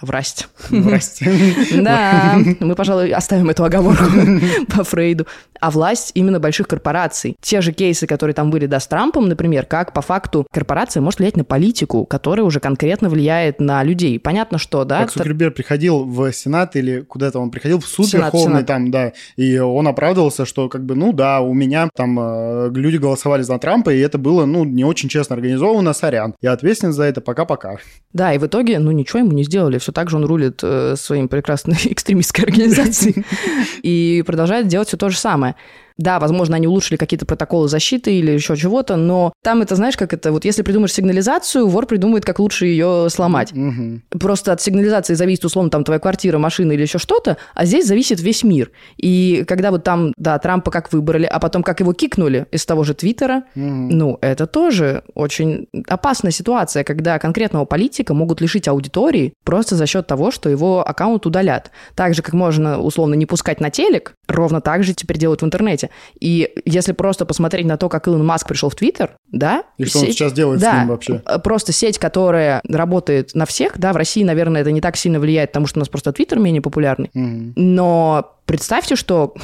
Власть. 0.00 0.46
Власть. 0.70 1.22
Да, 1.74 2.38
мы, 2.60 2.74
пожалуй, 2.74 3.10
оставим 3.12 3.50
эту 3.50 3.64
оговорку 3.64 4.04
по 4.68 4.84
Фрейду. 4.84 5.26
А 5.60 5.70
власть 5.70 6.12
именно 6.14 6.40
больших 6.40 6.68
корпораций. 6.68 7.36
Те 7.40 7.60
же 7.60 7.72
кейсы, 7.72 8.06
которые 8.06 8.34
там 8.34 8.50
были, 8.50 8.66
да, 8.66 8.80
с 8.80 8.86
Трампом, 8.86 9.28
например, 9.28 9.64
как 9.66 9.92
по 9.92 10.02
факту 10.02 10.46
корпорация 10.52 11.00
может 11.00 11.20
влиять 11.20 11.36
на 11.36 11.44
политику, 11.44 12.04
которая 12.04 12.44
уже 12.44 12.60
конкретно 12.60 13.08
влияет 13.08 13.60
на 13.60 13.82
людей. 13.82 14.18
Понятно, 14.18 14.58
что, 14.58 14.84
да... 14.84 15.00
Как 15.00 15.12
Цукерберг 15.12 15.54
приходил 15.54 16.04
в 16.04 16.32
Сенат 16.32 16.76
или 16.76 17.00
куда-то 17.00 17.38
он 17.38 17.50
приходил, 17.50 17.80
в 17.80 17.86
суд 17.86 18.06
Сенат, 18.06 18.32
Верховный 18.32 18.56
Сенат. 18.56 18.66
там, 18.66 18.90
да, 18.90 19.12
и 19.36 19.58
он 19.58 19.88
оправдывался, 19.88 20.44
что 20.44 20.68
как 20.68 20.84
бы, 20.84 20.94
ну 20.94 21.12
да, 21.12 21.40
у 21.40 21.54
меня 21.54 21.88
там 21.94 22.18
э, 22.20 22.70
люди 22.74 22.96
голосовали 22.96 23.42
за 23.42 23.58
Трампа, 23.58 23.90
и 23.90 24.00
это 24.00 24.18
было, 24.18 24.44
ну, 24.54 24.64
не 24.64 24.84
очень 24.84 25.08
честно 25.08 25.34
организовано, 25.34 25.92
сорян. 25.92 26.34
Я 26.40 26.52
ответственен 26.52 26.92
за 26.92 27.04
это, 27.04 27.20
пока-пока. 27.20 27.78
Да, 28.12 28.32
и 28.32 28.38
в 28.38 28.46
итоге, 28.46 28.78
ну, 28.78 28.92
ничего 28.92 29.18
ему 29.18 29.32
не 29.32 29.44
сделали. 29.44 29.78
Все 29.78 29.92
так 29.92 30.08
же 30.08 30.16
он 30.16 30.24
рулит 30.24 30.60
э, 30.62 30.94
своим 30.96 31.28
прекрасной 31.28 31.76
экстремистской 31.84 32.44
организацией 32.44 33.24
и 33.82 34.22
продолжает 34.24 34.68
делать 34.68 34.88
все 34.88 34.96
то 34.96 35.10
же 35.10 35.18
самое. 35.18 35.56
Да, 35.96 36.18
возможно, 36.18 36.56
они 36.56 36.66
улучшили 36.66 36.96
какие-то 36.96 37.26
протоколы 37.26 37.68
защиты 37.68 38.14
или 38.14 38.32
еще 38.32 38.56
чего-то, 38.56 38.96
но 38.96 39.32
там 39.42 39.62
это, 39.62 39.76
знаешь, 39.76 39.96
как 39.96 40.12
это, 40.12 40.32
вот 40.32 40.44
если 40.44 40.62
придумаешь 40.62 40.92
сигнализацию, 40.92 41.66
вор 41.68 41.86
придумает, 41.86 42.24
как 42.24 42.38
лучше 42.38 42.66
ее 42.66 43.08
сломать. 43.10 43.52
Угу. 43.52 44.18
Просто 44.18 44.52
от 44.52 44.60
сигнализации 44.60 45.14
зависит, 45.14 45.44
условно, 45.44 45.70
там 45.70 45.84
твоя 45.84 46.00
квартира, 46.00 46.38
машина 46.38 46.72
или 46.72 46.82
еще 46.82 46.98
что-то, 46.98 47.36
а 47.54 47.64
здесь 47.64 47.86
зависит 47.86 48.20
весь 48.20 48.42
мир. 48.42 48.70
И 48.96 49.44
когда 49.46 49.70
вот 49.70 49.84
там, 49.84 50.12
да, 50.16 50.38
Трампа 50.38 50.70
как 50.70 50.92
выбрали, 50.92 51.26
а 51.26 51.38
потом 51.38 51.62
как 51.62 51.80
его 51.80 51.92
кикнули 51.92 52.46
из 52.50 52.66
того 52.66 52.84
же 52.84 52.94
Твиттера, 52.94 53.44
Угу. 53.54 53.62
ну, 53.64 54.18
это 54.20 54.46
тоже 54.46 55.02
очень 55.14 55.68
опасная 55.88 56.32
ситуация, 56.32 56.84
когда 56.84 57.18
конкретного 57.18 57.64
политика 57.64 58.14
могут 58.14 58.40
лишить 58.40 58.68
аудитории 58.68 59.34
просто 59.44 59.76
за 59.76 59.86
счет 59.86 60.06
того, 60.06 60.30
что 60.30 60.48
его 60.48 60.86
аккаунт 60.86 61.26
удалят. 61.26 61.70
Так 61.94 62.14
же, 62.14 62.22
как 62.22 62.34
можно, 62.34 62.80
условно, 62.80 63.14
не 63.14 63.26
пускать 63.26 63.60
на 63.60 63.70
телек, 63.70 64.14
ровно 64.28 64.60
так 64.60 64.82
же 64.84 64.94
теперь 64.94 65.18
делают 65.18 65.42
в 65.42 65.44
интернете. 65.44 65.83
И 66.20 66.50
если 66.64 66.92
просто 66.92 67.26
посмотреть 67.26 67.66
на 67.66 67.76
то, 67.76 67.88
как 67.88 68.06
Илон 68.06 68.24
Маск 68.24 68.48
пришел 68.48 68.68
в 68.68 68.74
Твиттер, 68.74 69.16
да? 69.30 69.64
И 69.78 69.84
что 69.84 69.98
он 70.00 70.06
сеть- 70.06 70.14
сейчас 70.14 70.32
делает 70.32 70.60
да, 70.60 70.72
с 70.72 70.78
ним 70.80 70.88
вообще? 70.88 71.22
э, 71.26 71.38
просто 71.38 71.72
сеть, 71.72 71.98
которая 71.98 72.60
работает 72.68 73.34
на 73.34 73.46
всех, 73.46 73.78
да, 73.78 73.92
в 73.92 73.96
России, 73.96 74.22
наверное, 74.24 74.60
это 74.62 74.70
не 74.72 74.80
так 74.80 74.96
сильно 74.96 75.18
влияет, 75.20 75.50
потому 75.50 75.66
что 75.66 75.78
у 75.78 75.80
нас 75.80 75.88
просто 75.88 76.12
Твиттер 76.12 76.38
менее 76.38 76.62
популярный. 76.62 77.10
Мгм. 77.14 77.52
Но 77.56 78.32
представьте, 78.46 78.96
что... 78.96 79.34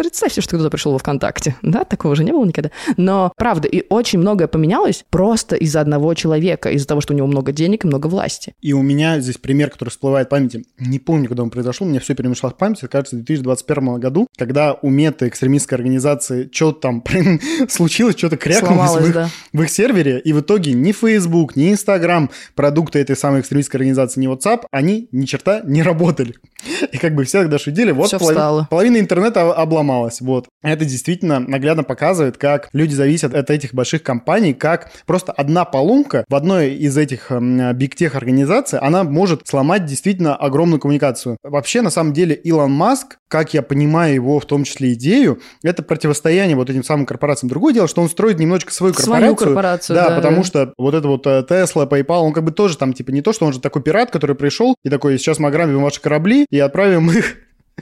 Представьте, 0.00 0.40
что 0.40 0.56
кто-то 0.56 0.70
пришел 0.70 0.92
во 0.92 0.98
ВКонтакте. 0.98 1.56
Да, 1.60 1.84
такого 1.84 2.16
же 2.16 2.24
не 2.24 2.32
было 2.32 2.42
никогда. 2.46 2.70
Но, 2.96 3.34
правда, 3.36 3.68
и 3.68 3.84
очень 3.90 4.18
многое 4.18 4.48
поменялось 4.48 5.04
просто 5.10 5.56
из-за 5.56 5.82
одного 5.82 6.14
человека, 6.14 6.70
из-за 6.70 6.86
того, 6.86 7.02
что 7.02 7.12
у 7.12 7.16
него 7.18 7.26
много 7.26 7.52
денег 7.52 7.84
и 7.84 7.86
много 7.86 8.06
власти. 8.06 8.54
И 8.62 8.72
у 8.72 8.80
меня 8.80 9.20
здесь 9.20 9.36
пример, 9.36 9.68
который 9.68 9.90
всплывает 9.90 10.28
в 10.28 10.30
памяти. 10.30 10.64
Не 10.78 10.98
помню, 10.98 11.28
когда 11.28 11.42
он 11.42 11.50
произошел, 11.50 11.86
мне 11.86 12.00
все 12.00 12.14
перемешалось 12.14 12.54
в 12.54 12.56
памяти. 12.56 12.86
Кажется, 12.86 13.16
в 13.16 13.18
2021 13.18 14.00
году, 14.00 14.26
когда 14.38 14.72
у 14.72 14.88
мета 14.88 15.28
экстремистской 15.28 15.76
организации 15.76 16.48
что-то 16.50 16.80
там 16.80 17.04
случилось, 17.68 18.16
что-то 18.16 18.38
крякнулось 18.38 18.92
в 18.92 19.06
их, 19.06 19.12
да. 19.12 19.28
в 19.52 19.60
их 19.60 19.68
сервере, 19.68 20.18
и 20.18 20.32
в 20.32 20.40
итоге 20.40 20.72
ни 20.72 20.92
Facebook, 20.92 21.56
ни 21.56 21.72
Instagram, 21.72 22.30
продукты 22.54 23.00
этой 23.00 23.16
самой 23.16 23.42
экстремистской 23.42 23.76
организации, 23.76 24.20
ни 24.20 24.32
WhatsApp, 24.32 24.62
они 24.70 25.10
ни 25.12 25.26
черта 25.26 25.60
не 25.62 25.82
работали. 25.82 26.36
И 26.92 26.98
как 26.98 27.14
бы 27.14 27.24
все 27.24 27.42
тогда 27.42 27.58
шутили, 27.58 27.90
вот 27.92 28.10
встало. 28.10 28.66
половина 28.70 28.98
интернета 28.98 29.52
обломалась. 29.52 29.89
Вот. 30.20 30.46
Это 30.62 30.84
действительно 30.84 31.40
наглядно 31.40 31.84
показывает, 31.84 32.36
как 32.36 32.68
люди 32.72 32.94
зависят 32.94 33.34
от 33.34 33.50
этих 33.50 33.74
больших 33.74 34.02
компаний, 34.02 34.54
как 34.54 34.90
просто 35.06 35.32
одна 35.32 35.64
поломка 35.64 36.24
в 36.28 36.34
одной 36.34 36.74
из 36.74 36.96
этих 36.96 37.30
бигтех 37.30 38.14
организаций, 38.14 38.78
она 38.78 39.04
может 39.04 39.46
сломать 39.46 39.84
действительно 39.84 40.36
огромную 40.36 40.80
коммуникацию. 40.80 41.36
Вообще, 41.42 41.82
на 41.82 41.90
самом 41.90 42.12
деле, 42.12 42.34
Илон 42.34 42.72
Маск, 42.72 43.18
как 43.28 43.54
я 43.54 43.62
понимаю 43.62 44.14
его, 44.14 44.40
в 44.40 44.46
том 44.46 44.64
числе 44.64 44.92
идею, 44.94 45.40
это 45.62 45.82
противостояние 45.82 46.56
вот 46.56 46.70
этим 46.70 46.84
самым 46.84 47.06
корпорациям. 47.06 47.48
Другое 47.48 47.74
дело, 47.74 47.88
что 47.88 48.02
он 48.02 48.08
строит 48.08 48.38
немножечко 48.38 48.72
свою 48.72 48.94
Свою 48.94 49.34
корпорацию. 49.36 49.46
корпорацию, 49.46 49.96
да, 49.96 50.08
да, 50.08 50.16
потому 50.16 50.36
да. 50.38 50.44
что 50.44 50.72
вот 50.76 50.94
это 50.94 51.08
вот 51.08 51.26
э, 51.26 51.44
Tesla, 51.48 51.88
PayPal, 51.88 52.20
он 52.20 52.32
как 52.32 52.44
бы 52.44 52.52
тоже 52.52 52.76
там, 52.76 52.92
типа, 52.92 53.10
не 53.10 53.22
то, 53.22 53.32
что 53.32 53.46
он 53.46 53.52
же 53.52 53.60
такой 53.60 53.82
пират, 53.82 54.10
который 54.10 54.36
пришел 54.36 54.74
и 54.84 54.90
такой, 54.90 55.18
сейчас 55.18 55.38
мы 55.38 55.48
ограбим 55.48 55.82
ваши 55.82 56.00
корабли 56.00 56.46
и 56.50 56.58
отправим 56.58 57.10
их 57.10 57.36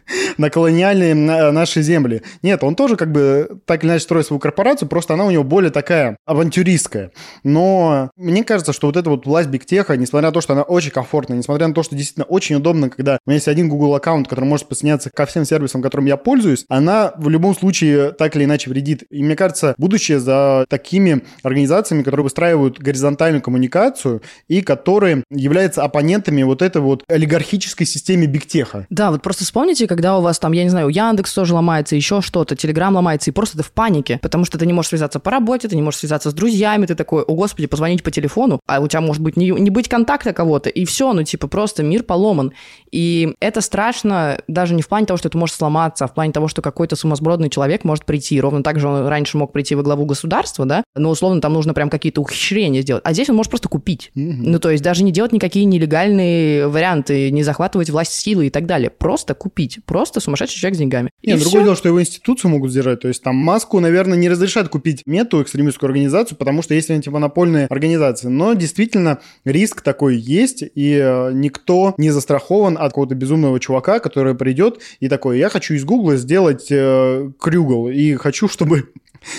на 0.39 0.51
колониальные 0.51 1.15
на- 1.15 1.53
наши 1.53 1.83
земли. 1.83 2.23
Нет, 2.43 2.63
он 2.65 2.75
тоже 2.75 2.97
как 2.97 3.13
бы 3.13 3.61
так 3.65 3.83
или 3.83 3.91
иначе 3.91 4.05
строит 4.05 4.27
свою 4.27 4.41
корпорацию, 4.41 4.89
просто 4.89 5.15
она 5.15 5.25
у 5.25 5.31
него 5.31 5.45
более 5.45 5.71
такая 5.71 6.19
авантюристская. 6.27 7.11
Но 7.45 8.11
мне 8.17 8.45
кажется, 8.45 8.73
что 8.73 8.87
вот 8.87 8.97
эта 8.97 9.11
вот 9.11 9.27
власть 9.27 9.49
бигтеха, 9.49 9.97
несмотря 9.97 10.29
на 10.29 10.33
то, 10.33 10.41
что 10.41 10.53
она 10.53 10.63
очень 10.63 10.91
комфортная, 10.91 11.37
несмотря 11.37 11.69
на 11.69 11.75
то, 11.75 11.83
что 11.83 11.97
действительно 11.97 12.25
очень 12.27 12.57
удобно, 12.57 12.91
когда 12.91 13.19
у 13.27 13.31
меня 13.31 13.37
есть 13.37 13.49
один 13.49 13.69
Google 13.69 13.95
аккаунт, 13.95 14.29
который 14.29 14.45
может 14.45 14.69
подсоединяться 14.69 15.11
ко 15.11 15.27
всем 15.27 15.45
сервисам, 15.45 15.83
которым 15.83 16.07
я 16.07 16.17
пользуюсь, 16.17 16.65
она 16.69 17.13
в 17.17 17.29
любом 17.29 17.55
случае 17.57 18.13
так 18.13 18.37
или 18.37 18.45
иначе 18.45 18.71
вредит. 18.71 19.05
И 19.11 19.23
мне 19.23 19.37
кажется, 19.37 19.75
будущее 19.79 20.21
за 20.21 20.67
такими 20.69 21.23
организациями, 21.43 22.03
которые 22.03 22.25
выстраивают 22.25 22.79
горизонтальную 22.79 23.43
коммуникацию 23.43 24.23
и 24.49 24.63
которые 24.63 25.25
являются 25.31 25.83
оппонентами 25.83 26.43
вот 26.43 26.63
этой 26.63 26.83
вот 26.83 27.05
олигархической 27.09 27.87
системе 27.87 28.27
бигтеха. 28.27 28.87
Да, 28.91 29.11
вот 29.11 29.23
просто 29.23 29.45
вспомните, 29.45 29.87
когда 29.89 30.19
у 30.19 30.21
вас 30.21 30.39
там, 30.39 30.53
я 30.53 30.65
не 30.65 30.71
знаю, 30.71 30.89
Яндекс 30.89 31.35
тоже 31.35 31.55
ломается, 31.55 31.97
еще 31.97 32.21
что-то, 32.21 32.55
Телеграм 32.55 32.95
ломается, 32.95 33.31
и 33.31 33.33
просто 33.33 33.57
ты 33.57 33.65
в 33.65 33.73
панике, 33.73 34.19
потому 34.23 34.45
что 34.45 34.59
ты 34.59 34.67
не 34.67 34.73
можешь 34.73 34.91
связаться 34.91 35.19
по 35.19 35.31
работе, 35.31 35.69
ты 35.69 35.77
не 35.77 35.83
можешь 35.83 36.01
связаться 36.01 36.31
с 36.31 36.35
друзьями, 36.35 36.87
ты 36.87 36.95
такой, 36.95 37.23
о 37.23 37.35
господи, 37.35 37.67
позвонить 37.67 38.03
по 38.03 38.11
телефону, 38.11 38.61
а 38.67 38.81
у 38.81 38.89
тебя 38.89 39.01
может 39.01 39.23
быть 39.23 39.37
не, 39.37 39.51
не 39.51 39.71
быть 39.71 39.89
контакта 39.89 40.33
кого-то, 40.33 40.69
и 40.69 40.85
все, 40.85 41.13
ну 41.13 41.23
типа 41.23 41.49
просто 41.49 41.83
мир 41.83 42.03
поломан. 42.03 42.53
И 42.91 43.35
это 43.41 43.61
страшно 43.61 44.41
даже 44.49 44.75
не 44.75 44.83
в 44.83 44.89
плане 44.89 45.07
того, 45.07 45.19
что 45.19 45.29
это 45.29 45.39
может 45.39 45.57
сломаться, 45.57 46.05
а 46.05 46.09
в 46.09 46.15
плане 46.15 46.33
того, 46.33 46.49
что 46.49 46.63
какой-то 46.63 46.97
сумасбродный 46.97 47.51
человек 47.51 47.85
может 47.85 48.05
прийти. 48.05 48.41
Ровно 48.41 48.63
так 48.63 48.81
же 48.81 48.89
он 48.89 49.07
раньше 49.07 49.37
мог 49.37 49.53
прийти 49.53 49.75
во 49.75 49.83
главу 49.83 50.07
государства, 50.07 50.65
да, 50.65 50.85
но 50.95 51.11
условно 51.11 51.41
там 51.41 51.53
нужно 51.53 51.75
прям 51.75 51.91
какие-то 51.91 52.21
ухищрения 52.21 52.83
сделать. 52.83 53.03
А 53.05 53.13
здесь 53.13 53.29
он 53.29 53.37
может 53.37 53.51
просто 53.51 53.69
купить. 53.69 54.11
Ну, 54.15 54.59
то 54.59 54.71
есть 54.71 54.83
даже 54.83 55.05
не 55.05 55.13
делать 55.13 55.33
никакие 55.33 55.65
нелегальные 55.65 56.69
варианты, 56.69 57.31
не 57.31 57.43
захватывать 57.43 57.91
власть 57.91 58.13
силы 58.13 58.47
и 58.47 58.51
так 58.51 58.67
далее. 58.67 58.91
Просто 58.91 59.35
купить. 59.35 59.68
Просто 59.85 60.21
сумасшедший 60.21 60.59
человек 60.59 60.77
с 60.77 60.79
деньгами. 60.79 61.11
И 61.23 61.29
Нет, 61.29 61.39
всё. 61.39 61.45
другое 61.47 61.65
дело, 61.65 61.77
что 61.77 61.89
его 61.89 62.01
институцию 62.01 62.51
могут 62.51 62.71
сдержать. 62.71 63.01
То 63.01 63.09
есть 63.09 63.23
там 63.23 63.37
Маску, 63.37 63.81
наверное, 63.81 64.17
не 64.17 64.29
разрешат 64.29 64.69
купить 64.69 65.03
мету 65.07 65.43
экстремистскую 65.43 65.89
организацию, 65.89 66.39
потому 66.39 66.63
что 66.63 66.75
есть 66.75 66.91
антимонопольные 66.91 67.67
организации. 67.67 68.29
Но 68.29 68.55
действительно 68.55 69.21
риск 69.45 69.83
такой 69.83 70.17
есть, 70.17 70.63
и 70.63 70.95
э, 70.95 71.33
никто 71.33 71.95
не 71.99 72.11
застрахован 72.11 72.77
от 72.79 72.89
какого-то 72.89 73.15
безумного 73.15 73.61
чувака, 73.61 73.99
который 74.01 74.35
придет 74.35 74.81
и 75.01 75.09
такой, 75.09 75.39
я 75.39 75.49
хочу 75.49 75.75
из 75.75 75.85
Гугла 75.85 76.17
сделать 76.17 76.67
э, 76.71 77.31
крюгл, 77.39 77.89
и 77.89 78.15
хочу, 78.15 78.49
чтобы 78.49 78.91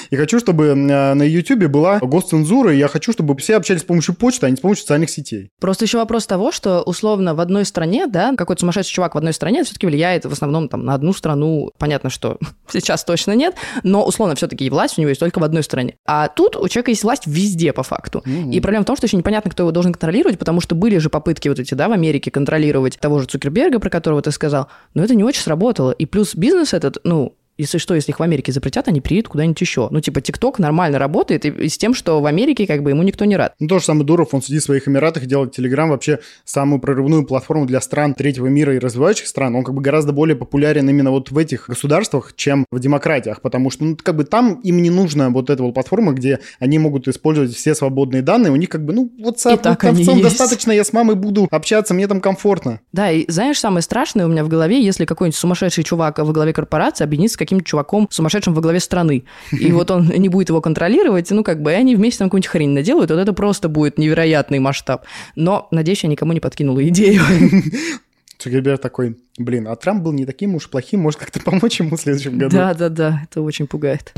и 0.10 0.16
хочу, 0.16 0.40
чтобы 0.40 0.66
э, 0.68 0.74
на 0.76 1.24
Ютубе 1.24 1.68
была 1.68 2.00
госцензура, 2.00 2.74
и 2.74 2.78
я 2.78 2.88
хочу, 2.88 3.12
чтобы 3.12 3.36
все 3.38 3.56
общались 3.56 3.82
с 3.82 3.86
помощью 3.86 4.16
почты, 4.16 4.46
а 4.46 4.50
не 4.50 4.56
с 4.56 4.60
помощью 4.60 4.82
социальных 4.82 5.10
сетей. 5.10 5.50
Просто 5.60 5.86
еще 5.86 5.98
вопрос 5.98 6.26
того, 6.28 6.52
что 6.52 6.82
условно 6.82 7.36
в 7.36 7.40
одной 7.40 7.66
стране, 7.66 8.08
да, 8.08 8.36
какой-то 8.36 8.62
сумасшедший 8.62 8.94
чувак 8.94 9.16
в 9.16 9.18
одной 9.18 9.34
стране 9.34 9.64
все-таки 9.64 9.88
влияет 9.88 10.26
в 10.26 10.32
основном 10.32 10.70
там 10.70 10.86
на 10.86 10.94
одну 10.94 11.14
страну. 11.14 11.72
Понятно, 11.78 12.10
что 12.10 12.38
сейчас 12.72 13.04
точно 13.04 13.34
нет, 13.34 13.56
но 13.84 14.06
условно 14.06 14.36
все-таки 14.36 14.66
и 14.66 14.70
власть 14.70 14.98
у 14.98 15.02
него 15.02 15.10
есть 15.10 15.20
только 15.20 15.40
в 15.40 15.44
одной 15.44 15.64
стране. 15.64 15.96
А 16.06 16.28
тут 16.28 16.56
у 16.56 16.68
человека 16.68 16.92
есть 16.92 17.04
власть 17.04 17.28
везде 17.28 17.74
по 17.74 17.84
факту. 17.84 18.24
И 18.26 18.60
проблема 18.60 18.84
в 18.84 18.88
том, 18.88 18.96
что 18.96 19.06
еще 19.06 19.18
непонятно, 19.18 19.52
кто 19.52 19.64
его 19.64 19.72
должен 19.72 19.94
контролировать, 19.94 20.40
потому 20.40 20.62
что 20.62 20.76
были 20.76 20.98
же 20.98 21.10
попытки 21.10 21.50
вот 21.50 21.60
эти, 21.60 21.74
да, 21.74 21.88
в 21.88 21.92
Америке 21.92 22.32
контролировать 22.32 23.00
того 23.00 23.20
же 23.20 23.26
Цукерберга, 23.26 23.80
про 23.80 23.90
которого 23.90 24.22
ты 24.22 24.32
сказал, 24.32 24.68
но 24.94 25.04
это 25.04 25.16
не 25.16 25.24
очень 25.24 25.42
сработало. 25.42 25.92
И 25.92 26.06
плюс 26.06 26.36
бизнес 26.36 26.74
этот, 26.74 26.98
ну, 27.04 27.36
если 27.60 27.78
что, 27.78 27.94
если 27.94 28.12
их 28.12 28.20
в 28.20 28.24
Америке 28.24 28.52
запретят, 28.52 28.88
они 28.88 29.02
приедут 29.02 29.30
куда-нибудь 29.30 29.60
еще. 29.60 29.90
Ну, 29.92 30.00
типа, 30.00 30.22
ТикТок 30.22 30.60
нормально 30.60 30.98
работает, 30.98 31.46
и, 31.46 31.50
и 31.50 31.68
с 31.68 31.78
тем, 31.78 31.94
что 31.94 32.22
в 32.22 32.26
Америке 32.26 32.66
как 32.66 32.84
бы 32.84 32.92
ему 32.92 33.04
никто 33.04 33.26
не 33.26 33.36
рад. 33.36 33.54
Ну, 33.60 33.68
то 33.68 33.80
же 33.80 33.86
самое 33.86 34.06
Дуров, 34.06 34.34
он 34.34 34.42
сидит 34.42 34.62
в 34.62 34.66
своих 34.66 34.88
Эмиратах 34.88 35.24
и 35.24 35.26
делает 35.26 35.52
Телеграм 35.52 35.90
вообще 35.90 36.20
самую 36.46 36.80
прорывную 36.80 37.26
платформу 37.26 37.66
для 37.66 37.82
стран 37.82 38.14
третьего 38.14 38.48
мира 38.48 38.74
и 38.74 38.80
развивающих 38.80 39.28
стран. 39.28 39.56
Он 39.58 39.64
как 39.64 39.76
бы 39.76 39.82
гораздо 39.82 40.14
более 40.14 40.38
популярен 40.38 40.90
именно 40.90 41.12
вот 41.12 41.32
в 41.32 41.38
этих 41.38 41.68
государствах, 41.68 42.34
чем 42.36 42.66
в 42.72 42.80
демократиях, 42.80 43.42
потому 43.42 43.70
что, 43.72 43.84
ну, 43.84 43.98
как 44.02 44.16
бы 44.16 44.24
там 44.24 44.62
им 44.62 44.82
не 44.82 44.90
нужна 44.90 45.30
вот 45.30 45.50
эта 45.50 45.62
вот 45.62 45.74
платформа, 45.74 46.14
где 46.14 46.40
они 46.60 46.80
могут 46.80 47.08
использовать 47.08 47.54
все 47.54 47.76
свободные 47.76 48.22
данные, 48.22 48.54
у 48.54 48.56
них 48.56 48.70
как 48.70 48.86
бы, 48.86 48.94
ну, 48.94 49.12
вот 49.20 49.42
так 49.44 49.84
в 49.84 49.84
целом 49.84 49.98
есть. 49.98 50.22
достаточно, 50.22 50.72
я 50.72 50.86
с 50.86 50.94
мамой 50.94 51.16
буду 51.16 51.48
общаться, 51.52 51.94
мне 51.94 52.08
там 52.08 52.22
комфортно. 52.22 52.80
Да, 52.94 53.12
и 53.12 53.30
знаешь, 53.30 53.60
самое 53.60 53.82
страшное 53.82 54.26
у 54.26 54.30
меня 54.30 54.44
в 54.44 54.48
голове, 54.48 54.82
если 54.82 55.06
какой-нибудь 55.06 55.38
сумасшедший 55.38 55.84
чувак 55.84 56.20
во 56.20 56.32
главе 56.32 56.54
корпорации 56.54 57.04
объединится 57.04 57.36
с 57.36 57.38
каким-то 57.50 57.66
чуваком 57.66 58.08
сумасшедшим 58.12 58.54
во 58.54 58.62
главе 58.62 58.80
страны, 58.80 59.24
и 59.52 59.72
вот 59.72 59.92
он 59.92 60.08
не 60.08 60.30
будет 60.30 60.50
его 60.50 60.62
контролировать, 60.62 61.30
ну, 61.32 61.44
как 61.44 61.62
бы, 61.62 61.72
и 61.72 61.76
они 61.76 61.96
вместе 61.96 62.20
там 62.20 62.30
какую-нибудь 62.30 62.48
хрень 62.48 62.70
наделают, 62.70 63.10
вот 63.10 63.20
это 63.20 63.34
просто 63.34 63.70
будет 63.70 63.98
невероятный 63.98 64.60
масштаб. 64.60 65.06
Но, 65.36 65.68
надеюсь, 65.72 66.04
я 66.04 66.10
никому 66.10 66.34
не 66.34 66.40
подкинула 66.40 66.88
идею. 66.88 67.22
Цукерберг 68.38 68.80
такой, 68.80 69.18
блин, 69.38 69.68
а 69.68 69.76
Трамп 69.76 70.02
был 70.02 70.14
не 70.14 70.26
таким 70.26 70.56
уж 70.56 70.70
плохим, 70.70 71.02
может 71.02 71.20
как-то 71.20 71.42
помочь 71.42 71.80
ему 71.80 71.98
в 71.98 72.02
следующем 72.02 72.38
году. 72.38 72.56
Да-да-да, 72.56 73.22
это 73.30 73.42
очень 73.42 73.68
пугает. 73.68 74.14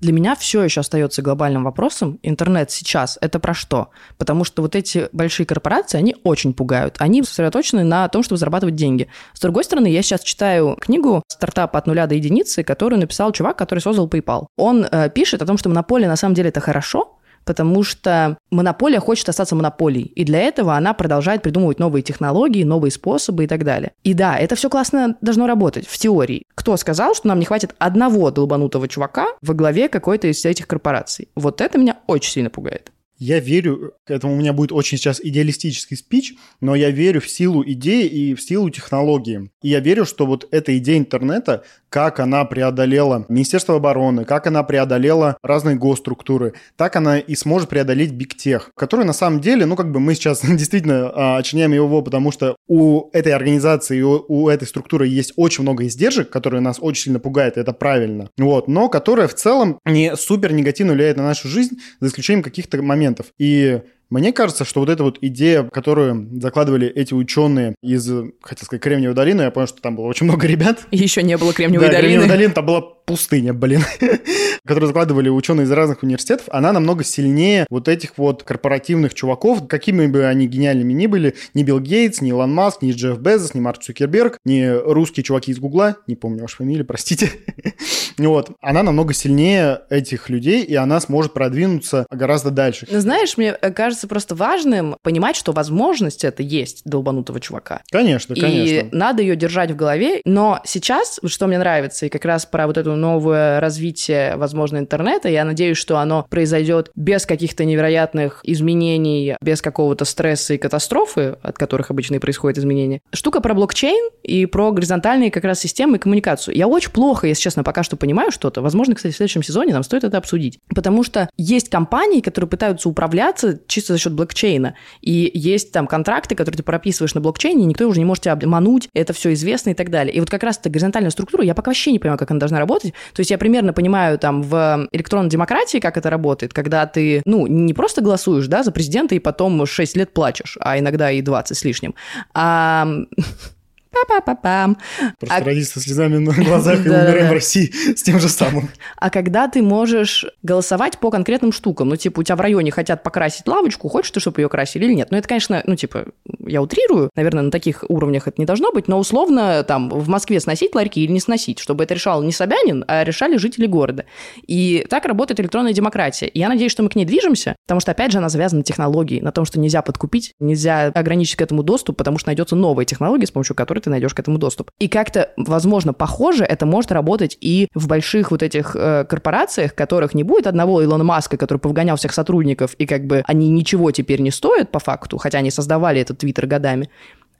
Для 0.00 0.12
меня 0.12 0.36
все 0.36 0.62
еще 0.62 0.80
остается 0.80 1.22
глобальным 1.22 1.64
вопросом. 1.64 2.20
Интернет 2.22 2.70
сейчас 2.70 3.18
это 3.20 3.40
про 3.40 3.52
что? 3.52 3.90
Потому 4.16 4.44
что 4.44 4.62
вот 4.62 4.76
эти 4.76 5.08
большие 5.12 5.44
корпорации, 5.44 5.98
они 5.98 6.14
очень 6.22 6.54
пугают. 6.54 6.96
Они 6.98 7.22
сосредоточены 7.22 7.82
на 7.82 8.08
том, 8.08 8.22
чтобы 8.22 8.38
зарабатывать 8.38 8.76
деньги. 8.76 9.08
С 9.34 9.40
другой 9.40 9.64
стороны, 9.64 9.88
я 9.88 10.02
сейчас 10.02 10.22
читаю 10.22 10.76
книгу 10.80 11.22
«Стартап 11.26 11.74
от 11.74 11.86
нуля 11.86 12.06
до 12.06 12.14
единицы», 12.14 12.62
которую 12.62 13.00
написал 13.00 13.32
чувак, 13.32 13.58
который 13.58 13.80
создал 13.80 14.06
PayPal. 14.08 14.46
Он 14.56 14.84
э, 14.84 15.10
пишет 15.10 15.42
о 15.42 15.46
том, 15.46 15.58
что 15.58 15.68
монополия 15.68 16.08
на 16.08 16.16
самом 16.16 16.34
деле 16.34 16.50
это 16.50 16.60
хорошо, 16.60 17.17
потому 17.48 17.82
что 17.82 18.36
монополия 18.50 19.00
хочет 19.00 19.26
остаться 19.30 19.56
монополией, 19.56 20.04
и 20.04 20.24
для 20.24 20.40
этого 20.40 20.76
она 20.76 20.92
продолжает 20.92 21.40
придумывать 21.40 21.78
новые 21.78 22.02
технологии, 22.02 22.62
новые 22.62 22.90
способы 22.90 23.44
и 23.44 23.46
так 23.46 23.64
далее. 23.64 23.92
И 24.04 24.12
да, 24.12 24.38
это 24.38 24.54
все 24.54 24.68
классно 24.68 25.16
должно 25.22 25.46
работать 25.46 25.86
в 25.86 25.96
теории. 25.96 26.42
Кто 26.54 26.76
сказал, 26.76 27.14
что 27.14 27.26
нам 27.26 27.38
не 27.38 27.46
хватит 27.46 27.74
одного 27.78 28.30
долбанутого 28.30 28.86
чувака 28.86 29.28
во 29.40 29.54
главе 29.54 29.88
какой-то 29.88 30.26
из 30.26 30.44
этих 30.44 30.66
корпораций? 30.66 31.28
Вот 31.36 31.62
это 31.62 31.78
меня 31.78 31.96
очень 32.06 32.32
сильно 32.32 32.50
пугает. 32.50 32.92
Я 33.18 33.40
верю, 33.40 33.94
этому 34.06 34.34
у 34.34 34.36
меня 34.36 34.52
будет 34.52 34.70
очень 34.70 34.96
сейчас 34.96 35.20
идеалистический 35.20 35.96
спич, 35.96 36.34
но 36.60 36.76
я 36.76 36.90
верю 36.90 37.20
в 37.20 37.28
силу 37.28 37.64
идеи 37.66 38.06
и 38.06 38.34
в 38.34 38.40
силу 38.40 38.70
технологии. 38.70 39.50
И 39.60 39.70
я 39.70 39.80
верю, 39.80 40.04
что 40.04 40.24
вот 40.24 40.46
эта 40.52 40.76
идея 40.78 40.98
интернета, 40.98 41.64
как 41.88 42.20
она 42.20 42.44
преодолела 42.44 43.24
Министерство 43.28 43.76
обороны, 43.76 44.24
как 44.24 44.46
она 44.46 44.62
преодолела 44.62 45.38
разные 45.42 45.76
госструктуры, 45.76 46.54
так 46.76 46.96
она 46.96 47.18
и 47.18 47.34
сможет 47.34 47.68
преодолеть 47.68 48.12
бигтех, 48.12 48.70
который 48.74 49.04
на 49.04 49.12
самом 49.12 49.40
деле, 49.40 49.66
ну 49.66 49.76
как 49.76 49.90
бы 49.90 50.00
мы 50.00 50.14
сейчас 50.14 50.40
действительно 50.44 51.10
а, 51.14 51.38
очиняем 51.38 51.72
его, 51.72 52.02
потому 52.02 52.32
что 52.32 52.56
у 52.66 53.10
этой 53.12 53.32
организации, 53.32 54.00
у, 54.00 54.24
у 54.28 54.48
этой 54.48 54.66
структуры 54.66 55.06
есть 55.06 55.32
очень 55.36 55.62
много 55.62 55.86
издержек, 55.86 56.30
которые 56.30 56.60
нас 56.60 56.78
очень 56.80 57.04
сильно 57.04 57.20
пугают, 57.20 57.56
и 57.56 57.60
это 57.60 57.72
правильно. 57.72 58.30
Вот, 58.36 58.68
но 58.68 58.88
которая 58.88 59.28
в 59.28 59.34
целом 59.34 59.78
не 59.84 60.16
супер 60.16 60.52
негативно 60.52 60.92
влияет 60.92 61.16
на 61.16 61.24
нашу 61.24 61.48
жизнь, 61.48 61.78
за 62.00 62.08
исключением 62.08 62.42
каких-то 62.42 62.80
моментов. 62.82 63.26
И 63.38 63.80
мне 64.10 64.32
кажется, 64.32 64.64
что 64.64 64.80
вот 64.80 64.88
эта 64.88 65.02
вот 65.04 65.18
идея, 65.20 65.64
которую 65.64 66.28
закладывали 66.40 66.88
эти 66.88 67.14
ученые 67.14 67.74
из, 67.82 68.06
хотел 68.40 68.64
сказать, 68.64 68.82
Кремниевой 68.82 69.14
долины, 69.14 69.42
я 69.42 69.50
понял, 69.50 69.66
что 69.66 69.82
там 69.82 69.96
было 69.96 70.06
очень 70.06 70.26
много 70.26 70.46
ребят. 70.46 70.86
Еще 70.90 71.22
не 71.22 71.36
было 71.36 71.52
Кремниевой 71.52 71.88
да, 71.88 71.92
долины. 71.92 72.08
Кремниевой 72.08 72.28
долины, 72.28 72.54
там 72.54 72.66
была 72.66 72.97
пустыня, 73.08 73.54
блин, 73.54 73.82
которую 74.66 74.88
закладывали 74.88 75.30
ученые 75.30 75.64
из 75.64 75.72
разных 75.72 76.02
университетов, 76.02 76.46
она 76.50 76.72
намного 76.72 77.02
сильнее 77.02 77.66
вот 77.70 77.88
этих 77.88 78.18
вот 78.18 78.42
корпоративных 78.42 79.14
чуваков, 79.14 79.66
какими 79.66 80.06
бы 80.06 80.26
они 80.26 80.46
гениальными 80.46 80.92
ни 80.92 81.06
были, 81.06 81.34
ни 81.54 81.62
Билл 81.62 81.80
Гейтс, 81.80 82.20
ни 82.20 82.28
Илон 82.28 82.52
Маск, 82.52 82.82
ни 82.82 82.92
Джефф 82.92 83.18
Безос, 83.18 83.54
ни 83.54 83.60
Марк 83.60 83.82
Цукерберг, 83.82 84.38
ни 84.44 84.66
русские 84.66 85.24
чуваки 85.24 85.52
из 85.52 85.58
Гугла, 85.58 85.96
не 86.06 86.16
помню 86.16 86.42
вашу 86.42 86.58
фамилию, 86.58 86.84
простите. 86.84 87.30
вот, 88.18 88.50
она 88.60 88.82
намного 88.82 89.14
сильнее 89.14 89.80
этих 89.88 90.28
людей, 90.28 90.62
и 90.62 90.74
она 90.74 91.00
сможет 91.00 91.32
продвинуться 91.32 92.06
гораздо 92.10 92.50
дальше. 92.50 92.86
Ну, 92.90 93.00
знаешь, 93.00 93.38
мне 93.38 93.52
кажется 93.52 94.06
просто 94.06 94.34
важным 94.34 94.96
понимать, 95.02 95.36
что 95.36 95.52
возможность 95.52 96.24
это 96.24 96.42
есть 96.42 96.82
долбанутого 96.84 97.40
чувака. 97.40 97.80
Конечно, 97.90 98.34
конечно. 98.34 98.88
И 98.88 98.88
надо 98.92 99.22
ее 99.22 99.34
держать 99.34 99.70
в 99.70 99.76
голове, 99.76 100.20
но 100.26 100.60
сейчас, 100.64 101.20
что 101.24 101.46
мне 101.46 101.58
нравится, 101.58 102.04
и 102.04 102.10
как 102.10 102.26
раз 102.26 102.44
про 102.44 102.66
вот 102.66 102.76
эту 102.76 102.94
новое 102.98 103.60
развитие, 103.60 104.36
возможно, 104.36 104.78
интернета. 104.78 105.28
Я 105.28 105.44
надеюсь, 105.44 105.78
что 105.78 105.98
оно 105.98 106.26
произойдет 106.28 106.90
без 106.94 107.24
каких-то 107.24 107.64
невероятных 107.64 108.40
изменений, 108.42 109.36
без 109.40 109.62
какого-то 109.62 110.04
стресса 110.04 110.54
и 110.54 110.58
катастрофы, 110.58 111.36
от 111.42 111.56
которых 111.56 111.90
обычно 111.90 112.16
и 112.16 112.18
происходят 112.18 112.58
изменения. 112.58 113.00
Штука 113.12 113.40
про 113.40 113.54
блокчейн 113.54 114.10
и 114.22 114.46
про 114.46 114.72
горизонтальные 114.72 115.30
как 115.30 115.44
раз 115.44 115.60
системы 115.60 115.96
и 115.96 116.00
коммуникацию. 116.00 116.54
Я 116.54 116.68
очень 116.68 116.90
плохо, 116.90 117.26
если 117.26 117.42
честно, 117.42 117.64
пока 117.64 117.82
что 117.82 117.96
понимаю 117.96 118.30
что-то. 118.30 118.60
Возможно, 118.60 118.94
кстати, 118.94 119.12
в 119.14 119.16
следующем 119.16 119.42
сезоне 119.42 119.72
нам 119.72 119.82
стоит 119.82 120.04
это 120.04 120.18
обсудить. 120.18 120.58
Потому 120.74 121.02
что 121.02 121.30
есть 121.36 121.68
компании, 121.68 122.20
которые 122.20 122.48
пытаются 122.48 122.88
управляться 122.88 123.60
чисто 123.66 123.94
за 123.94 123.98
счет 123.98 124.12
блокчейна. 124.12 124.74
И 125.00 125.30
есть 125.34 125.72
там 125.72 125.86
контракты, 125.86 126.34
которые 126.34 126.58
ты 126.58 126.62
прописываешь 126.62 127.14
на 127.14 127.20
блокчейне, 127.20 127.64
и 127.64 127.66
никто 127.66 127.86
уже 127.86 128.00
не 128.00 128.04
может 128.04 128.24
тебя 128.24 128.32
обмануть, 128.32 128.88
это 128.94 129.12
все 129.12 129.32
известно 129.32 129.70
и 129.70 129.74
так 129.74 129.90
далее. 129.90 130.14
И 130.14 130.20
вот 130.20 130.30
как 130.30 130.42
раз 130.42 130.58
эта 130.58 130.70
горизонтальная 130.70 131.10
структура, 131.10 131.44
я 131.44 131.54
пока 131.54 131.70
вообще 131.70 131.92
не 131.92 131.98
понимаю, 131.98 132.18
как 132.18 132.30
она 132.30 132.40
должна 132.40 132.58
работать, 132.58 132.87
работать. 132.88 133.14
То 133.14 133.20
есть 133.20 133.30
я 133.30 133.38
примерно 133.38 133.72
понимаю 133.72 134.18
там 134.18 134.42
в 134.42 134.88
электронной 134.92 135.30
демократии, 135.30 135.78
как 135.78 135.96
это 135.96 136.10
работает, 136.10 136.52
когда 136.52 136.86
ты, 136.86 137.22
ну, 137.24 137.46
не 137.46 137.74
просто 137.74 138.00
голосуешь, 138.00 138.46
да, 138.46 138.62
за 138.62 138.72
президента 138.72 139.14
и 139.14 139.18
потом 139.18 139.66
6 139.66 139.96
лет 139.96 140.12
плачешь, 140.12 140.56
а 140.60 140.78
иногда 140.78 141.10
и 141.10 141.22
20 141.22 141.56
с 141.56 141.64
лишним, 141.64 141.94
а 142.34 142.86
Па-па-па-пам. 144.06 144.78
Просто 145.18 145.36
а... 145.36 145.44
родиться 145.44 145.80
слезами 145.80 146.18
на 146.18 146.32
глазах 146.32 146.84
и 146.84 146.88
умираем 146.88 147.28
в 147.28 147.32
России 147.32 147.72
с 147.94 148.02
тем 148.02 148.20
же 148.20 148.28
самым. 148.28 148.68
А 148.96 149.10
когда 149.10 149.48
ты 149.48 149.62
можешь 149.62 150.26
голосовать 150.42 150.98
по 150.98 151.10
конкретным 151.10 151.52
штукам, 151.52 151.88
ну, 151.88 151.96
типа, 151.96 152.20
у 152.20 152.22
тебя 152.22 152.36
в 152.36 152.40
районе 152.40 152.70
хотят 152.70 153.02
покрасить 153.02 153.46
лавочку, 153.46 153.88
хочешь 153.88 154.10
ты, 154.10 154.20
чтобы 154.20 154.40
ее 154.40 154.48
красили 154.48 154.84
или 154.84 154.94
нет? 154.94 155.08
Ну, 155.10 155.18
это, 155.18 155.28
конечно, 155.28 155.62
ну, 155.66 155.76
типа, 155.76 156.06
я 156.46 156.62
утрирую, 156.62 157.10
наверное, 157.16 157.42
на 157.44 157.50
таких 157.50 157.84
уровнях 157.88 158.28
это 158.28 158.40
не 158.40 158.46
должно 158.46 158.72
быть, 158.72 158.88
но 158.88 158.98
условно 158.98 159.62
там 159.64 159.88
в 159.90 160.08
Москве 160.08 160.40
сносить 160.40 160.74
ларьки 160.74 161.02
или 161.02 161.12
не 161.12 161.20
сносить, 161.20 161.58
чтобы 161.58 161.84
это 161.84 161.94
решал 161.94 162.22
не 162.22 162.32
Собянин, 162.32 162.84
а 162.88 163.04
решали 163.04 163.36
жители 163.36 163.66
города. 163.66 164.04
И 164.46 164.86
так 164.88 165.04
работает 165.04 165.40
электронная 165.40 165.72
демократия. 165.72 166.26
И 166.26 166.38
я 166.38 166.48
надеюсь, 166.48 166.72
что 166.72 166.82
мы 166.82 166.88
к 166.88 166.96
ней 166.96 167.04
движемся, 167.04 167.56
потому 167.66 167.80
что, 167.80 167.92
опять 167.92 168.12
же, 168.12 168.18
она 168.18 168.28
завязана 168.28 168.60
на 168.60 168.64
технологии, 168.64 169.20
на 169.20 169.32
том, 169.32 169.44
что 169.44 169.58
нельзя 169.60 169.82
подкупить, 169.82 170.32
нельзя 170.40 170.86
ограничить 170.86 171.36
к 171.36 171.42
этому 171.42 171.62
доступ, 171.62 171.96
потому 171.96 172.18
что 172.18 172.28
найдется 172.28 172.56
новая 172.56 172.84
технология, 172.84 173.26
с 173.26 173.30
помощью 173.30 173.56
которой 173.56 173.80
ты 173.80 173.87
найдешь 173.88 174.14
к 174.14 174.20
этому 174.20 174.38
доступ. 174.38 174.70
И 174.78 174.88
как-то, 174.88 175.30
возможно, 175.36 175.92
похоже, 175.92 176.44
это 176.44 176.66
может 176.66 176.92
работать 176.92 177.36
и 177.40 177.68
в 177.74 177.88
больших 177.88 178.30
вот 178.30 178.42
этих 178.42 178.74
э, 178.74 179.04
корпорациях, 179.04 179.74
которых 179.74 180.14
не 180.14 180.22
будет 180.22 180.46
одного 180.46 180.82
Илона 180.84 181.04
Маска, 181.04 181.36
который 181.36 181.58
повгонял 181.58 181.96
всех 181.96 182.12
сотрудников, 182.12 182.74
и 182.74 182.86
как 182.86 183.06
бы 183.06 183.22
они 183.26 183.48
ничего 183.50 183.90
теперь 183.90 184.20
не 184.20 184.30
стоят 184.30 184.70
по 184.70 184.78
факту, 184.78 185.18
хотя 185.18 185.38
они 185.38 185.50
создавали 185.50 186.00
этот 186.00 186.18
твиттер 186.18 186.46
годами 186.46 186.90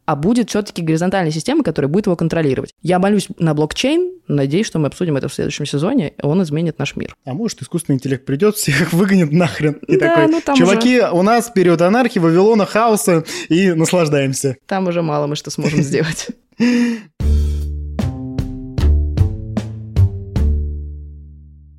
а 0.09 0.17
будет 0.17 0.49
все-таки 0.49 0.81
горизонтальная 0.81 1.31
система, 1.31 1.63
которая 1.63 1.91
будет 1.91 2.07
его 2.07 2.17
контролировать. 2.17 2.73
Я 2.81 2.99
молюсь 2.99 3.29
на 3.39 3.53
блокчейн, 3.53 4.11
надеюсь, 4.27 4.67
что 4.67 4.79
мы 4.79 4.87
обсудим 4.87 5.19
это 5.19 5.29
в 5.29 5.35
следующем 5.35 5.67
сезоне, 5.67 6.15
он 6.23 6.43
изменит 6.43 6.79
наш 6.79 6.97
мир. 6.97 7.15
А 7.27 7.35
может, 7.35 7.61
искусственный 7.61 7.97
интеллект 7.97 8.25
придет, 8.25 8.57
всех 8.57 8.91
выгонит 8.95 9.33
нахрен. 9.33 9.75
И 9.87 9.99
да, 9.99 10.09
такой, 10.09 10.29
ну, 10.29 10.41
там 10.41 10.57
чуваки, 10.57 11.01
уже... 11.01 11.11
у 11.11 11.21
нас 11.21 11.51
период 11.55 11.83
анархии, 11.83 12.21
Вавилона, 12.21 12.65
хаоса, 12.65 13.27
и 13.51 13.73
наслаждаемся. 13.73 14.57
Там 14.65 14.89
уже 14.89 15.03
мало 15.03 15.27
мы 15.27 15.37
что 15.37 15.51
сможем 15.51 15.83
сделать. 15.83 16.29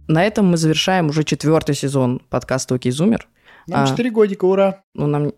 На 0.07 0.23
этом 0.23 0.45
мы 0.45 0.57
завершаем 0.57 1.07
уже 1.07 1.23
четвертый 1.23 1.73
сезон 1.73 2.21
подкаста 2.29 2.75
«Окей, 2.75 2.91
Зумер». 2.91 3.27
Нам 3.67 3.87
четыре 3.87 4.09
а, 4.09 4.13
годика, 4.13 4.45
ура. 4.45 4.83
Ну, 4.95 5.07
нам, 5.07 5.31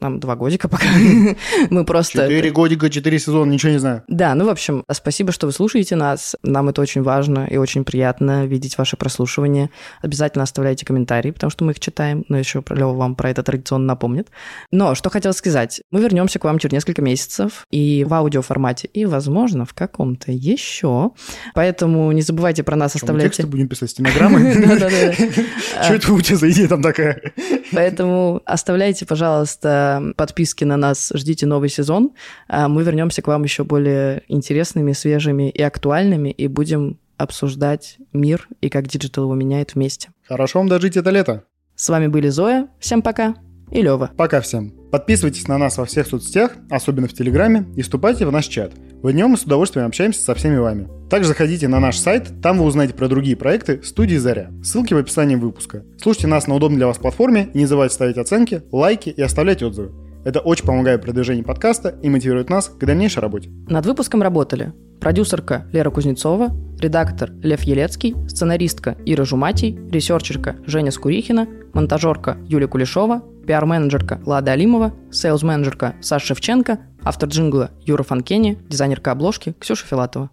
нам 0.00 0.20
два 0.20 0.36
годика 0.36 0.68
пока. 0.68 0.86
Мы 1.70 1.84
просто... 1.84 2.22
Четыре 2.22 2.50
годика, 2.50 2.90
четыре 2.90 3.18
сезона, 3.18 3.50
ничего 3.50 3.72
не 3.72 3.78
знаю. 3.78 4.04
Да, 4.08 4.34
ну, 4.34 4.44
в 4.46 4.50
общем, 4.50 4.84
спасибо, 4.92 5.32
что 5.32 5.46
вы 5.46 5.52
слушаете 5.52 5.96
нас. 5.96 6.36
Нам 6.42 6.68
это 6.68 6.80
очень 6.80 7.02
важно 7.02 7.46
и 7.50 7.56
очень 7.56 7.84
приятно 7.84 8.46
видеть 8.46 8.78
ваше 8.78 8.96
прослушивание. 8.96 9.70
Обязательно 10.02 10.44
оставляйте 10.44 10.86
комментарии, 10.86 11.30
потому 11.30 11.50
что 11.50 11.64
мы 11.64 11.72
их 11.72 11.80
читаем. 11.80 12.24
Но 12.28 12.38
еще 12.38 12.62
Лева 12.70 12.92
вам 12.92 13.14
про 13.14 13.30
это 13.30 13.42
традиционно 13.42 13.86
напомнит. 13.86 14.28
Но 14.70 14.94
что 14.94 15.10
хотел 15.10 15.32
сказать. 15.32 15.80
Мы 15.90 16.00
вернемся 16.00 16.38
к 16.38 16.44
вам 16.44 16.58
через 16.58 16.72
несколько 16.72 17.02
месяцев 17.02 17.66
и 17.70 18.04
в 18.04 18.14
аудиоформате, 18.14 18.88
и, 18.92 19.04
возможно, 19.06 19.64
в 19.64 19.74
каком-то 19.74 20.32
еще. 20.32 21.10
Поэтому 21.54 22.12
не 22.12 22.22
забывайте 22.22 22.62
про 22.62 22.76
нас, 22.76 22.94
оставляйте... 22.94 23.28
Тексты 23.28 23.46
будем 23.46 23.68
писать 23.68 23.90
стенограммы? 23.90 24.54
Да-да-да. 24.66 25.12
Что 25.82 25.94
это 25.94 26.12
у 26.12 26.20
тебя 26.20 26.36
за 26.36 26.50
идея 26.50 26.68
там 26.68 26.82
такая? 26.82 27.32
Поэтому 27.72 28.42
оставляйте, 28.44 29.06
пожалуйста, 29.06 30.12
подписки 30.16 30.64
на 30.64 30.76
нас, 30.76 31.12
ждите 31.14 31.46
новый 31.46 31.68
сезон. 31.68 32.12
А 32.48 32.68
мы 32.68 32.82
вернемся 32.82 33.22
к 33.22 33.28
вам 33.28 33.44
еще 33.44 33.64
более 33.64 34.22
интересными, 34.28 34.92
свежими 34.92 35.50
и 35.50 35.62
актуальными, 35.62 36.30
и 36.30 36.46
будем 36.48 36.98
обсуждать 37.16 37.98
мир 38.12 38.48
и 38.60 38.68
как 38.68 38.86
digital 38.86 39.24
его 39.24 39.34
меняет 39.34 39.74
вместе. 39.74 40.10
Хорошо 40.26 40.60
вам 40.60 40.68
дожить 40.68 40.96
это 40.96 41.10
лето. 41.10 41.44
С 41.74 41.88
вами 41.88 42.06
были 42.06 42.28
Зоя. 42.28 42.68
Всем 42.78 43.02
пока. 43.02 43.34
И 43.70 43.82
Лева. 43.82 44.10
Пока 44.16 44.40
всем. 44.40 44.72
Подписывайтесь 44.90 45.46
на 45.46 45.58
нас 45.58 45.76
во 45.76 45.84
всех 45.84 46.06
соцсетях, 46.06 46.52
особенно 46.70 47.06
в 47.06 47.12
Телеграме, 47.12 47.66
и 47.76 47.82
вступайте 47.82 48.24
в 48.24 48.32
наш 48.32 48.46
чат. 48.46 48.72
В 49.00 49.12
нем 49.12 49.30
мы 49.30 49.36
с 49.36 49.44
удовольствием 49.44 49.86
общаемся 49.86 50.20
со 50.20 50.34
всеми 50.34 50.56
вами. 50.56 50.88
Также 51.08 51.28
заходите 51.28 51.68
на 51.68 51.78
наш 51.78 51.98
сайт, 51.98 52.40
там 52.42 52.58
вы 52.58 52.64
узнаете 52.64 52.94
про 52.94 53.06
другие 53.06 53.36
проекты 53.36 53.80
студии 53.84 54.16
Заря. 54.16 54.50
Ссылки 54.64 54.92
в 54.92 54.96
описании 54.96 55.36
выпуска. 55.36 55.84
Слушайте 56.02 56.26
нас 56.26 56.48
на 56.48 56.56
удобной 56.56 56.78
для 56.78 56.88
вас 56.88 56.98
платформе 56.98 57.48
не 57.54 57.66
забывайте 57.66 57.94
ставить 57.94 58.18
оценки, 58.18 58.62
лайки 58.72 59.10
и 59.10 59.22
оставлять 59.22 59.62
отзывы. 59.62 59.92
Это 60.24 60.40
очень 60.40 60.66
помогает 60.66 61.02
продвижению 61.02 61.44
подкаста 61.44 61.96
и 62.02 62.08
мотивирует 62.08 62.50
нас 62.50 62.68
к 62.68 62.84
дальнейшей 62.84 63.20
работе. 63.20 63.50
Над 63.68 63.86
выпуском 63.86 64.20
работали 64.20 64.72
продюсерка 65.00 65.66
Лера 65.72 65.90
Кузнецова, 65.90 66.50
редактор 66.80 67.30
Лев 67.42 67.62
Елецкий, 67.62 68.14
сценаристка 68.28 68.96
Ира 69.06 69.24
Жуматий, 69.24 69.78
ресерчерка 69.90 70.56
Женя 70.66 70.90
Скурихина, 70.90 71.46
монтажерка 71.72 72.36
Юлия 72.46 72.68
Кулешова, 72.68 73.22
пиар-менеджерка 73.46 74.20
Лада 74.26 74.52
Алимова, 74.52 74.92
сейлс-менеджерка 75.10 75.94
Саша 76.00 76.26
Шевченко, 76.26 76.78
автор 77.02 77.28
джингла 77.28 77.70
Юра 77.86 78.02
Фанкени, 78.02 78.58
дизайнерка 78.68 79.12
обложки 79.12 79.54
Ксюша 79.58 79.86
Филатова. 79.86 80.30